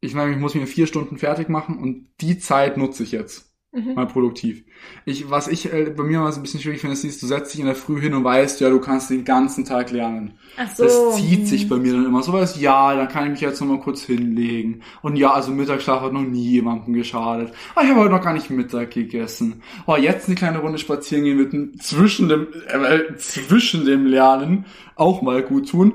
ich 0.00 0.14
meine, 0.14 0.32
ich 0.32 0.38
muss 0.38 0.54
mir 0.54 0.66
vier 0.66 0.86
Stunden 0.86 1.18
fertig 1.18 1.48
machen 1.48 1.78
und 1.78 2.08
die 2.20 2.38
Zeit 2.38 2.76
nutze 2.76 3.02
ich 3.04 3.12
jetzt. 3.12 3.53
Mhm. 3.74 3.94
mal 3.94 4.06
produktiv. 4.06 4.62
Ich, 5.04 5.30
was 5.30 5.48
ich 5.48 5.72
äh, 5.72 5.92
bei 5.96 6.04
mir 6.04 6.20
mal 6.20 6.30
so 6.30 6.38
ein 6.38 6.42
bisschen 6.42 6.60
schwierig 6.60 6.80
finde, 6.80 6.94
ist, 6.94 7.02
dieses, 7.02 7.18
du 7.18 7.26
setzt 7.26 7.52
dich 7.52 7.60
in 7.60 7.66
der 7.66 7.74
Früh 7.74 8.00
hin 8.00 8.14
und 8.14 8.22
weißt, 8.22 8.60
ja, 8.60 8.70
du 8.70 8.78
kannst 8.78 9.10
den 9.10 9.24
ganzen 9.24 9.64
Tag 9.64 9.90
lernen. 9.90 10.38
Ach 10.56 10.70
so. 10.70 10.84
Das 10.84 11.16
zieht 11.16 11.40
mhm. 11.40 11.46
sich 11.46 11.68
bei 11.68 11.76
mir 11.76 11.92
dann 11.92 12.06
immer 12.06 12.22
so 12.22 12.32
was, 12.32 12.60
ja, 12.60 12.94
dann 12.94 13.08
kann 13.08 13.24
ich 13.24 13.30
mich 13.32 13.40
jetzt 13.40 13.60
noch 13.60 13.66
mal 13.66 13.80
kurz 13.80 14.04
hinlegen. 14.04 14.82
Und 15.02 15.16
ja, 15.16 15.32
also 15.32 15.50
Mittagsschlaf 15.50 16.02
hat 16.02 16.12
noch 16.12 16.22
nie 16.22 16.50
jemandem 16.50 16.94
geschadet. 16.94 17.52
Ah, 17.74 17.82
ich 17.82 17.90
habe 17.90 18.00
heute 18.00 18.12
noch 18.12 18.22
gar 18.22 18.32
nicht 18.32 18.48
Mittag 18.48 18.92
gegessen. 18.92 19.62
Oh, 19.88 19.96
jetzt 19.96 20.28
eine 20.28 20.36
kleine 20.36 20.58
Runde 20.58 20.78
spazieren 20.78 21.24
gehen 21.24 21.38
mit 21.38 21.52
dem, 21.52 21.76
zwischen 21.80 22.28
dem, 22.28 22.46
äh, 22.68 23.16
zwischen 23.16 23.84
dem 23.84 24.06
Lernen 24.06 24.66
auch 24.94 25.20
mal 25.20 25.42
gut 25.42 25.68
tun. 25.70 25.94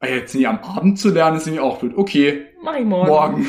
Ah, 0.00 0.08
jetzt 0.08 0.34
nicht 0.34 0.48
am 0.48 0.58
Abend 0.58 0.98
zu 0.98 1.10
lernen, 1.10 1.36
ist 1.36 1.46
nämlich 1.46 1.62
auch 1.62 1.78
blöd. 1.78 1.92
Okay, 1.94 2.46
Mach 2.62 2.74
ich 2.74 2.84
morgen. 2.84 3.08
morgen. 3.08 3.46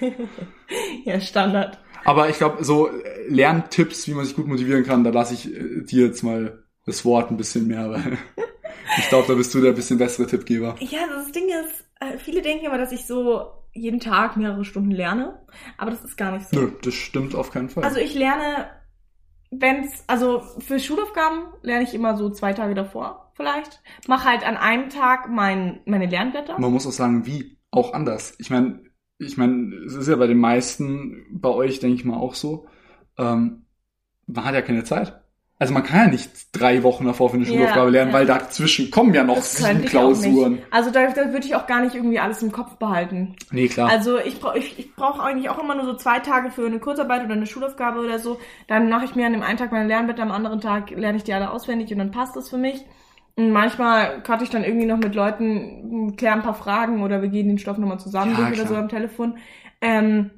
ja, 1.04 1.20
Standard. 1.20 1.78
Aber 2.04 2.28
ich 2.28 2.38
glaube, 2.38 2.64
so 2.64 2.88
äh, 2.88 3.28
Lerntipps, 3.28 4.08
wie 4.08 4.14
man 4.14 4.24
sich 4.24 4.36
gut 4.36 4.46
motivieren 4.46 4.84
kann, 4.84 5.04
da 5.04 5.10
lasse 5.10 5.34
ich 5.34 5.54
äh, 5.54 5.82
dir 5.82 6.06
jetzt 6.06 6.22
mal 6.22 6.64
das 6.86 7.04
Wort 7.04 7.30
ein 7.30 7.36
bisschen 7.36 7.66
mehr, 7.66 7.90
weil 7.90 8.18
ich 8.98 9.08
glaube, 9.08 9.28
da 9.28 9.34
bist 9.34 9.54
du 9.54 9.60
der 9.60 9.72
bisschen 9.72 9.98
bessere 9.98 10.26
Tippgeber. 10.26 10.76
Ja, 10.80 11.06
das 11.08 11.32
Ding 11.32 11.48
ist, 11.48 11.84
äh, 12.00 12.18
viele 12.18 12.42
denken 12.42 12.66
immer, 12.66 12.78
dass 12.78 12.92
ich 12.92 13.06
so 13.06 13.46
jeden 13.72 14.00
Tag 14.00 14.36
mehrere 14.36 14.64
Stunden 14.64 14.90
lerne, 14.90 15.40
aber 15.78 15.90
das 15.90 16.04
ist 16.04 16.16
gar 16.16 16.32
nicht 16.32 16.48
so. 16.48 16.56
Nö, 16.58 16.72
das 16.82 16.94
stimmt 16.94 17.34
auf 17.34 17.50
keinen 17.50 17.70
Fall. 17.70 17.84
Also 17.84 17.98
ich 17.98 18.14
lerne, 18.14 18.68
wenn's, 19.50 20.04
also 20.08 20.42
für 20.58 20.78
Schulaufgaben 20.78 21.44
lerne 21.62 21.84
ich 21.84 21.94
immer 21.94 22.16
so 22.16 22.30
zwei 22.30 22.52
Tage 22.52 22.74
davor 22.74 23.32
vielleicht. 23.34 23.82
Mach 24.08 24.24
halt 24.24 24.46
an 24.46 24.56
einem 24.56 24.90
Tag 24.90 25.28
mein, 25.30 25.80
meine 25.86 26.06
Lernblätter. 26.06 26.58
man 26.58 26.72
muss 26.72 26.86
auch 26.86 26.92
sagen, 26.92 27.26
wie, 27.26 27.58
auch 27.70 27.94
anders. 27.94 28.34
Ich 28.38 28.50
meine, 28.50 28.82
ich 29.24 29.36
meine, 29.36 29.74
es 29.86 29.94
ist 29.94 30.08
ja 30.08 30.16
bei 30.16 30.26
den 30.26 30.38
meisten, 30.38 31.26
bei 31.30 31.48
euch 31.48 31.80
denke 31.80 31.96
ich 31.96 32.04
mal 32.04 32.16
auch 32.16 32.34
so, 32.34 32.66
ähm, 33.18 33.66
man 34.26 34.44
hat 34.44 34.54
ja 34.54 34.62
keine 34.62 34.84
Zeit. 34.84 35.22
Also 35.58 35.74
man 35.74 35.84
kann 35.84 36.06
ja 36.06 36.10
nicht 36.10 36.30
drei 36.50 36.82
Wochen 36.82 37.04
davor 37.04 37.30
für 37.30 37.36
eine 37.36 37.44
Ja, 37.44 37.52
Schulaufgabe 37.52 37.90
lernen, 37.90 38.10
ja. 38.10 38.18
weil 38.18 38.26
dazwischen 38.26 38.90
kommen 38.90 39.14
ja 39.14 39.22
noch 39.22 39.36
Das 39.36 39.58
sieben 39.58 39.84
Klausuren. 39.84 40.58
Also 40.72 40.90
da, 40.90 41.06
da 41.12 41.32
würde 41.32 41.46
ich 41.46 41.54
auch 41.54 41.68
gar 41.68 41.82
nicht 41.82 41.94
irgendwie 41.94 42.18
alles 42.18 42.42
im 42.42 42.50
Kopf 42.50 42.78
behalten. 42.78 43.36
Nee, 43.52 43.68
klar. 43.68 43.88
Also 43.88 44.18
ich 44.18 44.40
brauche 44.40 44.58
ich, 44.58 44.76
ich 44.76 44.92
brauch 44.96 45.20
eigentlich 45.20 45.50
auch 45.50 45.62
immer 45.62 45.76
nur 45.76 45.84
so 45.84 45.94
zwei 45.94 46.18
Tage 46.18 46.50
für 46.50 46.66
eine 46.66 46.80
Kurzarbeit 46.80 47.24
oder 47.24 47.34
eine 47.34 47.46
Schulaufgabe 47.46 48.00
oder 48.00 48.18
so. 48.18 48.40
Dann 48.66 48.88
mache 48.88 49.04
ich 49.04 49.14
mir 49.14 49.24
an 49.26 49.34
dem 49.34 49.42
einen 49.42 49.56
Tag 49.56 49.70
meine 49.70 49.86
Lernblätter, 49.86 50.22
am 50.22 50.32
anderen 50.32 50.60
Tag 50.60 50.90
lerne 50.90 51.18
ich 51.18 51.24
die 51.24 51.32
alle 51.32 51.52
auswendig 51.52 51.92
und 51.92 51.98
dann 51.98 52.10
passt 52.10 52.34
das 52.34 52.48
für 52.48 52.58
mich. 52.58 52.84
Und 53.36 53.50
manchmal 53.50 54.22
quatsche 54.22 54.44
ich 54.44 54.50
dann 54.50 54.64
irgendwie 54.64 54.86
noch 54.86 54.98
mit 54.98 55.14
Leuten, 55.14 56.16
kläre 56.16 56.34
ein 56.34 56.42
paar 56.42 56.54
Fragen 56.54 57.02
oder 57.02 57.22
wir 57.22 57.28
gehen 57.30 57.48
den 57.48 57.58
Stoff 57.58 57.78
nochmal 57.78 58.00
zusammen 58.00 58.32
Ja, 58.32 58.36
durch 58.36 58.58
oder 58.60 58.68
so 58.68 58.74
am 58.74 58.88
Telefon. 58.88 59.38
Ähm, 59.80 60.30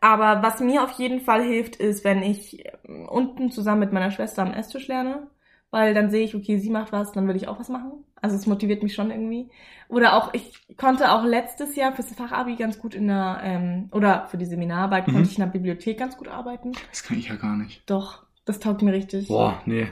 aber 0.00 0.42
was 0.42 0.60
mir 0.60 0.82
auf 0.84 0.92
jeden 0.92 1.20
Fall 1.20 1.42
hilft, 1.42 1.76
ist, 1.76 2.04
wenn 2.04 2.22
ich 2.22 2.64
ähm, 2.86 3.08
unten 3.08 3.50
zusammen 3.50 3.80
mit 3.80 3.92
meiner 3.92 4.10
Schwester 4.10 4.42
am 4.42 4.52
Esstisch 4.52 4.88
lerne, 4.88 5.28
weil 5.70 5.94
dann 5.94 6.10
sehe 6.10 6.24
ich, 6.24 6.34
okay, 6.34 6.58
sie 6.58 6.70
macht 6.70 6.92
was, 6.92 7.12
dann 7.12 7.26
will 7.28 7.36
ich 7.36 7.48
auch 7.48 7.58
was 7.58 7.68
machen. 7.68 8.04
Also 8.16 8.36
es 8.36 8.46
motiviert 8.46 8.82
mich 8.82 8.94
schon 8.94 9.10
irgendwie. 9.10 9.50
Oder 9.88 10.14
auch, 10.14 10.34
ich 10.34 10.52
konnte 10.76 11.10
auch 11.12 11.24
letztes 11.24 11.76
Jahr 11.76 11.94
fürs 11.94 12.12
Fachabi 12.12 12.56
ganz 12.56 12.78
gut 12.78 12.94
in 12.94 13.08
der, 13.08 13.40
ähm, 13.42 13.88
oder 13.92 14.26
für 14.30 14.36
die 14.36 14.44
Seminararbeit 14.46 15.08
Mhm. 15.08 15.12
konnte 15.12 15.30
ich 15.30 15.38
in 15.38 15.44
der 15.44 15.50
Bibliothek 15.50 15.98
ganz 15.98 16.16
gut 16.16 16.28
arbeiten. 16.28 16.72
das 16.90 17.02
kann 17.02 17.18
ich 17.18 17.28
ja 17.28 17.36
gar 17.36 17.56
nicht. 17.56 17.82
Doch, 17.88 18.24
das 18.44 18.60
taugt 18.60 18.82
mir 18.82 18.92
richtig. 18.92 19.28
Boah, 19.28 19.62
nee. 19.66 19.88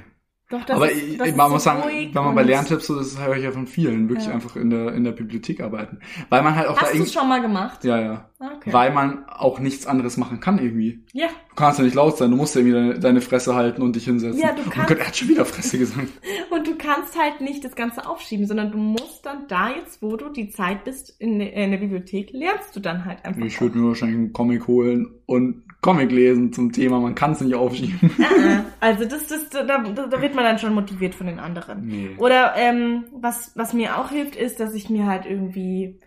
Doch, 0.51 0.65
das 0.65 0.77
Aber 0.77 0.91
ist, 0.91 1.03
ich, 1.03 1.19
das 1.19 1.35
man 1.35 1.51
muss 1.51 1.65
so 1.65 1.71
sagen, 1.71 1.83
wenn 1.87 2.25
man 2.25 2.35
bei 2.35 2.43
Lerntipps 2.43 2.87
so, 2.87 2.97
das 2.97 3.19
höre 3.21 3.37
ich 3.37 3.45
ja 3.45 3.53
von 3.53 3.67
vielen, 3.67 4.09
wirklich 4.09 4.29
Ja. 4.29 4.33
einfach 4.33 4.57
in 4.57 4.71
der, 4.71 4.95
in 4.95 5.05
der 5.05 5.13
Bibliothek 5.13 5.61
arbeiten. 5.61 5.99
Weil 6.31 6.43
man 6.43 6.57
halt 6.57 6.69
auch 6.69 6.75
da 6.77 6.87
Hast 6.87 6.95
du 6.95 7.03
es 7.03 7.13
schon 7.13 7.29
mal 7.29 7.43
gemacht? 7.43 7.85
ja, 7.85 8.01
ja, 8.01 8.31
Okay. 8.41 8.73
weil 8.73 8.93
man 8.93 9.25
auch 9.29 9.59
nichts 9.59 9.85
anderes 9.89 10.17
machen 10.17 10.39
kann 10.39 10.59
irgendwie. 10.61 11.05
ja, 11.13 11.27
Du 11.51 11.57
kannst 11.57 11.81
ja 11.81 11.85
nicht 11.85 11.97
laut 11.97 12.17
sein, 12.19 12.31
du 12.31 12.37
musst 12.37 12.55
ja 12.55 12.61
irgendwie 12.61 12.77
deine, 12.79 13.01
deine 13.01 13.21
Fresse 13.21 13.57
halten 13.57 13.83
und 13.83 13.97
dich 13.97 14.05
hinsetzen. 14.05 14.41
Ja, 14.41 14.53
du 14.53 14.63
Oh 14.65 14.71
kannst- 14.71 14.89
Gott, 14.91 14.99
er 14.99 15.07
hat 15.09 15.17
schon 15.17 15.29
wieder 15.29 15.45
Fresse 15.45 15.77
gesagt. 15.77 16.07
und 16.51 16.65
du 16.65 16.77
kannst 16.77 17.19
halt 17.21 17.41
nicht 17.41 17.65
das 17.65 17.75
Ganze 17.75 18.07
aufschieben, 18.09 18.47
sondern 18.47 18.71
du 18.71 18.79
musst 18.79 19.27
dann 19.27 19.49
da 19.49 19.71
jetzt, 19.71 20.01
wo 20.03 20.17
du 20.17 20.29
die 20.29 20.51
Zeit 20.51 20.85
bist 20.85 21.17
in, 21.21 21.41
der- 21.41 21.53
in 21.53 21.73
der 21.73 21.79
Bibliothek, 21.79 22.31
lernst 22.33 22.77
du 22.77 22.81
dann 22.81 23.05
halt 23.07 23.25
einfach. 23.25 23.43
Ich 23.45 23.61
würde 23.61 23.77
mir 23.77 23.89
wahrscheinlich 23.89 24.19
einen 24.19 24.33
Comic 24.33 24.69
holen 24.69 25.13
und 25.27 25.65
Comic 25.81 26.13
lesen 26.13 26.53
zum 26.53 26.71
Thema, 26.71 27.01
man 27.01 27.17
kann 27.17 27.33
es 27.33 27.41
nicht 27.41 27.57
aufschieben. 27.57 28.11
Äh, 28.21 28.53
äh. 28.55 28.61
Also 28.81 29.05
das, 29.05 29.27
das, 29.27 29.49
da, 29.51 29.65
da 29.65 30.23
wird 30.23 30.37
man 30.37 30.45
dann 30.45 30.61
schon 30.61 30.75
motiviert 30.75 31.17
von 31.17 31.27
den 31.27 31.41
anderen. 31.41 31.87
Nee. 31.87 32.11
Oder 32.19 32.55
ähm, 32.57 33.07
was, 33.13 33.51
was 33.57 33.73
mir 33.73 33.99
auch 33.99 34.11
hilft, 34.11 34.37
ist, 34.37 34.61
dass 34.61 34.75
ich 34.75 34.89
mir 34.91 35.07
halt 35.07 35.27
irgendwie, 35.27 35.99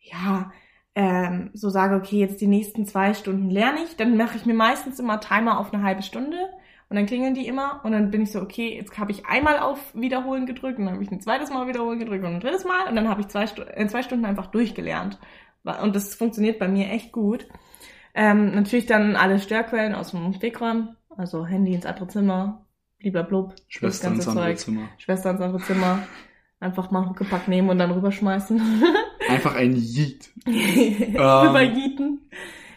ja, 0.00 0.50
ähm, 0.96 1.50
so 1.52 1.68
sage, 1.68 1.94
okay, 1.94 2.18
jetzt 2.18 2.40
die 2.40 2.46
nächsten 2.46 2.86
zwei 2.86 3.12
Stunden 3.12 3.50
lerne 3.50 3.80
ich. 3.84 3.96
Dann 3.96 4.16
mache 4.16 4.38
ich 4.38 4.46
mir 4.46 4.54
meistens 4.54 4.98
immer 4.98 5.20
Timer 5.20 5.60
auf 5.60 5.72
eine 5.72 5.82
halbe 5.82 6.02
Stunde 6.02 6.38
und 6.88 6.96
dann 6.96 7.04
klingeln 7.04 7.34
die 7.34 7.46
immer 7.46 7.82
und 7.84 7.92
dann 7.92 8.10
bin 8.10 8.22
ich 8.22 8.32
so, 8.32 8.40
okay, 8.40 8.74
jetzt 8.74 8.96
habe 8.98 9.12
ich 9.12 9.26
einmal 9.26 9.58
auf 9.58 9.78
Wiederholen 9.94 10.46
gedrückt 10.46 10.78
und 10.78 10.86
dann 10.86 10.94
habe 10.94 11.04
ich 11.04 11.10
ein 11.10 11.20
zweites 11.20 11.50
Mal 11.50 11.68
Wiederholen 11.68 11.98
gedrückt 11.98 12.24
und 12.24 12.34
ein 12.34 12.40
drittes 12.40 12.64
Mal 12.64 12.88
und 12.88 12.96
dann 12.96 13.10
habe 13.10 13.20
ich 13.20 13.28
zwei, 13.28 13.44
in 13.76 13.90
zwei 13.90 14.02
Stunden 14.02 14.24
einfach 14.24 14.46
durchgelernt. 14.46 15.18
Und 15.64 15.94
das 15.94 16.14
funktioniert 16.14 16.58
bei 16.58 16.68
mir 16.68 16.88
echt 16.88 17.12
gut. 17.12 17.46
Ähm, 18.14 18.54
natürlich 18.54 18.86
dann 18.86 19.16
alle 19.16 19.38
Störquellen 19.38 19.94
aus 19.94 20.12
dem 20.12 20.40
Wegräumen, 20.40 20.96
also 21.14 21.44
Handy 21.44 21.74
ins 21.74 21.84
andere 21.84 22.08
Zimmer, 22.08 22.64
blub, 23.28 23.54
Schwester 23.68 24.08
ins 24.08 24.26
andere 24.26 24.54
Zimmer. 24.54 24.88
Schwester 24.96 25.30
ins 25.30 25.40
andere 25.42 25.62
Zimmer. 25.62 25.98
Einfach 26.58 26.90
mal 26.90 27.06
Huckepack 27.06 27.48
nehmen 27.48 27.68
und 27.68 27.78
dann 27.78 27.90
rüberschmeißen. 27.90 28.58
Einfach 29.28 29.54
ein 29.54 29.74
Yeet. 29.74 30.30
Rübergieten. 30.46 32.30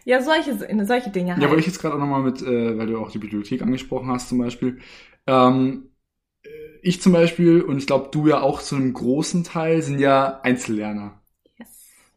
Ja, 0.06 0.22
solche, 0.24 0.58
solche 0.86 1.10
Dinge 1.12 1.34
halt. 1.34 1.42
Ja, 1.42 1.50
aber 1.50 1.58
ich 1.58 1.68
jetzt 1.68 1.80
gerade 1.80 1.96
auch 1.96 2.00
nochmal 2.00 2.24
mit, 2.24 2.42
äh, 2.42 2.78
weil 2.78 2.88
du 2.88 2.98
auch 2.98 3.12
die 3.12 3.20
Bibliothek 3.20 3.62
angesprochen 3.62 4.10
hast 4.10 4.30
zum 4.30 4.40
Beispiel. 4.40 4.80
Ähm, 5.28 5.92
äh, 6.44 6.50
ich 6.82 7.02
zum 7.02 7.14
Beispiel, 7.14 7.62
und 7.62 7.78
ich 7.78 7.88
glaube 7.88 8.10
du 8.12 8.28
ja 8.28 8.42
auch 8.42 8.62
zu 8.62 8.76
einem 8.76 8.94
großen 8.94 9.44
Teil, 9.44 9.82
sind 9.82 10.00
ja 10.00 10.42
Einzellerner. 10.42 11.22
yes. 11.58 11.68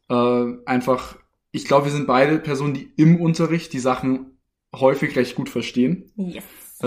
Äh, 0.08 0.54
einfach, 0.64 1.18
ich 1.50 1.66
glaube, 1.66 1.86
wir 1.86 1.92
sind 1.92 2.06
beide 2.06 2.38
Personen, 2.38 2.74
die 2.74 2.92
im 2.96 3.20
Unterricht 3.20 3.72
die 3.72 3.78
Sachen 3.78 4.38
häufig 4.74 5.14
recht 5.16 5.34
gut 5.34 5.50
verstehen. 5.50 6.10
Yes. 6.16 6.44
Äh, 6.82 6.86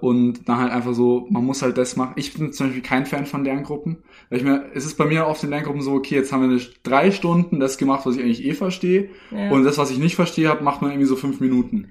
und 0.00 0.48
dann 0.48 0.58
halt 0.58 0.72
einfach 0.72 0.94
so, 0.94 1.26
man 1.30 1.44
muss 1.44 1.62
halt 1.62 1.76
das 1.76 1.96
machen. 1.96 2.14
Ich 2.16 2.32
bin 2.32 2.52
zum 2.52 2.66
Beispiel 2.66 2.82
kein 2.82 3.06
Fan 3.06 3.26
von 3.26 3.44
Lerngruppen. 3.44 4.02
Weil 4.30 4.38
ich 4.38 4.44
mir, 4.44 4.70
es 4.74 4.86
ist 4.86 4.96
bei 4.96 5.04
mir 5.04 5.26
oft 5.26 5.44
in 5.44 5.50
Lerngruppen 5.50 5.82
so, 5.82 5.92
okay, 5.92 6.14
jetzt 6.14 6.32
haben 6.32 6.42
wir 6.42 6.48
eine 6.48 6.60
drei 6.82 7.10
Stunden 7.10 7.60
das 7.60 7.78
gemacht, 7.78 8.06
was 8.06 8.16
ich 8.16 8.22
eigentlich 8.22 8.44
eh 8.44 8.54
verstehe. 8.54 9.10
Ja. 9.30 9.50
Und 9.50 9.64
das, 9.64 9.78
was 9.78 9.90
ich 9.90 9.98
nicht 9.98 10.16
verstehe 10.16 10.48
habe, 10.48 10.64
macht 10.64 10.80
man 10.82 10.90
irgendwie 10.90 11.08
so 11.08 11.16
fünf 11.16 11.40
Minuten. 11.40 11.90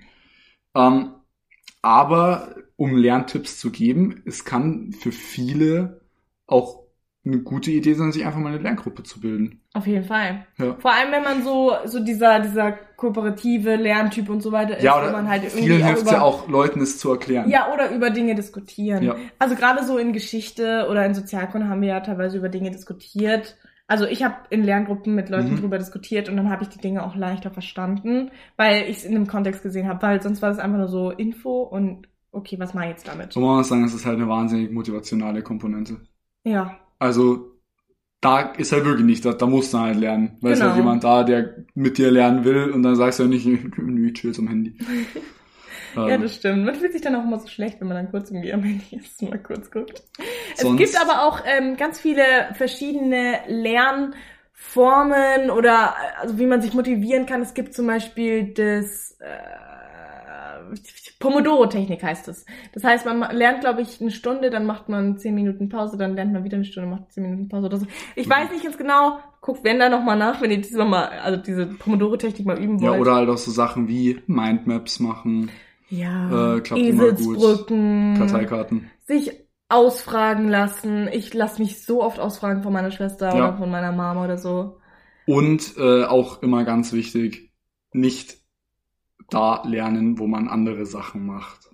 Ähm, 0.76 1.14
aber 1.82 2.56
um 2.76 2.96
Lerntipps 2.96 3.60
zu 3.60 3.72
geben, 3.72 4.22
es 4.26 4.46
kann 4.46 4.92
für 4.94 5.12
viele 5.12 6.02
auch 6.48 6.83
eine 7.26 7.40
gute 7.40 7.72
Idee 7.72 7.94
sein, 7.94 8.12
sich 8.12 8.26
einfach 8.26 8.40
mal 8.40 8.50
eine 8.54 8.62
Lerngruppe 8.62 9.04
zu 9.04 9.22
bilden. 9.22 9.62
Auf 9.74 9.88
jeden 9.88 10.04
Fall. 10.04 10.46
Ja. 10.58 10.76
Vor 10.80 10.92
allem, 10.94 11.12
wenn 11.14 11.24
man 11.24 11.42
so, 11.44 11.72
so 11.86 12.04
dieser, 12.04 12.42
dieser 12.42 12.74
kooperative 12.74 13.76
Lerntyp 13.78 14.30
und 14.30 14.42
so 14.42 14.52
weiter 14.52 14.78
ist, 14.78 14.84
Ja, 14.84 14.96
wo 14.96 15.04
oder 15.04 15.12
man 15.14 15.30
halt 15.30 15.44
irgendwie 15.44 15.64
vielen 15.68 15.84
hilft 15.86 16.12
ja 16.12 16.22
auch, 16.22 16.48
Leuten 16.50 16.82
es 16.82 16.98
zu 17.00 17.12
erklären. 17.12 17.50
Ja, 17.50 17.74
oder 17.74 17.92
über 17.92 18.10
Dinge 18.10 18.36
diskutieren. 18.36 19.04
Ja. 19.04 19.16
Also 19.40 19.56
gerade 19.56 19.86
so 19.86 19.98
in 19.98 20.12
Geschichte 20.14 20.88
oder 20.90 21.06
in 21.06 21.14
Sozialkunde 21.14 21.70
haben 21.70 21.82
wir 21.82 21.90
ja 21.90 22.00
teilweise 22.02 22.38
über 22.38 22.50
Dinge 22.50 22.72
diskutiert. 22.72 23.58
Also 23.88 24.06
ich 24.06 24.24
habe 24.24 24.36
in 24.50 24.64
Lerngruppen 24.64 25.16
mit 25.16 25.30
Leuten 25.30 25.52
Mhm. 25.52 25.60
drüber 25.62 25.78
diskutiert 25.78 26.28
und 26.30 26.36
dann 26.38 26.50
habe 26.50 26.64
ich 26.64 26.70
die 26.70 26.80
Dinge 26.80 27.06
auch 27.06 27.16
leichter 27.16 27.52
verstanden, 27.52 28.32
weil 28.58 28.84
ich 28.84 28.98
es 28.98 29.06
in 29.06 29.16
einem 29.16 29.28
Kontext 29.28 29.62
gesehen 29.64 29.88
habe, 29.88 30.02
weil 30.02 30.22
sonst 30.22 30.42
war 30.42 30.52
es 30.52 30.60
einfach 30.60 30.78
nur 30.78 30.88
so 30.88 31.12
Info 31.12 31.62
und 31.64 32.08
okay, 32.32 32.58
was 32.60 32.74
mache 32.74 32.86
ich 32.86 32.92
jetzt 32.92 33.08
damit? 33.08 33.34
So 33.34 33.40
muss 33.40 33.56
man 33.56 33.64
sagen, 33.64 33.84
es 33.86 33.94
ist 33.94 34.06
halt 34.06 34.18
eine 34.18 34.28
wahnsinnig 34.28 34.72
motivationale 34.72 35.42
Komponente. 35.42 35.98
Ja, 36.46 36.78
Also 37.04 37.52
da 38.22 38.42
ist 38.54 38.72
halt 38.74 38.86
wirklich 38.86 39.06
nicht, 39.06 39.26
da, 39.26 39.34
da 39.34 39.46
musst 39.48 39.74
du 39.74 39.80
halt 39.80 39.98
lernen. 39.98 40.38
Weil 40.42 40.54
es 40.54 40.60
Genau. 40.60 40.62
halt 40.62 40.72
jemand 40.78 41.04
da, 41.04 41.24
der 41.24 41.56
mit 41.76 41.98
dir 41.98 42.12
lernen 42.12 42.44
will 42.46 42.72
und 42.72 42.84
dann 42.84 42.96
sagst 42.96 43.20
du 43.20 43.24
ja 43.24 43.30
nicht, 43.30 43.46
ich 44.08 44.14
chill 44.14 44.34
zum 44.34 44.48
Handy. 44.48 44.78
ja, 46.06 46.16
Ähm, 46.16 46.18
das 46.18 46.36
stimmt. 46.36 46.66
Man 46.66 46.76
fühlt 46.76 46.94
sich 46.94 47.02
dann 47.02 47.16
auch 47.16 47.24
immer 47.24 47.40
so 47.40 47.48
schlecht, 47.48 47.80
wenn 47.82 47.88
man 47.88 47.98
dann 47.98 48.12
kurz 48.12 48.30
irgendwie 48.32 48.54
am 48.54 48.64
Handy 48.64 48.96
ist 48.98 49.22
mal 49.22 49.40
kurz 49.42 49.70
guckt. 49.72 50.04
Es 50.56 50.62
Sonst- 50.62 50.78
gibt 50.78 51.02
aber 51.02 51.24
auch 51.24 51.42
ähm, 51.46 51.78
ganz 51.78 52.00
viele 52.00 52.24
verschiedene 52.56 53.40
Lernformen 53.48 55.50
oder 55.52 55.96
äh, 56.02 56.22
also 56.22 56.40
wie 56.40 56.46
man 56.48 56.62
sich 56.62 56.74
motivieren 56.74 57.26
kann. 57.26 57.42
Es 57.42 57.54
gibt 57.54 57.74
zum 57.74 57.88
Beispiel 57.88 58.54
das 58.54 59.18
äh, 59.20 59.28
Pomodoro-Technik 61.20 62.04
heißt 62.04 62.28
es. 62.28 62.46
Das 62.74 62.84
heißt, 62.84 63.06
man 63.06 63.20
lernt, 63.36 63.62
glaube 63.62 63.82
ich, 63.82 64.02
eine 64.02 64.12
Stunde, 64.12 64.50
dann 64.50 64.66
macht 64.66 64.90
man 64.90 65.18
zehn 65.18 65.36
Minuten 65.36 65.70
Pause, 65.70 65.98
dann 65.98 66.16
lernt 66.16 66.34
man 66.34 66.44
wieder 66.44 66.56
eine 66.58 66.66
Stunde, 66.66 66.90
macht 66.90 67.12
zehn 67.12 67.24
Minuten 67.24 67.50
Pause 67.50 67.68
oder 67.68 67.78
so. 67.78 67.88
Ich 68.16 68.30
weiß 68.30 68.52
nicht 68.52 68.64
ganz 68.64 68.78
genau. 68.78 69.20
Guckt, 69.42 69.64
wenn 69.64 69.80
da 69.80 69.90
noch 69.90 70.04
mal 70.04 70.16
nach, 70.18 70.42
wenn 70.42 70.52
ihr 70.52 70.62
diese 70.62 70.84
mal, 70.86 71.06
also 71.24 71.42
diese 71.42 71.66
Pomodoro-Technik 71.66 72.46
mal 72.46 72.58
üben 72.60 72.80
ja, 72.80 72.92
wollt. 72.92 73.02
oder 73.02 73.16
halt 73.16 73.30
auch 73.30 73.38
so 73.38 73.52
Sachen 73.52 73.88
wie 73.88 74.22
Mindmaps 74.28 75.00
machen, 75.00 75.50
ja, 75.90 76.56
äh, 76.58 76.62
klappt. 76.62 76.82
Eselsbrücken, 76.82 78.16
Karteikarten. 78.18 78.90
sich 79.06 79.32
ausfragen 79.70 80.50
lassen. 80.50 81.08
Ich 81.12 81.34
lasse 81.34 81.62
mich 81.62 81.84
so 81.84 82.04
oft 82.04 82.20
ausfragen 82.20 82.64
von 82.64 82.74
meiner 82.74 82.92
Schwester 82.92 83.30
Ja. 83.30 83.50
oder 83.50 83.58
von 83.58 83.70
meiner 83.72 83.92
Mama 83.92 84.24
oder 84.24 84.38
so. 84.38 84.78
Und 85.26 85.78
äh, 85.78 86.04
auch 86.04 86.42
immer 86.42 86.64
ganz 86.64 86.94
wichtig, 86.94 87.52
nicht 87.92 88.38
da 89.34 89.64
lernen, 89.66 90.20
wo 90.20 90.28
man 90.28 90.48
andere 90.48 90.86
Sachen 90.86 91.26
macht. 91.26 91.70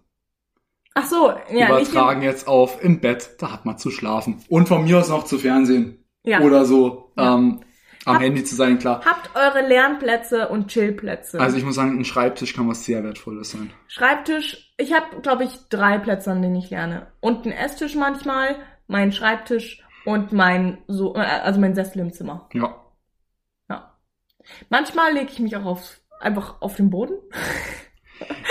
Ach 0.95 1.05
so, 1.05 1.32
ja, 1.51 1.68
Übertragen 1.68 2.22
jetzt 2.24 2.47
auf 2.47 2.84
im 2.84 2.99
Bett, 2.99 3.36
da 3.39 3.51
hat 3.53 3.66
man 3.66 3.78
zu 3.78 3.89
schlafen. 3.91 4.43
Und 4.49 4.68
von 4.68 4.84
mir 4.84 4.99
aus 4.99 5.10
noch 5.10 5.24
zu 5.24 5.38
Fernsehen. 5.38 6.03
ja. 6.24 6.41
Oder 6.41 6.66
so. 6.66 7.14
Ja. 7.18 7.36
Ähm, 7.36 7.62
am 8.05 8.16
Hab- 8.16 8.22
Handy 8.22 8.43
zu 8.43 8.55
sein, 8.55 8.80
klar. 8.80 9.01
Habt 9.05 9.30
eure 9.36 9.68
Lernplätze 9.68 10.47
und 10.47 10.70
Chillplätze. 10.70 11.39
Also 11.39 11.57
ich 11.57 11.66
muss 11.66 11.76
sagen, 11.76 11.97
ein 11.99 12.05
Schreibtisch 12.05 12.53
kann 12.53 12.68
was 12.68 12.86
sehr 12.86 13.03
Wertvolles 13.03 13.51
sein. 13.51 13.72
Schreibtisch, 13.88 14.74
ich 14.78 14.93
habe, 14.93 15.22
glaube 15.22 15.43
ich, 15.43 15.51
drei 15.70 15.99
Plätze, 15.99 16.32
an 16.32 16.41
denen 16.41 16.55
ich 16.55 16.70
lerne. 16.70 17.12
Und 17.20 17.43
einen 17.45 17.51
Esstisch 17.51 17.95
manchmal, 17.95 18.55
mein 18.88 19.12
Schreibtisch 19.12 19.84
und 20.05 20.32
mein 20.32 20.80
so, 20.88 21.14
äh, 21.16 21.20
also 21.20 21.60
mein 21.60 21.76
Sessel 21.76 21.99
im 21.99 22.14
Zimmer. 22.14 22.49
Ja. 22.53 22.76
Ja. 23.70 23.97
Manchmal 24.70 25.14
lege 25.14 25.32
ich 25.32 25.39
mich 25.39 25.55
auch 25.57 25.66
auf, 25.66 25.99
einfach 26.20 26.61
auf 26.61 26.76
den 26.76 26.89
Boden 26.89 27.13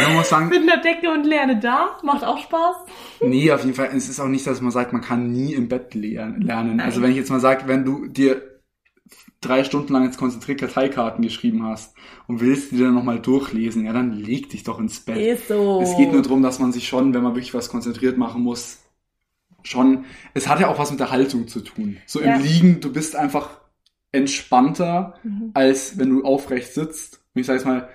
man 0.00 0.14
muss 0.14 0.28
sagen, 0.28 0.48
mit 0.50 0.62
einer 0.62 0.80
Decke 0.80 1.10
und 1.10 1.24
lerne 1.24 1.58
da. 1.58 1.98
Macht 2.02 2.24
auch 2.24 2.38
Spaß. 2.38 2.76
nee, 3.20 3.50
auf 3.52 3.62
jeden 3.64 3.74
Fall, 3.74 3.90
es 3.94 4.08
ist 4.08 4.20
auch 4.20 4.28
nicht, 4.28 4.46
dass 4.46 4.60
man 4.60 4.70
sagt, 4.70 4.92
man 4.92 5.02
kann 5.02 5.30
nie 5.30 5.54
im 5.54 5.68
Bett 5.68 5.94
lernen. 5.94 6.42
Nein. 6.44 6.80
Also 6.80 7.02
wenn 7.02 7.10
ich 7.10 7.16
jetzt 7.16 7.30
mal 7.30 7.40
sage, 7.40 7.64
wenn 7.66 7.84
du 7.84 8.06
dir 8.06 8.42
drei 9.40 9.64
Stunden 9.64 9.92
lang 9.92 10.04
jetzt 10.04 10.18
konzentriert 10.18 10.60
Karteikarten 10.60 11.22
geschrieben 11.22 11.64
hast 11.64 11.94
und 12.26 12.40
willst 12.40 12.72
die 12.72 12.78
dann 12.78 12.94
nochmal 12.94 13.20
durchlesen, 13.20 13.84
ja, 13.84 13.92
dann 13.92 14.12
leg 14.12 14.50
dich 14.50 14.64
doch 14.64 14.78
ins 14.78 15.00
Bett. 15.00 15.18
Ist 15.18 15.48
so. 15.48 15.80
Es 15.82 15.96
geht 15.96 16.12
nur 16.12 16.22
darum, 16.22 16.42
dass 16.42 16.58
man 16.58 16.72
sich 16.72 16.88
schon, 16.88 17.14
wenn 17.14 17.22
man 17.22 17.34
wirklich 17.34 17.54
was 17.54 17.68
konzentriert 17.68 18.16
machen 18.18 18.42
muss, 18.42 18.78
schon, 19.62 20.04
es 20.34 20.48
hat 20.48 20.60
ja 20.60 20.68
auch 20.68 20.78
was 20.78 20.90
mit 20.90 21.00
der 21.00 21.10
Haltung 21.10 21.46
zu 21.46 21.60
tun. 21.60 21.98
So 22.06 22.20
Ja. 22.20 22.36
im 22.36 22.42
Liegen, 22.42 22.80
du 22.80 22.92
bist 22.92 23.16
einfach 23.16 23.60
entspannter, 24.12 25.14
Mhm. 25.22 25.50
als 25.54 25.98
wenn 25.98 26.10
du 26.10 26.24
aufrecht 26.24 26.72
sitzt. 26.74 27.20
Ich 27.38 27.46
sage 27.46 27.58
jetzt 27.58 27.66
mal, 27.66 27.88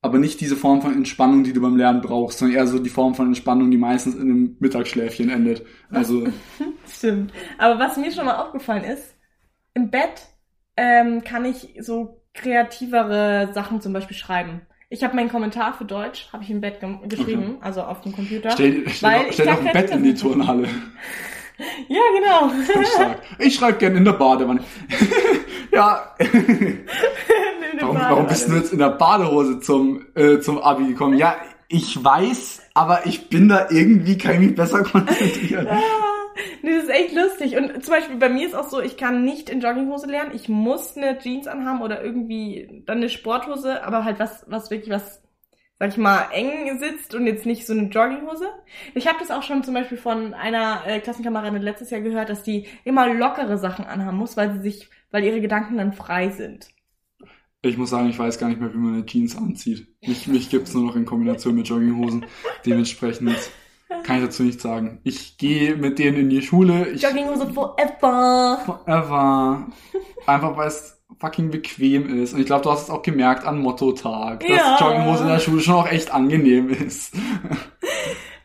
aber 0.00 0.18
nicht 0.18 0.40
diese 0.40 0.56
Form 0.56 0.80
von 0.80 0.92
Entspannung, 0.94 1.42
die 1.44 1.52
du 1.52 1.60
beim 1.60 1.76
Lernen 1.76 2.00
brauchst, 2.00 2.38
sondern 2.38 2.56
eher 2.56 2.66
so 2.66 2.78
die 2.78 2.88
Form 2.90 3.14
von 3.14 3.26
Entspannung, 3.26 3.70
die 3.70 3.76
meistens 3.78 4.14
in 4.14 4.22
einem 4.22 4.56
Mittagsschläfchen 4.60 5.28
endet. 5.30 5.64
Also, 5.90 6.26
Stimmt. 6.88 7.32
Aber 7.58 7.78
was 7.78 7.96
mir 7.96 8.12
schon 8.12 8.26
mal 8.26 8.36
aufgefallen 8.36 8.84
ist, 8.84 9.16
im 9.74 9.90
Bett 9.90 10.26
ähm, 10.76 11.22
kann 11.24 11.44
ich 11.44 11.74
so 11.80 12.22
kreativere 12.34 13.50
Sachen 13.52 13.80
zum 13.80 13.92
Beispiel 13.92 14.16
schreiben. 14.16 14.62
Ich 14.90 15.02
habe 15.04 15.16
meinen 15.16 15.28
Kommentar 15.28 15.74
für 15.74 15.84
Deutsch, 15.84 16.28
habe 16.32 16.44
ich 16.44 16.50
im 16.50 16.60
Bett 16.60 16.80
gem- 16.80 17.06
geschrieben, 17.08 17.58
also 17.60 17.82
auf 17.82 18.00
dem 18.00 18.12
Computer. 18.12 18.50
stell, 18.52 18.88
stell, 18.88 19.10
Weil 19.10 19.32
stell 19.32 19.46
doch 19.46 19.62
ein 19.64 19.72
Bett 19.72 19.90
in 19.90 20.02
die 20.04 20.14
Turnhalle. 20.14 20.68
Ja, 21.88 22.00
genau. 22.14 22.52
Ich 23.40 23.56
schreibe 23.56 23.78
gern 23.78 23.96
in 23.96 24.04
der 24.04 24.12
Badewanne. 24.12 24.60
ja, 25.72 26.14
warum, 27.80 27.96
warum 27.96 28.26
bist 28.26 28.48
du 28.48 28.54
jetzt 28.54 28.72
in 28.72 28.78
der 28.78 28.90
Badehose 28.90 29.60
zum, 29.60 30.06
äh, 30.14 30.40
zum 30.40 30.58
Abi 30.58 30.88
gekommen? 30.88 31.16
Ja, 31.16 31.36
ich 31.68 32.02
weiß, 32.02 32.62
aber 32.74 33.06
ich 33.06 33.28
bin 33.28 33.48
da 33.48 33.68
irgendwie, 33.70 34.16
kann 34.16 34.34
ich 34.34 34.40
mich 34.40 34.54
besser 34.54 34.82
konzentrieren. 34.84 35.68
Ah, 35.68 35.80
nee, 36.62 36.74
das 36.74 36.84
ist 36.84 36.90
echt 36.90 37.14
lustig. 37.14 37.56
Und 37.56 37.84
zum 37.84 37.94
Beispiel 37.94 38.16
bei 38.16 38.30
mir 38.30 38.46
ist 38.46 38.54
auch 38.54 38.68
so, 38.68 38.80
ich 38.80 38.96
kann 38.96 39.24
nicht 39.24 39.50
in 39.50 39.60
Jogginghose 39.60 40.06
lernen. 40.06 40.32
Ich 40.34 40.48
muss 40.48 40.96
eine 40.96 41.18
Jeans 41.18 41.46
anhaben 41.46 41.82
oder 41.82 42.02
irgendwie 42.02 42.82
dann 42.86 42.98
eine 42.98 43.10
Sporthose, 43.10 43.84
aber 43.84 44.04
halt 44.04 44.18
was, 44.18 44.44
was 44.48 44.70
wirklich 44.70 44.90
was, 44.90 45.22
sag 45.78 45.90
ich 45.90 45.98
mal, 45.98 46.28
eng 46.32 46.78
sitzt 46.78 47.14
und 47.14 47.26
jetzt 47.26 47.44
nicht 47.44 47.66
so 47.66 47.74
eine 47.74 47.88
Jogginghose. 47.88 48.48
Ich 48.94 49.06
habe 49.06 49.18
das 49.20 49.30
auch 49.30 49.42
schon 49.42 49.62
zum 49.62 49.74
Beispiel 49.74 49.98
von 49.98 50.32
einer 50.32 50.84
äh, 50.86 51.00
Klassenkameradin 51.00 51.60
letztes 51.60 51.90
Jahr 51.90 52.00
gehört, 52.00 52.30
dass 52.30 52.42
die 52.42 52.66
immer 52.84 53.12
lockere 53.12 53.58
Sachen 53.58 53.84
anhaben 53.84 54.16
muss, 54.16 54.38
weil 54.38 54.54
sie 54.54 54.60
sich, 54.60 54.88
weil 55.10 55.24
ihre 55.24 55.42
Gedanken 55.42 55.76
dann 55.76 55.92
frei 55.92 56.30
sind. 56.30 56.70
Ich 57.62 57.76
muss 57.76 57.90
sagen, 57.90 58.08
ich 58.08 58.18
weiß 58.18 58.38
gar 58.38 58.48
nicht 58.48 58.60
mehr, 58.60 58.72
wie 58.72 58.78
man 58.78 58.94
eine 58.94 59.06
Jeans 59.06 59.36
anzieht. 59.36 59.88
Mich, 60.06 60.28
mich 60.28 60.48
gibt's 60.48 60.74
nur 60.74 60.84
noch 60.84 60.96
in 60.96 61.04
Kombination 61.04 61.56
mit 61.56 61.68
Jogginghosen. 61.68 62.24
Dementsprechend 62.64 63.34
kann 64.04 64.18
ich 64.18 64.24
dazu 64.24 64.44
nichts 64.44 64.62
sagen. 64.62 65.00
Ich 65.02 65.38
gehe 65.38 65.74
mit 65.74 65.98
denen 65.98 66.18
in 66.18 66.30
die 66.30 66.42
Schule. 66.42 66.88
Ich 66.90 67.02
Jogginghose 67.02 67.52
forever. 67.52 68.58
forever. 68.64 69.66
Einfach 70.26 70.56
weil 70.56 70.68
es 70.68 71.02
fucking 71.18 71.50
bequem 71.50 72.08
ist. 72.22 72.32
Und 72.32 72.40
ich 72.40 72.46
glaube, 72.46 72.62
du 72.62 72.70
hast 72.70 72.84
es 72.84 72.90
auch 72.90 73.02
gemerkt 73.02 73.44
an 73.44 73.58
Motto-Tag, 73.58 74.40
dass 74.40 74.48
Ja. 74.50 74.76
Jogginghose 74.80 75.22
in 75.24 75.28
der 75.28 75.38
Schule 75.40 75.60
schon 75.60 75.74
auch 75.74 75.88
echt 75.88 76.12
angenehm 76.14 76.68
ist. 76.70 77.12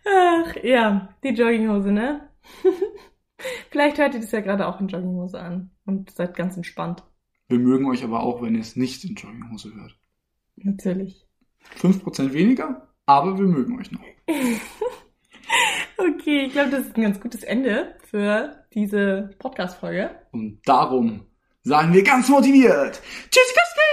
Ach, 0.05 0.55
ja, 0.63 1.09
die 1.23 1.29
Jogginghose, 1.29 1.91
ne? 1.91 2.29
Vielleicht 3.69 3.99
hört 3.99 4.15
ihr 4.15 4.21
das 4.21 4.31
ja 4.31 4.41
gerade 4.41 4.67
auch 4.67 4.79
in 4.79 4.87
Jogginghose 4.87 5.39
an 5.39 5.69
und 5.85 6.09
seid 6.11 6.35
ganz 6.35 6.55
entspannt. 6.57 7.03
Wir 7.53 7.59
mögen 7.59 7.85
euch 7.85 8.03
aber 8.03 8.23
auch, 8.23 8.41
wenn 8.41 8.55
ihr 8.55 8.61
es 8.61 8.75
nicht 8.75 9.03
in 9.03 9.13
Jogginghose 9.13 9.75
hört. 9.75 9.95
Natürlich. 10.55 11.23
5% 11.77 12.33
weniger, 12.33 12.87
aber 13.05 13.37
wir 13.37 13.45
mögen 13.45 13.79
euch 13.79 13.91
noch. 13.91 14.01
Okay, 15.95 16.45
ich 16.47 16.53
glaube, 16.53 16.71
das 16.71 16.87
ist 16.87 16.95
ein 16.97 17.03
ganz 17.03 17.19
gutes 17.19 17.43
Ende 17.43 17.95
für 18.09 18.65
diese 18.73 19.29
Podcast-Folge. 19.37 20.09
Und 20.31 20.59
darum 20.65 21.27
sagen 21.61 21.93
wir 21.93 22.03
ganz 22.03 22.27
motiviert. 22.27 22.99
Tschüss, 23.29 23.53
Christi! 23.53 23.83